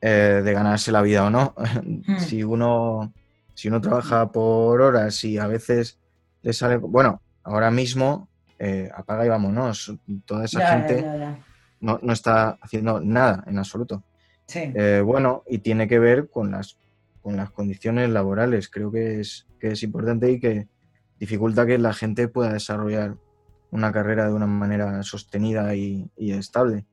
eh, 0.00 0.42
de 0.44 0.52
ganarse 0.52 0.90
la 0.90 1.02
vida 1.02 1.24
o 1.24 1.30
no. 1.30 1.54
Hmm. 1.84 2.18
si, 2.18 2.42
uno, 2.42 3.12
si 3.54 3.68
uno 3.68 3.80
trabaja 3.80 4.32
por 4.32 4.80
horas 4.80 5.22
y 5.22 5.38
a 5.38 5.46
veces 5.46 6.00
le 6.42 6.52
sale... 6.52 6.76
Bueno, 6.76 7.22
ahora 7.44 7.70
mismo 7.70 8.29
eh, 8.62 8.90
apaga 8.94 9.24
y 9.24 9.28
vámonos. 9.30 9.96
Toda 10.26 10.44
esa 10.44 10.66
gente 10.68 11.02
no, 11.80 11.98
no, 12.02 12.12
está 12.12 12.58
haciendo 12.60 13.00
nada 13.00 13.42
en 13.46 13.58
absoluto. 13.58 14.04
Eh, 14.54 15.02
bueno, 15.04 15.44
y 15.48 15.58
tiene 15.58 15.88
que 15.88 15.98
ver 15.98 16.28
con 16.28 16.50
las, 16.50 16.76
con 17.22 17.36
las 17.36 17.50
condiciones 17.50 18.10
laborales. 18.10 18.68
Creo 18.68 18.92
que 18.92 19.20
es, 19.20 19.46
que 19.58 19.68
es 19.68 19.82
importante 19.82 20.30
y 20.30 20.38
que 20.38 20.68
dificulta 21.18 21.66
que 21.66 21.78
la 21.78 21.94
gente 21.94 22.28
pueda 22.28 22.52
desarrollar 22.52 23.16
una 23.70 23.92
carrera 23.92 24.26
de 24.26 24.34
una 24.34 24.46
manera 24.46 25.02
sostenida 25.04 25.74
y, 25.74 26.10
estable. 26.18 26.84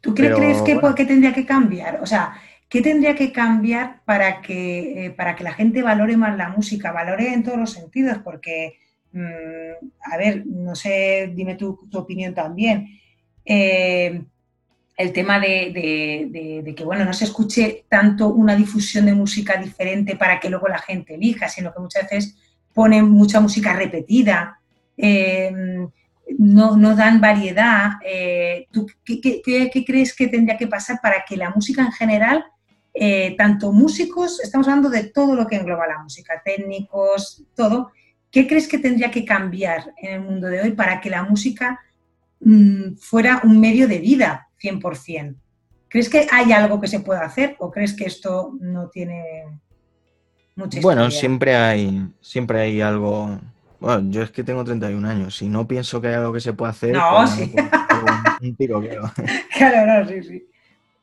¿Tú 0.00 0.14
crees 0.14 0.62
que, 0.62 0.80
qué 0.96 1.04
tendría 1.04 1.32
que 1.32 1.46
cambiar? 1.46 2.00
O 2.02 2.06
sea, 2.06 2.34
¿qué 2.68 2.80
tendría 2.80 3.14
que 3.14 3.30
cambiar 3.30 4.02
para 4.04 4.40
que, 4.40 5.06
eh, 5.06 5.10
para 5.10 5.36
que 5.36 5.44
la 5.44 5.52
gente 5.52 5.82
valore 5.82 6.16
más 6.16 6.36
la 6.36 6.48
música? 6.48 6.90
Valore 6.90 7.32
en 7.32 7.44
todos 7.44 7.58
los 7.58 7.72
sentidos, 7.72 8.18
porque, 8.24 8.80
mm, 9.12 10.12
a 10.12 10.16
ver, 10.16 10.46
no 10.46 10.74
sé, 10.74 11.32
dime 11.34 11.54
tu, 11.56 11.78
opinión 11.92 12.34
también. 12.34 12.88
Eh, 13.44 14.22
el 14.96 15.12
tema 15.12 15.40
de, 15.40 16.74
que 16.76 16.84
bueno, 16.84 17.04
no 17.04 17.12
se 17.12 17.24
escuche 17.24 17.84
tanto 17.88 18.28
una 18.28 18.54
difusión 18.54 19.06
de 19.06 19.14
música 19.14 19.56
diferente 19.56 20.16
para 20.16 20.38
que 20.38 20.50
luego 20.50 20.68
la 20.68 20.78
gente 20.78 21.14
elija, 21.14 21.48
sino 21.48 21.72
que 21.72 21.80
muchas 21.80 22.04
veces 22.04 22.36
ponen 22.72 23.08
mucha 23.08 23.40
música 23.40 23.74
repetida, 23.74 24.60
em, 24.96 25.88
no, 26.38 26.96
dan 26.96 27.20
variedad. 27.20 27.92
Eh, 28.04 28.66
¿Tú 28.70 28.86
qué, 29.04 29.42
crees 29.86 30.14
que 30.14 30.28
tendría 30.28 30.56
que 30.56 30.66
pasar 30.66 31.00
para 31.02 31.24
que 31.26 31.36
la 31.36 31.50
música 31.50 31.82
en 31.82 31.92
general, 31.92 32.44
eh, 32.94 33.34
tanto 33.36 33.72
músicos, 33.72 34.40
estamos 34.40 34.68
hablando 34.68 34.90
de 34.90 35.04
todo 35.04 35.34
lo 35.34 35.46
que 35.46 35.56
engloba 35.56 35.86
la 35.86 35.98
música, 35.98 36.40
técnicos, 36.44 37.42
todo, 37.54 37.90
¿qué 38.32 38.48
crees 38.48 38.66
que 38.66 38.78
tendría 38.78 39.10
que 39.10 39.24
cambiar 39.24 39.94
en 39.98 40.14
el 40.14 40.20
mundo 40.22 40.48
de 40.48 40.62
hoy 40.62 40.72
para 40.72 41.00
que 41.00 41.10
la 41.10 41.22
música 41.22 41.78
mm, 42.40 42.94
fuera 42.96 43.42
un 43.44 43.60
medio 43.60 43.86
de 43.86 43.98
vida 43.98 44.48
100%. 44.60 45.36
¿Crees 45.88 46.08
que 46.08 46.26
hay 46.32 46.52
algo 46.52 46.80
que 46.80 46.88
se 46.88 47.00
pueda 47.00 47.20
hacer 47.20 47.54
o 47.58 47.70
crees 47.70 47.92
que 47.92 48.06
esto 48.06 48.56
no 48.60 48.88
tiene 48.88 49.44
mucha 50.56 50.80
Bueno, 50.80 51.10
siempre 51.10 51.54
hay, 51.54 52.08
siempre 52.20 52.60
hay 52.60 52.80
algo. 52.80 53.38
Bueno, 53.78 54.10
yo 54.10 54.22
es 54.22 54.30
que 54.30 54.42
tengo 54.42 54.64
31 54.64 55.06
años. 55.06 55.36
Si 55.36 55.48
no 55.48 55.68
pienso 55.68 56.00
que 56.00 56.08
hay 56.08 56.14
algo 56.14 56.32
que 56.32 56.40
se 56.40 56.54
pueda 56.54 56.70
hacer. 56.70 56.92
No, 56.92 57.16
pues 57.16 57.30
sí. 57.32 57.54
un 58.40 58.56
tiro, 58.56 58.80
claro. 58.80 59.12
claro, 59.58 60.04
no, 60.04 60.08
sí, 60.08 60.22
sí. 60.22 60.48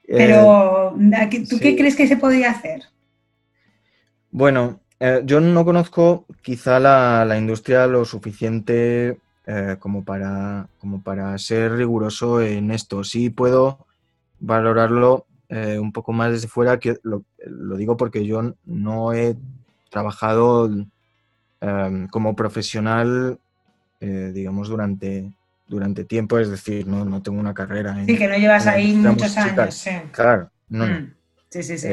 Eh, 0.07 0.15
Pero, 0.17 0.95
¿tú 1.47 1.59
qué 1.59 1.75
crees 1.75 1.95
que 1.95 2.07
se 2.07 2.17
podría 2.17 2.49
hacer? 2.49 2.81
Bueno, 4.31 4.79
eh, 4.99 5.21
yo 5.25 5.39
no 5.39 5.65
conozco 5.65 6.25
quizá 6.41 6.79
la, 6.79 7.25
la 7.25 7.37
industria 7.37 7.87
lo 7.87 8.05
suficiente 8.05 9.17
eh, 9.51 9.77
como, 9.79 10.03
para, 10.03 10.67
como 10.77 11.01
para 11.01 11.35
ser 11.39 11.71
riguroso 11.71 12.39
en 12.39 12.69
esto. 12.69 13.03
Sí 13.03 13.31
puedo 13.31 13.87
valorarlo 14.39 15.25
eh, 15.49 15.79
un 15.79 15.91
poco 15.91 16.13
más 16.13 16.31
desde 16.31 16.47
fuera, 16.47 16.79
que 16.79 16.97
lo, 17.01 17.23
digo 17.75 17.97
porque 17.97 18.23
yo 18.27 18.53
no 18.65 19.13
he 19.13 19.35
trabajado 19.89 20.69
em, 21.61 22.07
como 22.09 22.35
profesional, 22.35 23.39
eh, 23.99 24.31
digamos, 24.35 24.69
durante, 24.69 25.33
durante 25.67 26.05
tiempo, 26.05 26.37
es 26.37 26.51
decir, 26.51 26.85
no, 26.85 27.03
no 27.03 27.23
tengo 27.23 27.39
una 27.39 27.55
carrera. 27.55 27.95
sí, 28.05 28.17
que 28.17 28.27
no 28.27 28.37
llevas 28.37 28.67
ahí 28.67 28.93
muchos 28.97 29.35
años. 29.35 29.83
Claro, 30.11 30.51
no. 30.67 30.85
Mm, 30.85 31.13
sí, 31.49 31.63
sí, 31.63 31.77
sí. 31.79 31.87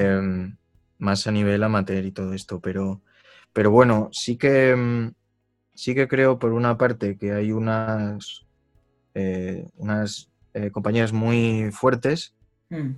Más 0.99 1.27
a 1.27 1.33
nivel 1.33 1.63
amateur 1.63 2.05
y 2.05 2.13
todo 2.13 2.33
esto, 2.33 2.61
pero, 2.61 3.03
pero 3.53 3.71
bueno, 3.71 4.09
sí 4.13 4.37
que 4.37 4.71
em, 4.71 5.13
sí 5.77 5.95
que 5.95 6.09
creo, 6.09 6.39
por 6.39 6.53
una 6.53 6.77
parte, 6.77 7.17
que 7.17 7.33
hay 7.33 7.53
unas, 7.53 8.47
eh, 9.15 9.69
unas 9.77 10.31
eh, 10.55 10.71
compañías 10.71 11.13
muy 11.13 11.71
fuertes. 11.71 12.35
Mm. 12.71 12.91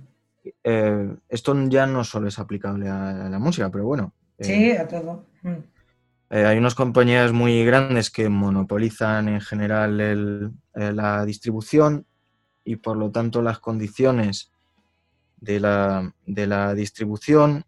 Eh, 0.63 1.15
esto 1.27 1.55
ya 1.67 1.85
no 1.85 2.03
solo 2.03 2.27
es 2.27 2.39
aplicable 2.39 2.87
a, 2.87 3.29
la 3.29 3.39
música, 3.39 3.69
pero 3.69 3.83
bueno. 3.85 4.13
sí, 4.39 4.71
a 4.71 4.87
todo. 4.87 5.25
Mm. 5.43 5.55
hay 6.29 6.57
unas 6.57 6.75
compañías 6.75 7.31
muy 7.31 7.63
grandes 7.65 8.09
que 8.09 8.29
monopolizan 8.29 9.29
en 9.29 9.41
general 9.41 10.53
la 10.73 11.25
distribución 11.25 12.05
y 12.63 12.77
por 12.77 12.97
lo 12.97 13.11
tanto 13.11 13.41
las 13.41 13.59
condiciones 13.59 14.51
de 15.37 15.59
la, 15.59 16.13
de 16.25 16.47
la 16.47 16.73
distribución. 16.73 17.65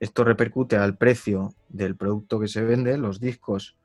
Esto 0.00 0.24
repercute 0.24 0.76
al 0.76 0.96
precio 0.96 1.54
del 1.68 1.96
producto 1.96 2.38
que 2.38 2.48
se 2.48 2.62
vende, 2.62 2.96
los 2.98 3.20
discos 3.20 3.76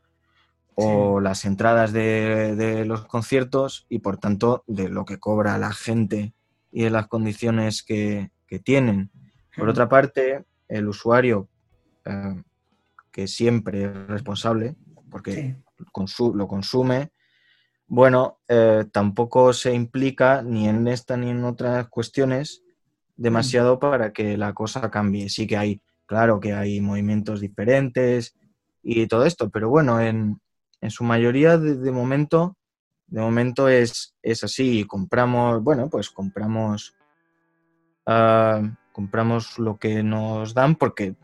o 0.75 1.19
las 1.19 1.45
entradas 1.45 1.93
de, 1.93 2.83
los 2.85 3.05
conciertos 3.05 3.85
y 3.89 3.99
por 3.99 4.17
tanto 4.17 4.63
de 4.67 4.89
lo 4.89 5.05
que 5.05 5.19
cobra 5.19 5.57
la 5.57 5.71
gente 5.71 6.33
y 6.71 6.83
de 6.83 6.89
las 6.89 7.07
condiciones 7.07 7.83
que, 7.83 8.31
tienen. 8.63 9.09
Por 9.57 9.67
otra 9.67 9.89
parte, 9.89 10.45
el 10.67 10.87
usuario, 10.87 11.49
eh, 12.05 12.43
que 13.11 13.27
siempre 13.27 13.85
es 13.85 14.07
responsable, 14.07 14.75
porque 15.09 15.55
lo 16.35 16.47
consume, 16.47 17.11
bueno, 17.87 18.39
eh, 18.47 18.85
tampoco 18.91 19.53
se 19.53 19.73
implica 19.73 20.41
ni 20.41 20.67
en 20.67 20.87
esta 20.87 21.17
ni 21.17 21.29
en 21.29 21.43
otras 21.43 21.87
cuestiones 21.89 22.63
demasiado 23.15 23.79
para 23.79 24.13
que 24.13 24.37
la 24.37 24.53
cosa 24.53 24.89
cambie. 24.89 25.29
Sí 25.29 25.45
que 25.45 25.57
hay, 25.57 25.81
claro 26.13 26.39
que 26.39 26.53
hay 26.53 26.79
movimientos 26.79 27.41
diferentes 27.41 28.35
y 28.83 29.07
todo 29.07 29.25
esto, 29.25 29.49
pero 29.49 29.67
bueno, 29.67 29.99
en, 29.99 30.39
en 30.79 30.91
su 30.91 31.03
mayoría 31.03 31.57
de, 31.57 31.91
momento, 31.91 32.55
de 33.07 33.19
momento 33.19 33.67
es, 33.67 34.13
es, 34.21 34.43
así. 34.43 34.85
Compramos, 34.85 35.63
bueno, 35.63 35.89
pues 35.89 36.11
compramos, 36.11 36.95
ah, 38.05 38.61
compramos 38.91 39.57
lo 39.57 39.79
que 39.79 40.03
nos 40.03 40.53
dan 40.53 40.75
porque 40.75 41.15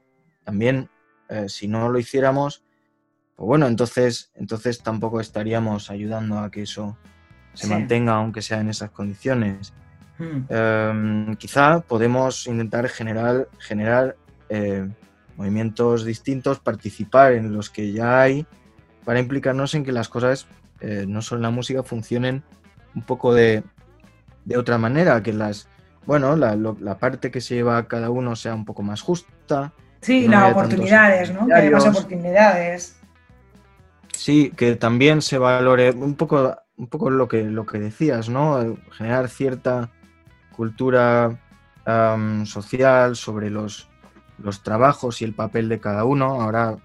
también 0.43 0.89
eh, 1.29 1.47
si 1.49 1.67
no 1.67 1.89
lo 1.89 1.99
hiciéramos, 1.99 2.63
pues 3.35 3.45
bueno, 3.45 3.67
entonces, 3.67 4.31
entonces 4.33 4.81
tampoco 4.81 5.21
estaríamos 5.21 5.91
ayudando 5.91 6.39
a 6.39 6.49
que 6.49 6.63
eso 6.63 6.97
se 7.53 7.67
mantenga 7.67 8.15
aunque 8.15 8.41
sea 8.41 8.59
en 8.59 8.69
esas 8.69 8.89
condiciones. 8.89 9.71
Hmm. 10.17 10.45
Em, 10.49 11.35
quizá 11.35 11.81
podemos 11.81 12.47
intentar 12.47 12.89
generar, 12.89 13.49
generar 13.59 14.17
eh, 14.49 14.87
movimientos 15.37 16.03
distintos, 16.03 16.59
participar 16.59 17.33
en 17.33 17.53
los 17.53 17.69
que 17.69 17.91
ya 17.91 18.21
hay 18.21 18.45
para 19.05 19.19
implicarnos 19.19 19.73
en 19.73 19.83
que 19.83 19.91
las 19.91 20.09
cosas, 20.09 20.47
eh, 20.81 21.05
no 21.07 21.21
solo 21.21 21.39
en 21.39 21.43
la 21.43 21.49
música, 21.49 21.81
funcionen 21.81 22.43
un 22.93 23.01
poco 23.01 23.33
de, 23.33 23.63
otra 24.55 24.77
manera, 24.77 25.23
que 25.23 25.33
las, 25.33 25.67
bueno, 26.05 26.35
la, 26.35 26.97
parte 26.99 27.31
que 27.31 27.41
se 27.41 27.55
lleva 27.55 27.77
a 27.77 27.87
cada 27.87 28.09
uno 28.09 28.35
sea 28.35 28.53
un 28.53 28.65
poco 28.65 28.83
más 28.83 29.01
justa. 29.01 29.73
Sí, 30.01 30.27
las 30.27 30.51
oportunidades, 30.51 31.33
¿no? 31.33 31.47
Que 31.47 31.53
haya 31.53 31.71
más 31.71 31.87
oportunidades. 31.87 32.97
Sí, 34.13 34.51
que 34.55 34.75
también 34.75 35.21
se 35.21 35.37
valore 35.37 35.91
un 35.91 36.15
poco, 36.15 36.57
un 36.77 36.87
poco 36.87 37.09
lo 37.09 37.27
que, 37.27 37.43
lo 37.43 37.65
que 37.65 37.79
decías, 37.79 38.29
¿no? 38.29 38.77
Generar 38.91 39.29
cierta 39.29 39.89
cultura 40.55 41.39
social 42.45 43.15
sobre 43.15 43.49
los, 43.49 43.88
los 44.43 44.63
trabajos 44.63 45.21
y 45.21 45.25
el 45.25 45.33
papel 45.33 45.69
de 45.69 45.79
cada 45.79 46.05
uno. 46.05 46.41
Ahora 46.41 46.77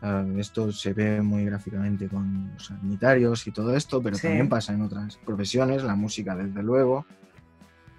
Ah, 0.00 0.24
esto 0.38 0.70
se 0.70 0.92
ve 0.92 1.20
muy 1.22 1.44
gráficamente 1.44 2.08
con 2.08 2.52
los 2.54 2.66
sanitarios 2.66 3.46
y 3.46 3.50
todo 3.50 3.74
esto, 3.74 4.00
pero 4.00 4.16
también 4.16 4.48
pasa 4.48 4.72
en 4.72 4.82
otras 4.82 5.16
profesiones, 5.16 5.82
la 5.82 5.96
música 5.96 6.36
desde 6.36 6.62
luego. 6.62 7.04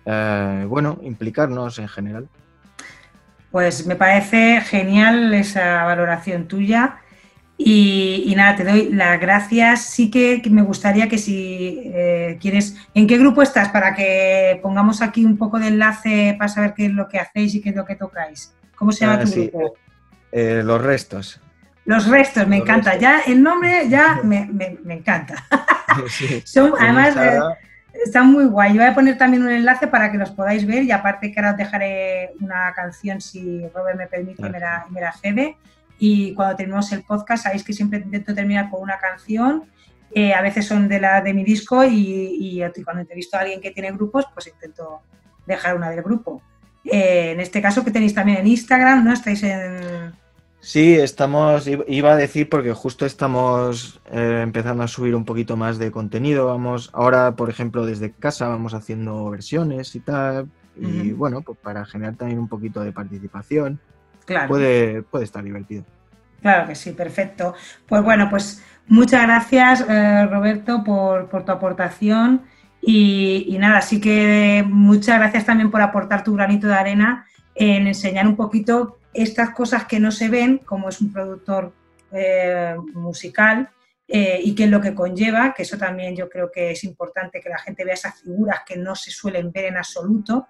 Eh, 0.05 0.65
bueno, 0.67 0.99
implicarnos 1.03 1.77
en 1.77 1.89
general. 1.89 2.29
Pues 3.51 3.85
me 3.85 3.95
parece 3.95 4.61
genial 4.61 5.33
esa 5.33 5.83
valoración 5.83 6.47
tuya. 6.47 6.99
Y, 7.61 8.33
nada, 8.37 8.55
te 8.55 8.63
doy 8.63 8.89
las 8.93 9.19
gracias. 9.19 9.81
Sí 9.81 10.09
que, 10.09 10.41
me 10.49 10.61
gustaría 10.61 11.09
que 11.09 11.17
si 11.17 11.81
eh, 11.93 12.37
quieres, 12.39 12.77
¿en 12.93 13.05
qué 13.05 13.17
grupo 13.17 13.41
estás? 13.41 13.67
Para 13.67 13.93
que 13.93 14.57
pongamos 14.63 15.01
aquí 15.01 15.25
un 15.25 15.37
poco 15.37 15.59
de 15.59 15.67
enlace 15.67 16.35
para 16.37 16.47
saber 16.47 16.73
qué 16.73 16.85
es 16.85 16.93
lo 16.93 17.09
que 17.09 17.19
hacéis 17.19 17.55
y 17.55 17.61
qué 17.61 17.71
es 17.71 17.75
lo 17.75 17.83
que 17.83 17.95
tocáis. 17.95 18.53
¿Cómo 18.79 18.93
se 18.93 19.05
llama 19.05 19.19
ah, 19.21 19.25
tu 19.25 19.31
grupo? 19.31 19.75
Eh, 20.31 20.61
los 20.63 20.81
restos. 20.81 21.41
Los 21.83 22.07
restos, 22.07 22.47
me 22.47 22.57
encanta. 22.57 22.95
Ya 22.95 23.19
el 23.27 23.43
nombre 23.43 23.89
ya 23.89 24.21
me, 24.23 24.47
encanta. 24.87 25.35
Son, 26.45 26.73
además, 26.79 27.15
eh, 27.17 27.39
están 28.05 28.31
muy 28.31 28.45
guay. 28.45 28.73
Yo 28.73 28.79
voy 28.79 28.89
a 28.89 28.95
poner 28.95 29.17
también 29.17 29.43
un 29.43 29.49
enlace 29.49 29.87
para 29.87 30.09
que 30.09 30.17
los 30.17 30.31
podáis 30.31 30.65
ver 30.65 30.83
y 30.83 30.91
aparte 30.91 31.31
que 31.31 31.39
ahora 31.39 31.51
os 31.51 31.57
dejaré 31.57 32.31
una 32.39 32.71
canción, 32.73 33.19
si 33.19 33.67
Robert 33.67 33.97
me 33.97 34.07
permite, 34.07 34.49
me 34.49 34.59
la, 34.59 34.85
me 34.89 35.57
y 36.01 36.33
cuando 36.33 36.55
terminamos 36.55 36.89
el 36.93 37.03
podcast 37.03 37.43
sabéis 37.43 37.65
que 37.65 37.73
siempre 37.73 37.99
intento 37.99 38.33
terminar 38.33 38.69
con 38.69 38.81
una 38.81 38.97
canción. 38.97 39.65
Eh, 40.15 40.33
a 40.33 40.41
veces 40.41 40.65
son 40.65 40.87
de 40.87 41.01
la 41.01 41.21
de 41.21 41.33
mi 41.33 41.43
disco 41.43 41.83
y, 41.83 42.37
y 42.39 42.83
cuando 42.83 43.01
entrevisto 43.01 43.35
a 43.35 43.41
alguien 43.41 43.59
que 43.59 43.71
tiene 43.71 43.91
grupos, 43.91 44.25
pues 44.33 44.47
intento 44.47 45.01
dejar 45.45 45.75
una 45.75 45.89
del 45.89 46.01
grupo. 46.01 46.41
Eh, 46.85 47.31
en 47.31 47.39
este 47.39 47.61
caso 47.61 47.83
que 47.83 47.91
tenéis 47.91 48.13
también 48.13 48.39
en 48.39 48.47
Instagram, 48.47 49.03
¿no? 49.03 49.13
Estáis 49.13 49.43
en... 49.43 50.13
Sí, 50.61 50.95
estamos, 50.95 51.69
iba 51.87 52.11
a 52.11 52.15
decir 52.17 52.49
porque 52.49 52.73
justo 52.73 53.05
estamos 53.05 54.01
eh, 54.11 54.41
empezando 54.43 54.83
a 54.83 54.89
subir 54.89 55.15
un 55.15 55.23
poquito 55.23 55.55
más 55.55 55.77
de 55.77 55.89
contenido. 55.89 56.47
Vamos, 56.47 56.89
ahora, 56.93 57.35
por 57.35 57.49
ejemplo, 57.49 57.85
desde 57.85 58.11
casa 58.11 58.49
vamos 58.49 58.73
haciendo 58.73 59.29
versiones 59.29 59.95
y 59.95 60.01
tal. 60.01 60.49
Y 60.75 61.11
bueno, 61.11 61.41
pues 61.41 61.57
para 61.57 61.85
generar 61.85 62.15
también 62.15 62.39
un 62.39 62.47
poquito 62.47 62.81
de 62.81 62.91
participación. 62.91 63.79
Claro. 64.25 64.47
Puede, 64.47 65.01
puede 65.01 65.25
estar 65.25 65.43
divertido. 65.43 65.83
Claro 66.41 66.67
que 66.67 66.75
sí, 66.75 66.91
perfecto. 66.91 67.53
Pues 67.87 68.03
bueno, 68.03 68.29
pues 68.29 68.63
muchas 68.87 69.23
gracias, 69.23 69.85
eh, 69.89 70.25
Roberto, 70.25 70.83
por, 70.83 71.29
por 71.29 71.43
tu 71.43 71.51
aportación. 71.51 72.43
Y, 72.81 73.57
nada, 73.59 73.79
así 73.79 73.99
que 73.99 74.63
muchas 74.67 75.19
gracias 75.19 75.45
también 75.45 75.69
por 75.69 75.81
aportar 75.81 76.23
tu 76.23 76.33
granito 76.33 76.67
de 76.67 76.75
arena 76.75 77.25
en 77.53 77.87
enseñar 77.87 78.25
un 78.27 78.35
poquito 78.35 78.99
estas 79.13 79.51
cosas 79.51 79.85
que 79.85 79.99
no 79.99 80.11
se 80.11 80.29
ven, 80.29 80.59
como 80.59 80.89
es 80.89 81.01
un 81.01 81.11
productor 81.11 81.73
eh, 82.11 82.75
musical 82.93 83.69
eh, 84.07 84.39
y 84.43 84.55
qué 84.55 84.63
es 84.63 84.69
lo 84.69 84.81
que 84.81 84.95
conlleva, 84.95 85.53
que 85.53 85.63
eso 85.63 85.77
también 85.77 86.15
yo 86.15 86.29
creo 86.29 86.49
que 86.51 86.71
es 86.71 86.83
importante 86.83 87.41
que 87.41 87.49
la 87.49 87.59
gente 87.59 87.83
vea 87.83 87.93
esas 87.93 88.21
figuras 88.21 88.61
que 88.65 88.77
no 88.77 88.95
se 88.95 89.11
suelen 89.11 89.51
ver 89.51 89.65
en 89.65 89.77
absoluto 89.77 90.47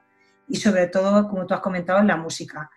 y 0.48 0.58
sobre 0.58 0.88
todo, 0.88 1.28
como 1.28 1.46
tú 1.46 1.54
has 1.54 1.60
comentado, 1.60 2.00
en 2.00 2.08
la 2.08 2.18
música. 2.18 2.70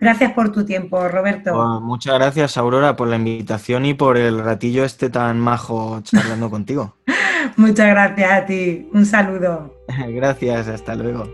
Gracias 0.00 0.32
por 0.32 0.52
tu 0.52 0.64
tiempo, 0.64 1.08
Roberto. 1.08 1.80
muchas 1.80 2.14
gracias, 2.14 2.56
Aurora, 2.56 2.94
por 2.94 3.08
la 3.08 3.16
invitación 3.16 3.84
y 3.84 3.94
por 3.94 4.16
el 4.16 4.38
ratillo 4.38 4.84
este 4.84 5.10
tan 5.10 5.40
majo 5.40 6.00
charlando 6.02 6.50
contigo. 6.50 6.97
Muchas 7.58 7.88
gracias 7.88 8.30
a 8.30 8.46
ti. 8.46 8.88
Un 8.92 9.04
saludo. 9.04 9.74
Gracias, 10.08 10.68
hasta 10.68 10.94
luego. 10.94 11.28